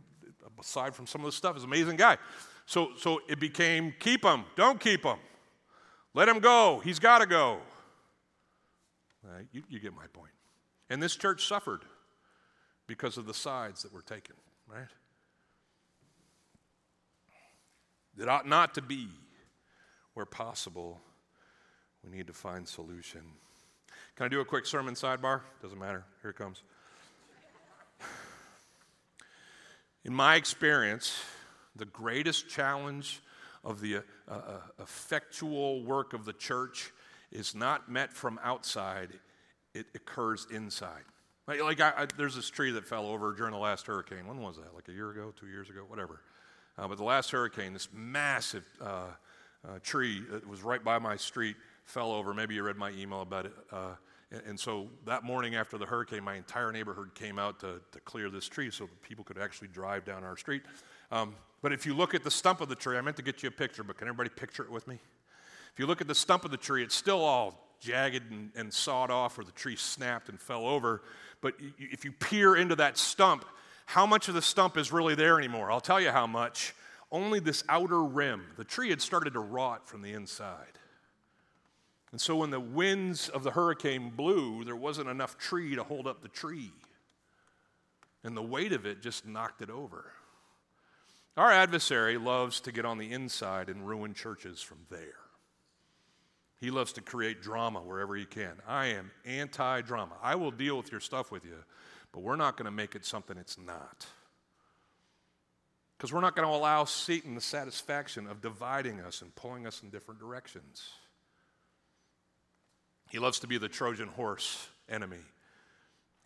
aside 0.59 0.93
from 0.93 1.07
some 1.07 1.21
of 1.21 1.25
the 1.25 1.31
stuff, 1.31 1.55
he's 1.55 1.63
an 1.63 1.69
amazing 1.69 1.95
guy. 1.95 2.17
So, 2.67 2.91
so 2.97 3.21
it 3.27 3.39
became 3.39 3.95
keep 3.99 4.23
him, 4.23 4.43
don't 4.55 4.79
keep 4.79 5.03
him. 5.03 5.17
Let 6.13 6.27
him 6.27 6.39
go. 6.39 6.81
He's 6.83 6.99
got 6.99 7.19
to 7.19 7.25
go. 7.25 7.59
You, 9.51 9.63
you 9.69 9.79
get 9.79 9.93
my 9.95 10.07
point. 10.13 10.31
And 10.89 11.01
this 11.01 11.15
church 11.15 11.47
suffered 11.47 11.81
because 12.87 13.17
of 13.17 13.25
the 13.27 13.33
sides 13.33 13.83
that 13.83 13.93
were 13.93 14.01
taken, 14.01 14.35
right? 14.67 14.87
It 18.19 18.27
ought 18.27 18.47
not 18.47 18.73
to 18.75 18.81
be. 18.81 19.07
Where 20.15 20.25
possible, 20.25 20.99
we 22.03 22.09
need 22.09 22.27
to 22.27 22.33
find 22.33 22.67
solution. 22.67 23.21
Can 24.15 24.25
I 24.25 24.27
do 24.27 24.41
a 24.41 24.45
quick 24.45 24.65
sermon 24.65 24.95
sidebar? 24.95 25.41
Doesn't 25.61 25.79
matter. 25.79 26.03
Here 26.21 26.31
it 26.31 26.35
comes. 26.35 26.63
In 30.03 30.13
my 30.13 30.35
experience, 30.35 31.21
the 31.75 31.85
greatest 31.85 32.49
challenge 32.49 33.21
of 33.63 33.81
the 33.81 33.97
uh, 33.97 34.01
uh, 34.29 34.41
effectual 34.81 35.83
work 35.83 36.13
of 36.13 36.25
the 36.25 36.33
church 36.33 36.91
is 37.31 37.53
not 37.53 37.89
met 37.89 38.13
from 38.13 38.39
outside, 38.43 39.09
it 39.73 39.85
occurs 39.95 40.47
inside. 40.51 41.03
Like, 41.47 41.61
like 41.61 41.81
I, 41.81 41.93
I, 41.97 42.07
there's 42.17 42.35
this 42.35 42.49
tree 42.49 42.71
that 42.71 42.85
fell 42.85 43.05
over 43.05 43.33
during 43.33 43.53
the 43.53 43.59
last 43.59 43.87
hurricane. 43.87 44.27
When 44.27 44.41
was 44.41 44.57
that? 44.57 44.73
Like 44.73 44.87
a 44.87 44.93
year 44.93 45.09
ago, 45.11 45.33
two 45.39 45.47
years 45.47 45.69
ago, 45.69 45.81
whatever. 45.87 46.21
Uh, 46.77 46.87
but 46.87 46.97
the 46.97 47.03
last 47.03 47.31
hurricane, 47.31 47.73
this 47.73 47.89
massive 47.93 48.65
uh, 48.81 49.05
uh, 49.67 49.79
tree 49.83 50.23
that 50.31 50.47
was 50.47 50.61
right 50.61 50.83
by 50.83 50.99
my 50.99 51.15
street 51.15 51.55
fell 51.83 52.11
over. 52.11 52.33
Maybe 52.33 52.55
you 52.55 52.63
read 52.63 52.77
my 52.77 52.91
email 52.91 53.21
about 53.21 53.47
it. 53.47 53.53
Uh, 53.71 53.95
and, 54.31 54.41
and, 54.47 54.59
so 54.59 54.87
that 55.05 55.23
morning 55.23 55.55
after 55.55 55.77
the 55.77 55.85
hurricane, 55.85 56.23
my 56.23 56.35
entire 56.35 56.71
neighborhood 56.71 57.13
came 57.15 57.39
out 57.39 57.59
to, 57.61 57.81
to 57.91 57.99
clear 58.01 58.29
this 58.29 58.47
tree 58.47 58.69
so 58.69 58.87
people 59.01 59.23
could 59.23 59.39
actually 59.39 59.69
drive 59.69 60.05
down 60.05 60.23
our 60.23 60.37
street. 60.37 60.61
Um, 61.11 61.35
but 61.61 61.73
if 61.73 61.85
you 61.85 61.93
look 61.93 62.13
at 62.13 62.23
the 62.23 62.31
stump 62.31 62.61
of 62.61 62.69
the 62.69 62.75
tree, 62.75 62.97
I 62.97 63.01
meant 63.01 63.17
to 63.17 63.23
get 63.23 63.43
you 63.43 63.49
a 63.49 63.51
picture, 63.51 63.83
but 63.83 63.97
can 63.97 64.07
everybody 64.07 64.29
picture 64.29 64.63
it 64.63 64.71
with 64.71 64.87
me? 64.87 64.99
If 65.73 65.79
you 65.79 65.85
look 65.85 66.01
at 66.01 66.07
the 66.07 66.15
stump 66.15 66.45
of 66.45 66.51
the 66.51 66.57
tree, 66.57 66.83
it's 66.83 66.95
still 66.95 67.23
all 67.23 67.69
jagged 67.79 68.31
and, 68.31 68.51
and 68.55 68.73
sawed 68.73 69.11
off, 69.11 69.37
or 69.37 69.43
the 69.43 69.51
tree 69.51 69.75
snapped 69.75 70.29
and 70.29 70.39
fell 70.39 70.65
over. 70.65 71.01
But 71.41 71.55
if 71.77 72.05
you 72.05 72.11
peer 72.11 72.55
into 72.55 72.75
that 72.75 72.97
stump, 72.97 73.45
how 73.85 74.05
much 74.05 74.27
of 74.27 74.35
the 74.35 74.41
stump 74.41 74.77
is 74.77 74.91
really 74.91 75.15
there 75.15 75.37
anymore? 75.37 75.71
I'll 75.71 75.81
tell 75.81 75.99
you 75.99 76.11
how 76.11 76.27
much. 76.27 76.75
Only 77.11 77.39
this 77.39 77.63
outer 77.67 78.03
rim. 78.03 78.43
The 78.57 78.63
tree 78.63 78.89
had 78.89 79.01
started 79.01 79.33
to 79.33 79.39
rot 79.39 79.87
from 79.87 80.01
the 80.01 80.13
inside. 80.13 80.77
And 82.11 82.19
so 82.19 82.35
when 82.35 82.49
the 82.49 82.59
winds 82.59 83.29
of 83.29 83.43
the 83.43 83.51
hurricane 83.51 84.11
blew, 84.15 84.63
there 84.63 84.75
wasn't 84.75 85.09
enough 85.09 85.37
tree 85.37 85.75
to 85.75 85.83
hold 85.83 86.07
up 86.07 86.21
the 86.21 86.27
tree. 86.27 86.71
And 88.23 88.35
the 88.35 88.43
weight 88.43 88.73
of 88.73 88.85
it 88.85 89.01
just 89.01 89.25
knocked 89.25 89.61
it 89.61 89.69
over. 89.69 90.11
Our 91.39 91.53
adversary 91.53 92.17
loves 92.17 92.59
to 92.61 92.73
get 92.73 92.83
on 92.83 92.97
the 92.97 93.13
inside 93.13 93.69
and 93.69 93.87
ruin 93.87 94.13
churches 94.13 94.61
from 94.61 94.79
there. 94.89 95.15
He 96.59 96.69
loves 96.69 96.91
to 96.93 97.01
create 97.01 97.41
drama 97.41 97.79
wherever 97.79 98.13
he 98.13 98.25
can. 98.25 98.57
I 98.67 98.87
am 98.87 99.09
anti 99.23 99.79
drama. 99.79 100.15
I 100.21 100.35
will 100.35 100.51
deal 100.51 100.75
with 100.75 100.91
your 100.91 100.99
stuff 100.99 101.31
with 101.31 101.45
you, 101.45 101.55
but 102.11 102.23
we're 102.23 102.35
not 102.35 102.57
going 102.57 102.65
to 102.65 102.71
make 102.71 102.93
it 102.93 103.05
something 103.05 103.37
it's 103.37 103.57
not. 103.57 104.05
Because 105.97 106.11
we're 106.11 106.19
not 106.19 106.35
going 106.35 106.45
to 106.45 106.53
allow 106.53 106.83
Satan 106.83 107.35
the 107.35 107.41
satisfaction 107.41 108.27
of 108.27 108.41
dividing 108.41 108.99
us 108.99 109.21
and 109.21 109.33
pulling 109.33 109.65
us 109.65 109.81
in 109.81 109.91
different 109.91 110.19
directions. 110.19 110.89
He 113.11 113.19
loves 113.19 113.39
to 113.39 113.47
be 113.47 113.57
the 113.57 113.69
Trojan 113.69 114.09
horse 114.09 114.67
enemy. 114.89 115.23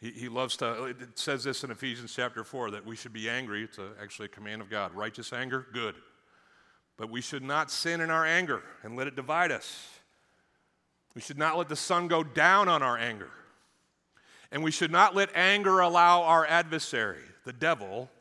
He, 0.04 0.12
he 0.12 0.28
loves 0.28 0.58
to, 0.58 0.84
it 0.84 1.18
says 1.18 1.46
this 1.46 1.64
in 1.64 1.72
Ephesians 1.72 2.14
chapter 2.14 2.44
4 2.44 2.72
that 2.72 2.86
we 2.86 2.98
should 2.98 3.14
be 3.14 3.30
angry. 3.30 3.64
It's 3.64 3.78
a, 3.78 3.92
actually 4.02 4.26
a 4.26 4.30
command 4.30 4.62
of 4.62 4.70
God. 4.70 4.94
Righteous 4.94 5.32
anger, 5.32 5.66
good. 5.72 5.96
But 6.98 7.10
we 7.10 7.22
should 7.22 7.42
not 7.42 7.72
sin 7.72 8.02
in 8.02 8.10
our 8.10 8.26
anger 8.26 8.64
and 8.84 8.98
let 8.98 9.08
it 9.08 9.16
divide 9.16 9.50
us. 9.50 9.88
We 11.16 11.22
should 11.22 11.38
not 11.38 11.58
let 11.58 11.70
the 11.70 11.78
sun 11.78 12.10
go 12.10 12.22
down 12.22 12.68
on 12.68 12.84
our 12.84 12.98
anger. 12.98 13.30
And 14.52 14.62
we 14.62 14.72
should 14.72 14.92
not 14.92 15.16
let 15.16 15.30
anger 15.36 15.80
allow 15.80 16.24
our 16.24 16.46
adversary, 16.46 17.24
the 17.46 17.54
devil, 17.54 18.12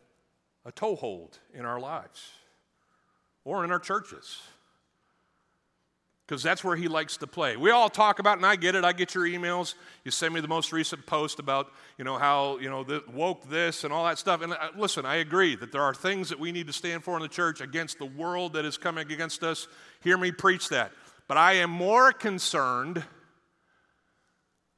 a 0.65 0.71
toehold 0.71 1.41
in 1.53 1.65
our 1.65 1.81
lives 1.81 2.31
or 3.45 3.65
in 3.65 3.73
our 3.73 3.81
churches 3.81 4.41
because 6.33 6.43
that's 6.43 6.65
where 6.65 6.77
he 6.77 6.89
likes 6.89 7.19
to 7.19 7.27
play. 7.27 7.59
We 7.59 7.73
all 7.73 7.91
talk 7.91 8.19
about, 8.19 8.39
and 8.39 8.47
I 8.47 8.57
get 8.57 8.75
it. 8.75 8.87
I 8.87 8.95
get 8.95 9.15
your 9.15 9.25
emails. 9.25 9.75
You 10.03 10.11
send 10.11 10.33
me 10.33 10.41
the 10.41 10.49
most 10.49 10.73
recent 10.73 11.05
post 11.05 11.39
about, 11.39 11.71
you 11.99 12.07
know, 12.07 12.17
how 12.17 12.57
you 12.57 12.71
know 12.71 12.85
the, 12.85 13.05
woke 13.13 13.51
this 13.51 13.85
and 13.85 13.93
all 13.93 14.07
that 14.07 14.17
stuff. 14.17 14.41
And 14.41 14.55
uh, 14.55 14.71
listen, 14.75 15.05
I 15.05 15.17
agree 15.17 15.57
that 15.57 15.73
there 15.73 15.83
are 15.83 15.93
things 15.93 16.31
that 16.31 16.41
we 16.41 16.51
need 16.51 16.69
to 16.69 16.73
stand 16.73 17.05
for 17.05 17.17
in 17.17 17.21
the 17.21 17.29
church 17.29 17.61
against 17.61 17.99
the 17.99 18.07
world 18.07 18.55
that 18.55 18.65
is 18.65 18.79
coming 18.79 19.13
against 19.13 19.43
us. 19.45 19.69
Hear 20.01 20.17
me 20.17 20.33
preach 20.33 20.71
that. 20.71 20.93
But 21.29 21.37
I 21.37 21.57
am 21.57 21.69
more 21.69 22.13
concerned 22.13 23.05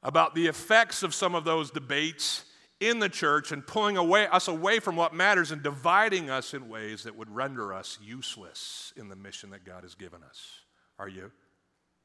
about 0.03 0.35
the 0.35 0.47
effects 0.47 1.03
of 1.03 1.15
some 1.15 1.35
of 1.35 1.45
those 1.45 1.71
debates 1.71 2.43
in 2.81 2.99
the 2.99 3.07
church 3.07 3.53
and 3.53 3.65
pulling 3.65 3.95
away, 3.95 4.27
us 4.27 4.49
away 4.49 4.79
from 4.79 4.97
what 4.97 5.13
matters 5.13 5.53
and 5.53 5.63
dividing 5.63 6.29
us 6.29 6.53
in 6.53 6.67
ways 6.67 7.03
that 7.03 7.15
would 7.15 7.33
render 7.33 7.73
us 7.73 7.97
useless 8.03 8.91
in 8.97 9.07
the 9.07 9.15
mission 9.15 9.51
that 9.51 9.63
God 9.63 9.83
has 9.83 9.95
given 9.95 10.21
us. 10.21 10.59
Are 10.99 11.07
you? 11.07 11.31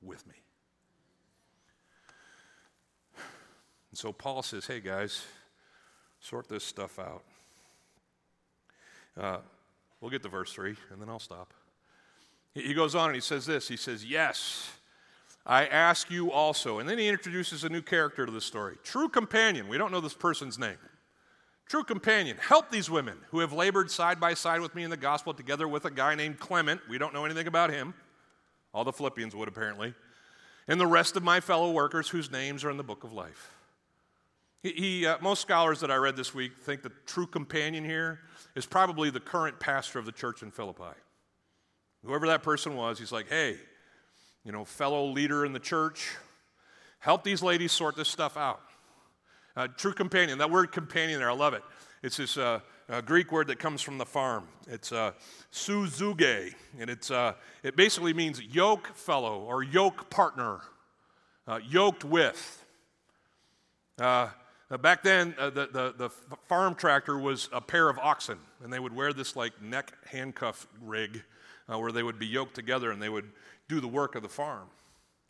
With 0.03 0.27
me. 0.27 0.35
And 3.91 3.99
so 3.99 4.13
Paul 4.13 4.43
says, 4.43 4.67
hey 4.67 4.81
guys, 4.81 5.25
sort 6.21 6.49
this 6.49 6.65
stuff 6.65 6.99
out. 6.99 7.23
Uh, 9.19 9.39
we'll 10.01 10.11
get 10.11 10.23
to 10.23 10.29
verse 10.29 10.53
3, 10.53 10.77
and 10.91 11.01
then 11.01 11.09
I'll 11.09 11.19
stop. 11.19 11.53
He 12.55 12.75
goes 12.75 12.95
on 12.95 13.07
and 13.07 13.15
he 13.15 13.21
says 13.21 13.47
this 13.47 13.69
He 13.69 13.77
says, 13.77 14.05
Yes, 14.05 14.73
I 15.47 15.67
ask 15.67 16.11
you 16.11 16.33
also. 16.33 16.79
And 16.79 16.89
then 16.89 16.99
he 16.99 17.09
introduces 17.09 17.65
a 17.65 17.69
new 17.69 17.83
character 17.83 18.27
to 18.27 18.33
the 18.33 18.41
story 18.41 18.77
true 18.83 19.09
companion. 19.09 19.69
We 19.69 19.79
don't 19.79 19.93
know 19.93 20.01
this 20.01 20.15
person's 20.15 20.59
name. 20.59 20.79
True 21.67 21.85
companion, 21.85 22.37
help 22.41 22.71
these 22.71 22.91
women 22.91 23.17
who 23.31 23.39
have 23.39 23.53
labored 23.53 23.93
side 23.93 24.19
by 24.19 24.35
side 24.35 24.61
with 24.61 24.75
me 24.75 24.83
in 24.83 24.91
the 24.91 24.97
gospel 24.97 25.33
together 25.33 25.69
with 25.69 25.85
a 25.85 25.91
guy 25.91 26.17
named 26.17 26.41
Clement. 26.41 26.81
We 26.89 26.99
don't 26.99 27.15
know 27.15 27.25
anything 27.25 27.47
about 27.47 27.71
him. 27.71 27.95
All 28.73 28.85
the 28.85 28.93
Philippians 28.93 29.35
would, 29.35 29.49
apparently. 29.49 29.95
And 30.69 30.81
the 30.81 30.87
rest 30.87 31.17
of 31.17 31.23
my 31.23 31.41
fellow 31.41 31.71
workers 31.73 32.09
whose 32.09 32.31
names 32.31 32.65
are 32.65 32.71
in 32.71 32.77
the 32.77 32.85
book 32.85 33.05
of 33.05 33.13
life. 33.13 33.51
He, 34.63 34.73
he 34.73 35.07
uh, 35.07 35.19
most 35.21 35.41
scholars 35.41 35.81
that 35.81 35.91
I 35.91 35.97
read 35.97 36.17
this 36.17 36.35
week 36.35 36.53
think 36.61 36.83
the 36.83 36.93
true 37.07 37.27
companion 37.27 37.85
here 37.85 38.21
is 38.55 38.67
probably 38.67 39.11
the 39.11 39.21
current 39.21 39.59
pastor 39.59 39.99
of 39.99 40.07
the 40.07 40.13
church 40.13 40.43
in 40.43 40.51
Philippi. 40.51 40.97
Whoever 42.05 42.27
that 42.29 42.43
person 42.43 42.77
was, 42.77 42.99
he's 42.99 43.13
like, 43.13 43.29
hey, 43.29 43.57
you 44.45 44.53
know, 44.53 44.65
fellow 44.65 45.07
leader 45.07 45.45
in 45.45 45.53
the 45.53 45.61
church, 45.61 46.09
help 46.99 47.25
these 47.25 47.43
ladies 47.43 47.73
sort 47.73 47.97
this 47.97 48.09
stuff 48.09 48.37
out. 48.37 48.61
Uh, 49.57 49.67
true 49.67 49.93
companion, 49.93 50.39
that 50.39 50.51
word 50.51 50.73
companion 50.73 51.19
there, 51.19 51.31
I 51.31 51.35
love 51.35 51.55
it. 51.55 51.63
It's 52.03 52.17
this 52.17 52.37
uh, 52.37 52.61
uh, 52.91 53.01
Greek 53.01 53.31
word 53.31 53.47
that 53.47 53.59
comes 53.59 53.83
from 53.83 53.99
the 53.99 54.07
farm. 54.07 54.45
It's 54.67 54.91
uh, 54.91 55.13
suzuge, 55.53 56.55
and 56.79 56.91
it's, 56.91 57.11
uh, 57.11 57.35
it 57.63 57.77
basically 57.77 58.13
means 58.13 58.43
yoke 58.43 58.89
fellow 58.95 59.41
or 59.41 59.63
yoke 59.63 60.11
partner, 60.11 60.61
uh, 61.47 61.61
yoked 61.69 62.05
with. 62.05 62.65
Uh, 63.99 64.29
back 64.81 65.03
then, 65.05 65.35
uh, 65.39 65.51
the, 65.51 65.69
the, 65.69 65.95
the 65.97 66.11
farm 66.49 66.75
tractor 66.75 67.17
was 67.17 67.49
a 67.53 67.61
pair 67.61 67.89
of 67.89 67.99
oxen, 67.99 68.39
and 68.65 68.73
they 68.73 68.81
would 68.81 68.95
wear 68.95 69.13
this 69.13 69.37
like 69.37 69.61
neck 69.63 69.93
handcuff 70.07 70.67
rig 70.83 71.23
where 71.67 71.93
they 71.93 72.03
would 72.03 72.19
be 72.19 72.27
yoked 72.27 72.55
together 72.55 72.91
and 72.91 73.01
they 73.01 73.09
would 73.09 73.31
do 73.69 73.81
the 73.81 73.87
work 73.87 74.17
of 74.17 74.23
the 74.23 74.29
farm. 74.29 74.67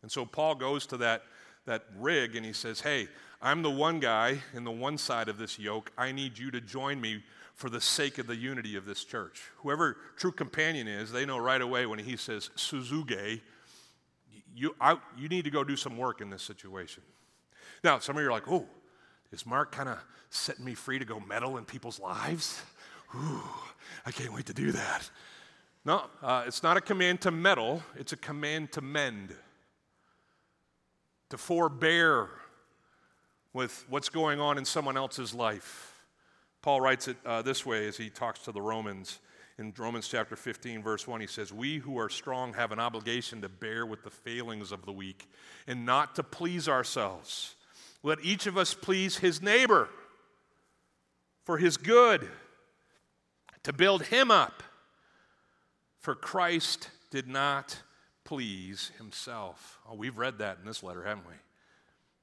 And 0.00 0.10
so 0.10 0.24
Paul 0.24 0.54
goes 0.54 0.86
to 0.86 0.96
that, 0.96 1.24
that 1.66 1.84
rig 1.98 2.34
and 2.34 2.46
he 2.46 2.54
says, 2.54 2.80
Hey, 2.80 3.08
I'm 3.42 3.60
the 3.60 3.70
one 3.70 4.00
guy 4.00 4.38
in 4.54 4.64
the 4.64 4.70
one 4.70 4.96
side 4.96 5.28
of 5.28 5.36
this 5.36 5.58
yoke. 5.58 5.92
I 5.98 6.12
need 6.12 6.38
you 6.38 6.50
to 6.52 6.62
join 6.62 6.98
me 6.98 7.22
for 7.60 7.68
the 7.68 7.80
sake 7.80 8.16
of 8.16 8.26
the 8.26 8.36
unity 8.36 8.74
of 8.74 8.86
this 8.86 9.04
church. 9.04 9.42
Whoever 9.58 9.98
true 10.16 10.32
companion 10.32 10.88
is, 10.88 11.12
they 11.12 11.26
know 11.26 11.36
right 11.36 11.60
away 11.60 11.84
when 11.84 11.98
he 11.98 12.16
says 12.16 12.48
Suzuge, 12.56 13.42
you, 14.56 14.74
I, 14.80 14.96
you 15.18 15.28
need 15.28 15.44
to 15.44 15.50
go 15.50 15.62
do 15.62 15.76
some 15.76 15.98
work 15.98 16.22
in 16.22 16.30
this 16.30 16.42
situation. 16.42 17.02
Now, 17.84 17.98
some 17.98 18.16
of 18.16 18.22
you 18.22 18.28
are 18.28 18.32
like, 18.32 18.50
oh, 18.50 18.66
is 19.30 19.44
Mark 19.44 19.72
kind 19.72 19.90
of 19.90 19.98
setting 20.30 20.64
me 20.64 20.72
free 20.72 20.98
to 20.98 21.04
go 21.04 21.20
meddle 21.20 21.58
in 21.58 21.66
people's 21.66 22.00
lives? 22.00 22.62
Ooh, 23.14 23.42
I 24.06 24.10
can't 24.10 24.32
wait 24.32 24.46
to 24.46 24.54
do 24.54 24.72
that. 24.72 25.10
No, 25.84 26.04
uh, 26.22 26.44
it's 26.46 26.62
not 26.62 26.78
a 26.78 26.80
command 26.80 27.20
to 27.20 27.30
meddle, 27.30 27.82
it's 27.94 28.14
a 28.14 28.16
command 28.16 28.72
to 28.72 28.80
mend, 28.80 29.34
to 31.28 31.36
forbear 31.36 32.30
with 33.52 33.84
what's 33.90 34.08
going 34.08 34.40
on 34.40 34.56
in 34.56 34.64
someone 34.64 34.96
else's 34.96 35.34
life. 35.34 35.89
Paul 36.62 36.80
writes 36.80 37.08
it 37.08 37.16
uh, 37.24 37.42
this 37.42 37.64
way 37.64 37.88
as 37.88 37.96
he 37.96 38.10
talks 38.10 38.40
to 38.40 38.52
the 38.52 38.60
Romans. 38.60 39.20
In 39.58 39.72
Romans 39.76 40.08
chapter 40.08 40.36
15, 40.36 40.82
verse 40.82 41.06
1, 41.06 41.20
he 41.20 41.26
says, 41.26 41.52
We 41.52 41.78
who 41.78 41.98
are 41.98 42.08
strong 42.08 42.54
have 42.54 42.72
an 42.72 42.78
obligation 42.78 43.42
to 43.42 43.48
bear 43.48 43.84
with 43.84 44.04
the 44.04 44.10
failings 44.10 44.72
of 44.72 44.84
the 44.84 44.92
weak 44.92 45.28
and 45.66 45.84
not 45.84 46.14
to 46.16 46.22
please 46.22 46.68
ourselves. 46.68 47.54
Let 48.02 48.24
each 48.24 48.46
of 48.46 48.56
us 48.56 48.72
please 48.74 49.18
his 49.18 49.42
neighbor 49.42 49.88
for 51.44 51.58
his 51.58 51.76
good, 51.76 52.28
to 53.62 53.72
build 53.72 54.04
him 54.04 54.30
up. 54.30 54.62
For 55.98 56.14
Christ 56.14 56.90
did 57.10 57.26
not 57.26 57.82
please 58.24 58.92
himself. 58.98 59.78
Oh, 59.88 59.94
we've 59.94 60.16
read 60.16 60.38
that 60.38 60.58
in 60.60 60.66
this 60.66 60.82
letter, 60.82 61.04
haven't 61.04 61.26
we? 61.26 61.34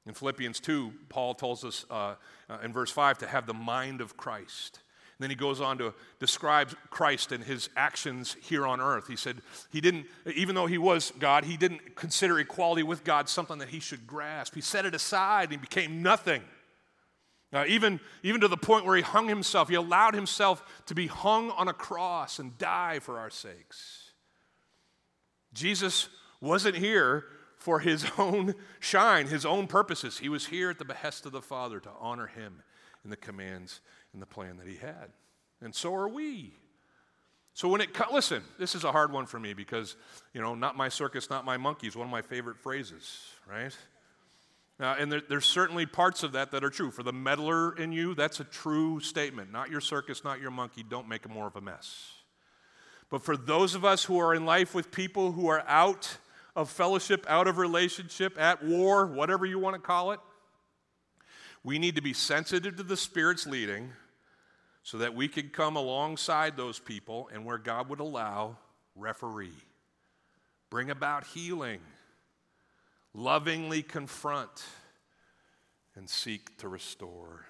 In 0.08 0.14
Philippians 0.14 0.62
2, 0.62 0.94
Paul 1.10 1.34
tells 1.34 1.66
us 1.66 1.86
uh, 1.92 2.16
uh, 2.50 2.58
in 2.64 2.72
verse 2.72 2.90
5 2.90 3.18
to 3.20 3.28
have 3.28 3.46
the 3.46 3.54
mind 3.54 4.00
of 4.00 4.16
Christ. 4.16 4.80
And 5.18 5.24
then 5.24 5.30
he 5.30 5.36
goes 5.36 5.60
on 5.60 5.78
to 5.80 5.94
describe 6.20 6.74
Christ 6.90 7.32
and 7.32 7.44
his 7.44 7.70
actions 7.76 8.38
here 8.42 8.66
on 8.66 8.80
earth. 8.80 9.08
He 9.08 9.18
said 9.18 9.38
he 9.70 9.82
didn't, 9.82 10.06
even 10.34 10.56
though 10.56 10.66
he 10.66 10.78
was 10.78 11.12
God, 11.20 11.44
he 11.44 11.58
didn't 11.58 11.96
consider 11.96 12.40
equality 12.40 12.84
with 12.84 13.04
God 13.04 13.28
something 13.28 13.58
that 13.58 13.70
he 13.70 13.80
should 13.80 14.08
grasp. 14.08 14.56
He 14.56 14.62
set 14.62 14.86
it 14.86 14.96
aside 14.96 15.46
and 15.46 15.54
he 15.54 15.58
became 15.58 16.02
nothing. 16.02 16.42
Uh, 17.52 17.66
even, 17.68 18.00
even 18.24 18.42
to 18.42 18.48
the 18.48 18.58
point 18.58 18.86
where 18.86 18.96
he 18.96 19.02
hung 19.02 19.28
himself, 19.28 19.70
he 19.70 19.76
allowed 19.76 20.14
himself 20.14 20.64
to 20.86 20.96
be 20.96 21.08
hung 21.08 21.52
on 21.52 21.68
a 21.68 21.74
cross 21.74 22.40
and 22.40 22.58
die 22.58 23.00
for 23.00 23.20
our 23.20 23.30
sakes. 23.30 24.12
Jesus 25.54 26.08
wasn't 26.40 26.76
here 26.76 27.26
for 27.58 27.80
his 27.80 28.06
own 28.18 28.56
shine, 28.80 29.28
his 29.28 29.46
own 29.46 29.68
purposes. 29.68 30.20
He 30.20 30.30
was 30.30 30.48
here 30.48 30.70
at 30.70 30.80
the 30.80 30.86
behest 30.86 31.26
of 31.26 31.32
the 31.32 31.42
Father 31.42 31.80
to 31.80 31.90
honor 32.00 32.28
him 32.28 32.62
in 33.04 33.10
the 33.10 33.18
commands 33.18 33.82
and 34.14 34.22
the 34.22 34.26
plan 34.26 34.58
that 34.58 34.68
he 34.68 34.76
had. 34.76 35.10
And 35.62 35.74
so 35.74 35.94
are 35.96 36.08
we. 36.08 36.54
So 37.54 37.68
when 37.68 37.82
it 37.82 37.94
cut 37.94 38.14
listen, 38.14 38.44
this 38.60 38.76
is 38.76 38.84
a 38.84 38.92
hard 38.92 39.12
one 39.12 39.26
for 39.26 39.40
me 39.40 39.56
because, 39.56 39.96
you 40.34 40.42
know, 40.42 40.54
not 40.54 40.78
my 40.78 40.90
circus, 40.90 41.30
not 41.30 41.44
my 41.44 41.58
monkeys, 41.58 41.96
one 41.96 42.06
of 42.06 42.12
my 42.12 42.22
favorite 42.22 42.58
phrases, 42.58 43.26
right? 43.50 43.76
Now, 44.80 44.94
and 44.94 45.12
there, 45.12 45.22
there's 45.28 45.48
certainly 45.48 45.88
parts 45.88 46.22
of 46.22 46.34
that 46.34 46.52
that 46.52 46.64
are 46.64 46.70
true. 46.70 46.92
For 46.92 47.02
the 47.02 47.14
meddler 47.14 47.76
in 47.76 47.92
you, 47.92 48.14
that's 48.14 48.40
a 48.40 48.44
true 48.44 49.00
statement. 49.00 49.52
Not 49.52 49.72
your 49.72 49.82
circus, 49.82 50.24
not 50.24 50.40
your 50.40 50.52
monkey, 50.52 50.84
don't 50.88 51.08
make 51.08 51.28
more 51.28 51.48
of 51.48 51.56
a 51.56 51.62
mess. 51.62 52.12
But 53.10 53.24
for 53.24 53.36
those 53.36 53.74
of 53.74 53.84
us 53.84 54.04
who 54.04 54.20
are 54.20 54.36
in 54.36 54.46
life 54.46 54.76
with 54.76 54.92
people 54.92 55.32
who 55.32 55.48
are 55.48 55.64
out 55.68 56.18
of 56.58 56.72
fellowship, 56.72 57.24
out 57.30 57.48
of 57.48 57.60
relationship, 57.60 58.36
at 58.40 58.66
war, 58.66 59.06
whatever 59.06 59.46
you 59.46 59.60
want 59.60 59.76
to 59.76 59.80
call 59.80 60.12
it. 60.12 60.20
We 61.64 61.78
need 61.78 61.96
to 61.98 62.02
be 62.02 62.14
sensitive 62.14 62.78
to 62.78 62.84
the 62.84 62.98
Spirit's 62.98 63.46
leading 63.46 63.92
so 64.82 64.98
that 64.98 65.14
we 65.14 65.28
can 65.28 65.50
come 65.50 65.76
alongside 65.76 66.58
those 66.58 66.80
people 66.80 67.30
and 67.32 67.46
where 67.46 67.60
God 67.60 67.90
would 67.90 68.00
allow, 68.00 68.58
referee. 68.96 69.54
Bring 70.72 70.90
about 70.90 71.28
healing, 71.28 71.80
lovingly 73.14 73.84
confront, 73.84 74.66
and 75.96 76.10
seek 76.10 76.58
to 76.58 76.68
restore. 76.68 77.46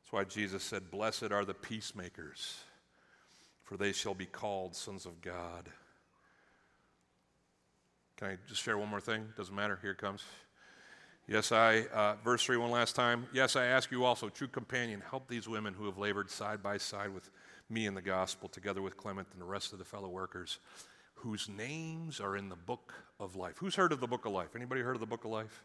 That's 0.00 0.12
why 0.12 0.24
Jesus 0.24 0.64
said, 0.64 0.90
Blessed 0.90 1.30
are 1.30 1.44
the 1.44 1.54
peacemakers, 1.54 2.56
for 3.62 3.76
they 3.76 3.92
shall 3.92 4.14
be 4.14 4.26
called 4.26 4.74
sons 4.74 5.06
of 5.06 5.20
God. 5.20 5.70
Can 8.22 8.30
I 8.30 8.36
just 8.46 8.62
share 8.62 8.78
one 8.78 8.88
more 8.88 9.00
thing? 9.00 9.26
Doesn't 9.36 9.52
matter. 9.52 9.80
Here 9.82 9.90
it 9.90 9.98
comes. 9.98 10.22
Yes, 11.26 11.50
I, 11.50 11.86
uh, 11.92 12.14
verse 12.22 12.44
3, 12.44 12.56
one 12.56 12.70
last 12.70 12.94
time. 12.94 13.26
Yes, 13.32 13.56
I 13.56 13.64
ask 13.64 13.90
you 13.90 14.04
also, 14.04 14.28
true 14.28 14.46
companion, 14.46 15.02
help 15.10 15.26
these 15.26 15.48
women 15.48 15.74
who 15.74 15.86
have 15.86 15.98
labored 15.98 16.30
side 16.30 16.62
by 16.62 16.76
side 16.76 17.12
with 17.12 17.30
me 17.68 17.84
in 17.84 17.94
the 17.94 18.00
gospel, 18.00 18.48
together 18.48 18.80
with 18.80 18.96
Clement 18.96 19.26
and 19.32 19.40
the 19.40 19.44
rest 19.44 19.72
of 19.72 19.80
the 19.80 19.84
fellow 19.84 20.08
workers, 20.08 20.60
whose 21.14 21.48
names 21.48 22.20
are 22.20 22.36
in 22.36 22.48
the 22.48 22.54
book 22.54 22.94
of 23.18 23.34
life. 23.34 23.54
Who's 23.58 23.74
heard 23.74 23.90
of 23.90 23.98
the 23.98 24.06
book 24.06 24.24
of 24.24 24.30
life? 24.30 24.54
Anybody 24.54 24.82
heard 24.82 24.94
of 24.94 25.00
the 25.00 25.06
book 25.06 25.24
of 25.24 25.32
life? 25.32 25.64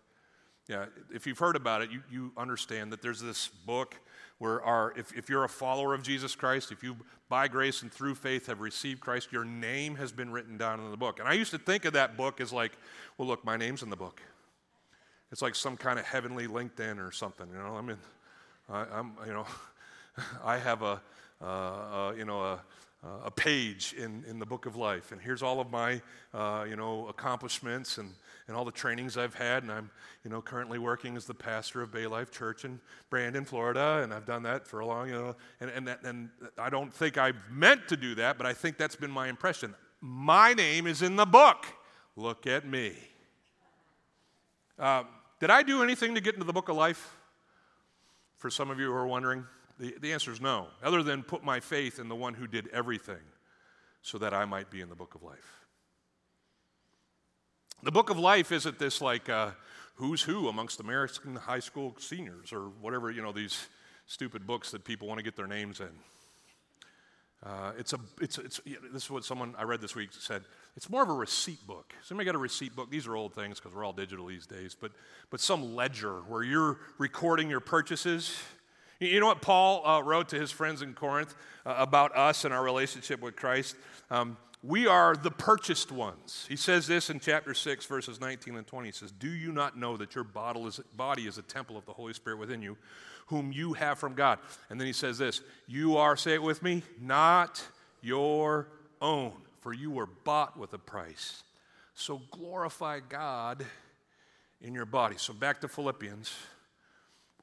Yeah, 0.67 0.85
if 1.13 1.25
you've 1.25 1.39
heard 1.39 1.55
about 1.55 1.81
it, 1.81 1.91
you, 1.91 2.01
you 2.11 2.31
understand 2.35 2.91
that 2.91 3.01
there's 3.01 3.21
this 3.21 3.47
book 3.47 3.95
where 4.37 4.61
our, 4.61 4.93
if, 4.97 5.13
if 5.17 5.29
you're 5.29 5.45
a 5.45 5.49
follower 5.49 5.93
of 5.93 6.03
Jesus 6.03 6.35
Christ, 6.35 6.71
if 6.71 6.83
you 6.83 6.97
by 7.29 7.47
grace 7.47 7.81
and 7.81 7.91
through 7.91 8.15
faith 8.15 8.47
have 8.47 8.59
received 8.59 9.01
Christ, 9.01 9.31
your 9.31 9.45
name 9.45 9.95
has 9.95 10.11
been 10.11 10.31
written 10.31 10.57
down 10.57 10.79
in 10.79 10.91
the 10.91 10.97
book. 10.97 11.19
And 11.19 11.27
I 11.27 11.33
used 11.33 11.51
to 11.51 11.57
think 11.57 11.85
of 11.85 11.93
that 11.93 12.15
book 12.15 12.39
as 12.39 12.53
like, 12.53 12.73
well, 13.17 13.27
look, 13.27 13.43
my 13.43 13.57
name's 13.57 13.81
in 13.81 13.89
the 13.89 13.95
book. 13.95 14.21
It's 15.31 15.41
like 15.41 15.55
some 15.55 15.75
kind 15.75 15.99
of 15.99 16.05
heavenly 16.05 16.47
LinkedIn 16.47 17.05
or 17.05 17.11
something. 17.11 17.47
You 17.49 17.57
know, 17.57 17.75
I 17.75 17.81
mean, 17.81 17.97
I, 18.69 18.99
am 18.99 19.13
you 19.25 19.33
know, 19.33 19.45
I 20.43 20.57
have 20.57 20.81
a, 20.81 21.01
uh, 21.41 21.45
uh, 21.45 22.13
you 22.17 22.25
know, 22.25 22.41
a, 22.41 22.59
a 23.25 23.31
page 23.31 23.93
in, 23.97 24.23
in 24.27 24.39
the 24.39 24.45
book 24.45 24.65
of 24.65 24.75
life, 24.75 25.11
and 25.11 25.21
here's 25.21 25.43
all 25.43 25.59
of 25.59 25.69
my, 25.69 26.01
uh, 26.33 26.65
you 26.67 26.75
know, 26.75 27.07
accomplishments 27.07 27.97
and 27.97 28.11
and 28.47 28.55
all 28.55 28.63
the 28.63 28.71
trainings 28.71 29.17
I've 29.17 29.33
had, 29.33 29.63
and 29.63 29.71
I'm, 29.71 29.89
you 30.23 30.29
know, 30.29 30.41
currently 30.41 30.79
working 30.79 31.17
as 31.17 31.25
the 31.25 31.33
pastor 31.33 31.81
of 31.81 31.91
Bay 31.91 32.07
Life 32.07 32.31
Church 32.31 32.63
in 32.63 32.79
Brandon, 33.09 33.43
Florida, 33.43 34.01
and 34.03 34.13
I've 34.13 34.25
done 34.25 34.43
that 34.43 34.65
for 34.65 34.79
a 34.79 34.85
long, 34.85 35.09
you 35.09 35.15
know, 35.15 35.35
and, 35.59 35.69
and, 35.69 35.87
that, 35.87 36.03
and 36.03 36.29
I 36.57 36.69
don't 36.69 36.93
think 36.93 37.17
I've 37.17 37.35
meant 37.51 37.87
to 37.89 37.97
do 37.97 38.15
that, 38.15 38.37
but 38.37 38.47
I 38.47 38.53
think 38.53 38.77
that's 38.77 38.95
been 38.95 39.11
my 39.11 39.27
impression. 39.27 39.75
My 39.99 40.53
name 40.53 40.87
is 40.87 41.01
in 41.01 41.15
the 41.15 41.25
book. 41.25 41.65
Look 42.15 42.47
at 42.47 42.65
me. 42.65 42.93
Uh, 44.79 45.03
did 45.39 45.49
I 45.49 45.63
do 45.63 45.83
anything 45.83 46.15
to 46.15 46.21
get 46.21 46.35
into 46.35 46.45
the 46.45 46.53
book 46.53 46.69
of 46.69 46.75
life? 46.75 47.15
For 48.37 48.49
some 48.49 48.69
of 48.69 48.79
you 48.79 48.87
who 48.87 48.93
are 48.93 49.07
wondering, 49.07 49.45
the, 49.79 49.95
the 49.99 50.13
answer 50.13 50.31
is 50.31 50.39
no, 50.39 50.67
other 50.81 51.03
than 51.03 51.23
put 51.23 51.43
my 51.43 51.59
faith 51.59 51.99
in 51.99 52.07
the 52.07 52.15
one 52.15 52.33
who 52.33 52.47
did 52.47 52.67
everything 52.69 53.17
so 54.01 54.17
that 54.19 54.33
I 54.33 54.45
might 54.45 54.69
be 54.69 54.81
in 54.81 54.89
the 54.89 54.95
book 54.95 55.15
of 55.15 55.23
life. 55.23 55.66
The 57.83 57.91
book 57.91 58.09
of 58.09 58.17
life 58.17 58.51
isn't 58.51 58.79
this 58.79 59.01
like 59.01 59.29
uh, 59.29 59.51
who's 59.95 60.23
who 60.23 60.47
amongst 60.47 60.79
American 60.79 61.35
high 61.35 61.59
school 61.59 61.95
seniors 61.99 62.51
or 62.51 62.69
whatever, 62.81 63.11
you 63.11 63.21
know, 63.21 63.31
these 63.31 63.67
stupid 64.07 64.47
books 64.47 64.71
that 64.71 64.83
people 64.83 65.07
want 65.07 65.19
to 65.19 65.23
get 65.23 65.35
their 65.35 65.47
names 65.47 65.79
in. 65.79 65.89
Uh, 67.43 67.73
it's 67.77 67.93
a, 67.93 67.99
it's, 68.19 68.39
it's, 68.39 68.59
this 68.91 69.03
is 69.03 69.11
what 69.11 69.23
someone 69.23 69.53
I 69.59 69.63
read 69.63 69.79
this 69.79 69.95
week 69.95 70.09
said. 70.11 70.41
It's 70.75 70.89
more 70.89 71.03
of 71.03 71.09
a 71.09 71.13
receipt 71.13 71.65
book. 71.67 71.93
Somebody 72.01 72.25
got 72.25 72.33
a 72.33 72.39
receipt 72.39 72.75
book? 72.75 72.89
These 72.89 73.05
are 73.05 73.15
old 73.15 73.35
things 73.35 73.59
because 73.59 73.75
we're 73.75 73.85
all 73.85 73.93
digital 73.93 74.25
these 74.25 74.47
days, 74.47 74.75
but, 74.79 74.91
but 75.29 75.39
some 75.39 75.75
ledger 75.75 76.21
where 76.27 76.41
you're 76.41 76.79
recording 76.97 77.49
your 77.49 77.59
purchases 77.59 78.35
You 78.99 79.19
know 79.19 79.27
what 79.27 79.41
Paul 79.43 79.85
uh, 79.85 80.01
wrote 80.01 80.29
to 80.29 80.39
his 80.39 80.49
friends 80.49 80.81
in 80.81 80.95
Corinth 80.95 81.35
uh, 81.67 81.75
about 81.77 82.15
us 82.15 82.45
and 82.45 82.53
our 82.53 82.63
relationship 82.63 83.21
with 83.21 83.35
Christ? 83.35 83.75
Um, 84.09 84.37
we 84.63 84.87
are 84.87 85.15
the 85.15 85.31
purchased 85.31 85.91
ones. 85.91 86.45
He 86.49 86.55
says 86.55 86.87
this 86.87 87.09
in 87.09 87.19
chapter 87.19 87.53
6, 87.53 87.85
verses 87.85 88.19
19 88.19 88.55
and 88.55 88.65
20. 88.65 88.87
He 88.87 88.91
says, 88.91 89.11
Do 89.11 89.29
you 89.29 89.51
not 89.51 89.77
know 89.77 89.97
that 89.97 90.15
your 90.15 90.23
body 90.23 91.27
is 91.27 91.37
a 91.37 91.43
temple 91.43 91.77
of 91.77 91.85
the 91.85 91.93
Holy 91.93 92.13
Spirit 92.13 92.39
within 92.39 92.61
you, 92.61 92.75
whom 93.27 93.51
you 93.51 93.73
have 93.73 93.99
from 93.99 94.15
God? 94.15 94.39
And 94.69 94.79
then 94.79 94.87
he 94.87 94.93
says 94.93 95.19
this 95.19 95.41
You 95.67 95.97
are, 95.97 96.17
say 96.17 96.33
it 96.33 96.41
with 96.41 96.63
me, 96.63 96.81
not 96.99 97.63
your 98.01 98.67
own, 98.99 99.33
for 99.61 99.73
you 99.73 99.91
were 99.91 100.07
bought 100.07 100.57
with 100.57 100.73
a 100.73 100.79
price. 100.79 101.43
So 101.93 102.21
glorify 102.31 102.99
God 103.07 103.63
in 104.59 104.73
your 104.73 104.85
body. 104.85 105.15
So 105.17 105.33
back 105.33 105.61
to 105.61 105.67
Philippians. 105.67 106.35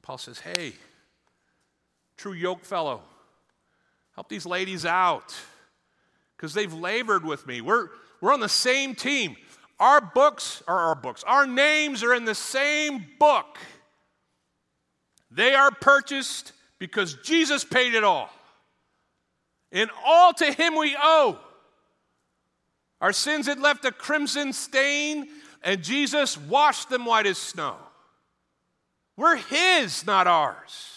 Paul 0.01 0.17
says, 0.17 0.39
Hey, 0.39 0.73
true 2.17 2.33
yoke 2.33 2.65
fellow, 2.65 3.01
help 4.15 4.27
these 4.27 4.45
ladies 4.45 4.85
out 4.85 5.33
because 6.35 6.53
they've 6.53 6.73
labored 6.73 7.25
with 7.25 7.45
me. 7.47 7.61
We're, 7.61 7.89
we're 8.21 8.33
on 8.33 8.39
the 8.39 8.49
same 8.49 8.95
team. 8.95 9.35
Our 9.79 9.99
books 9.99 10.63
are 10.67 10.79
our 10.79 10.95
books, 10.95 11.23
our 11.25 11.45
names 11.45 12.03
are 12.03 12.13
in 12.13 12.25
the 12.25 12.35
same 12.35 13.05
book. 13.19 13.57
They 15.31 15.53
are 15.53 15.71
purchased 15.71 16.53
because 16.79 17.15
Jesus 17.23 17.63
paid 17.63 17.93
it 17.93 18.03
all. 18.03 18.29
And 19.71 19.89
all 20.05 20.33
to 20.33 20.51
Him 20.51 20.77
we 20.77 20.95
owe. 20.97 21.37
Our 23.01 23.11
sins 23.11 23.45
had 23.45 23.59
left 23.59 23.83
a 23.83 23.91
crimson 23.91 24.53
stain, 24.53 25.27
and 25.61 25.83
Jesus 25.83 26.37
washed 26.37 26.89
them 26.89 27.05
white 27.05 27.25
as 27.25 27.37
snow. 27.37 27.75
We're 29.17 29.35
His, 29.35 30.05
not 30.05 30.27
ours. 30.27 30.94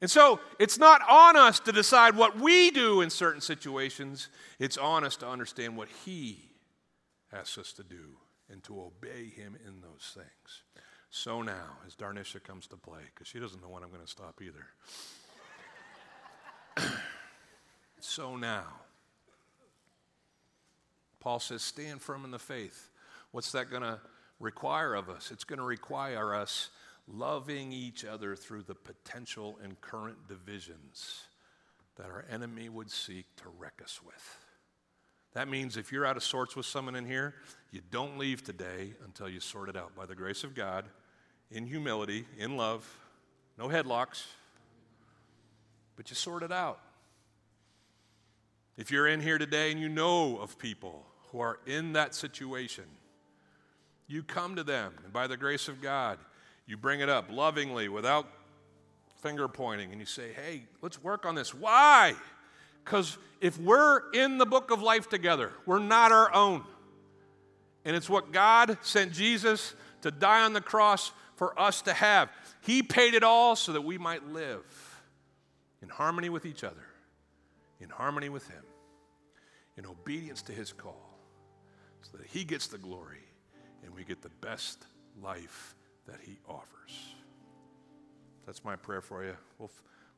And 0.00 0.10
so 0.10 0.40
it's 0.58 0.78
not 0.78 1.02
on 1.08 1.36
us 1.36 1.60
to 1.60 1.72
decide 1.72 2.16
what 2.16 2.38
we 2.38 2.70
do 2.70 3.02
in 3.02 3.10
certain 3.10 3.40
situations, 3.40 4.28
it's 4.58 4.78
on 4.78 5.04
us 5.04 5.16
to 5.16 5.28
understand 5.28 5.76
what 5.76 5.88
He 6.04 6.50
asks 7.32 7.58
us 7.58 7.72
to 7.74 7.82
do 7.82 8.16
and 8.50 8.62
to 8.64 8.80
obey 8.80 9.28
Him 9.28 9.56
in 9.66 9.80
those 9.80 10.12
things. 10.14 10.62
So 11.10 11.42
now, 11.42 11.78
as 11.86 11.94
Darnisha 11.94 12.42
comes 12.42 12.66
to 12.68 12.76
play, 12.76 13.00
because 13.12 13.26
she 13.26 13.40
doesn't 13.40 13.60
know 13.60 13.68
when 13.68 13.82
I'm 13.82 13.90
going 13.90 14.00
to 14.00 14.08
stop 14.10 14.40
either. 14.40 14.66
so 18.00 18.36
now, 18.36 18.64
Paul 21.18 21.40
says, 21.40 21.62
stand 21.62 22.00
firm 22.00 22.24
in 22.24 22.30
the 22.30 22.38
faith. 22.38 22.90
What's 23.32 23.52
that 23.52 23.70
going 23.70 23.82
to 23.82 24.00
require 24.38 24.94
of 24.94 25.10
us? 25.10 25.30
It's 25.30 25.44
going 25.44 25.58
to 25.58 25.64
require 25.64 26.34
us 26.34 26.70
loving 27.12 27.72
each 27.72 28.04
other 28.04 28.36
through 28.36 28.62
the 28.62 28.74
potential 28.74 29.58
and 29.62 29.80
current 29.80 30.28
divisions 30.28 31.24
that 31.96 32.06
our 32.06 32.24
enemy 32.30 32.68
would 32.68 32.90
seek 32.90 33.26
to 33.36 33.44
wreck 33.58 33.80
us 33.82 34.00
with. 34.04 34.38
That 35.34 35.48
means 35.48 35.76
if 35.76 35.92
you're 35.92 36.06
out 36.06 36.16
of 36.16 36.24
sorts 36.24 36.56
with 36.56 36.66
someone 36.66 36.96
in 36.96 37.06
here, 37.06 37.34
you 37.70 37.80
don't 37.90 38.18
leave 38.18 38.42
today 38.42 38.94
until 39.04 39.28
you 39.28 39.40
sort 39.40 39.68
it 39.68 39.76
out 39.76 39.94
by 39.94 40.06
the 40.06 40.14
grace 40.14 40.42
of 40.44 40.54
God, 40.54 40.86
in 41.50 41.66
humility, 41.66 42.26
in 42.38 42.56
love, 42.56 42.88
no 43.58 43.68
headlocks, 43.68 44.24
but 45.96 46.10
you 46.10 46.16
sort 46.16 46.42
it 46.42 46.52
out. 46.52 46.80
If 48.76 48.90
you're 48.90 49.06
in 49.06 49.20
here 49.20 49.38
today 49.38 49.70
and 49.70 49.80
you 49.80 49.88
know 49.88 50.38
of 50.38 50.58
people 50.58 51.04
who 51.30 51.40
are 51.40 51.58
in 51.66 51.92
that 51.92 52.14
situation, 52.14 52.84
you 54.06 54.22
come 54.22 54.56
to 54.56 54.64
them, 54.64 54.94
and 55.04 55.12
by 55.12 55.26
the 55.26 55.36
grace 55.36 55.68
of 55.68 55.80
God, 55.80 56.18
you 56.70 56.76
bring 56.76 57.00
it 57.00 57.08
up 57.08 57.30
lovingly 57.30 57.88
without 57.88 58.28
finger 59.20 59.48
pointing, 59.48 59.90
and 59.90 60.00
you 60.00 60.06
say, 60.06 60.32
hey, 60.32 60.62
let's 60.80 61.02
work 61.02 61.26
on 61.26 61.34
this. 61.34 61.52
Why? 61.52 62.14
Because 62.84 63.18
if 63.40 63.58
we're 63.58 64.10
in 64.12 64.38
the 64.38 64.46
book 64.46 64.70
of 64.70 64.80
life 64.80 65.08
together, 65.08 65.52
we're 65.66 65.80
not 65.80 66.12
our 66.12 66.32
own. 66.32 66.62
And 67.84 67.96
it's 67.96 68.08
what 68.08 68.32
God 68.32 68.78
sent 68.82 69.12
Jesus 69.12 69.74
to 70.02 70.10
die 70.10 70.42
on 70.42 70.52
the 70.52 70.60
cross 70.60 71.12
for 71.34 71.58
us 71.58 71.82
to 71.82 71.92
have. 71.92 72.30
He 72.62 72.82
paid 72.82 73.14
it 73.14 73.24
all 73.24 73.56
so 73.56 73.72
that 73.72 73.82
we 73.82 73.98
might 73.98 74.28
live 74.28 74.64
in 75.82 75.88
harmony 75.88 76.28
with 76.28 76.46
each 76.46 76.62
other, 76.62 76.86
in 77.80 77.88
harmony 77.88 78.28
with 78.28 78.46
Him, 78.48 78.62
in 79.76 79.86
obedience 79.86 80.42
to 80.42 80.52
His 80.52 80.72
call, 80.72 81.18
so 82.02 82.16
that 82.16 82.26
He 82.26 82.44
gets 82.44 82.68
the 82.68 82.78
glory 82.78 83.24
and 83.84 83.94
we 83.94 84.04
get 84.04 84.22
the 84.22 84.30
best 84.40 84.84
life 85.22 85.74
that 86.06 86.18
He 86.24 86.38
offers. 86.48 87.14
That's 88.46 88.64
my 88.64 88.76
prayer 88.76 89.00
for 89.00 89.24
you. 89.24 89.36
We'll, 89.58 89.70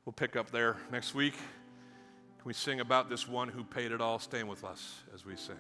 we'll 0.05 0.13
pick 0.13 0.37
up 0.37 0.51
there 0.51 0.77
next 0.91 1.15
week. 1.15 1.35
Can 1.35 2.45
we 2.47 2.55
sing 2.55 2.81
about 2.81 3.09
this 3.09 3.29
one 3.29 3.49
who 3.49 3.63
paid 3.63 3.93
it 3.93 4.01
all? 4.01 4.19
Stand 4.19 4.49
with 4.49 4.65
us 4.65 5.01
as 5.15 5.25
we 5.25 5.37
sing. 5.37 5.57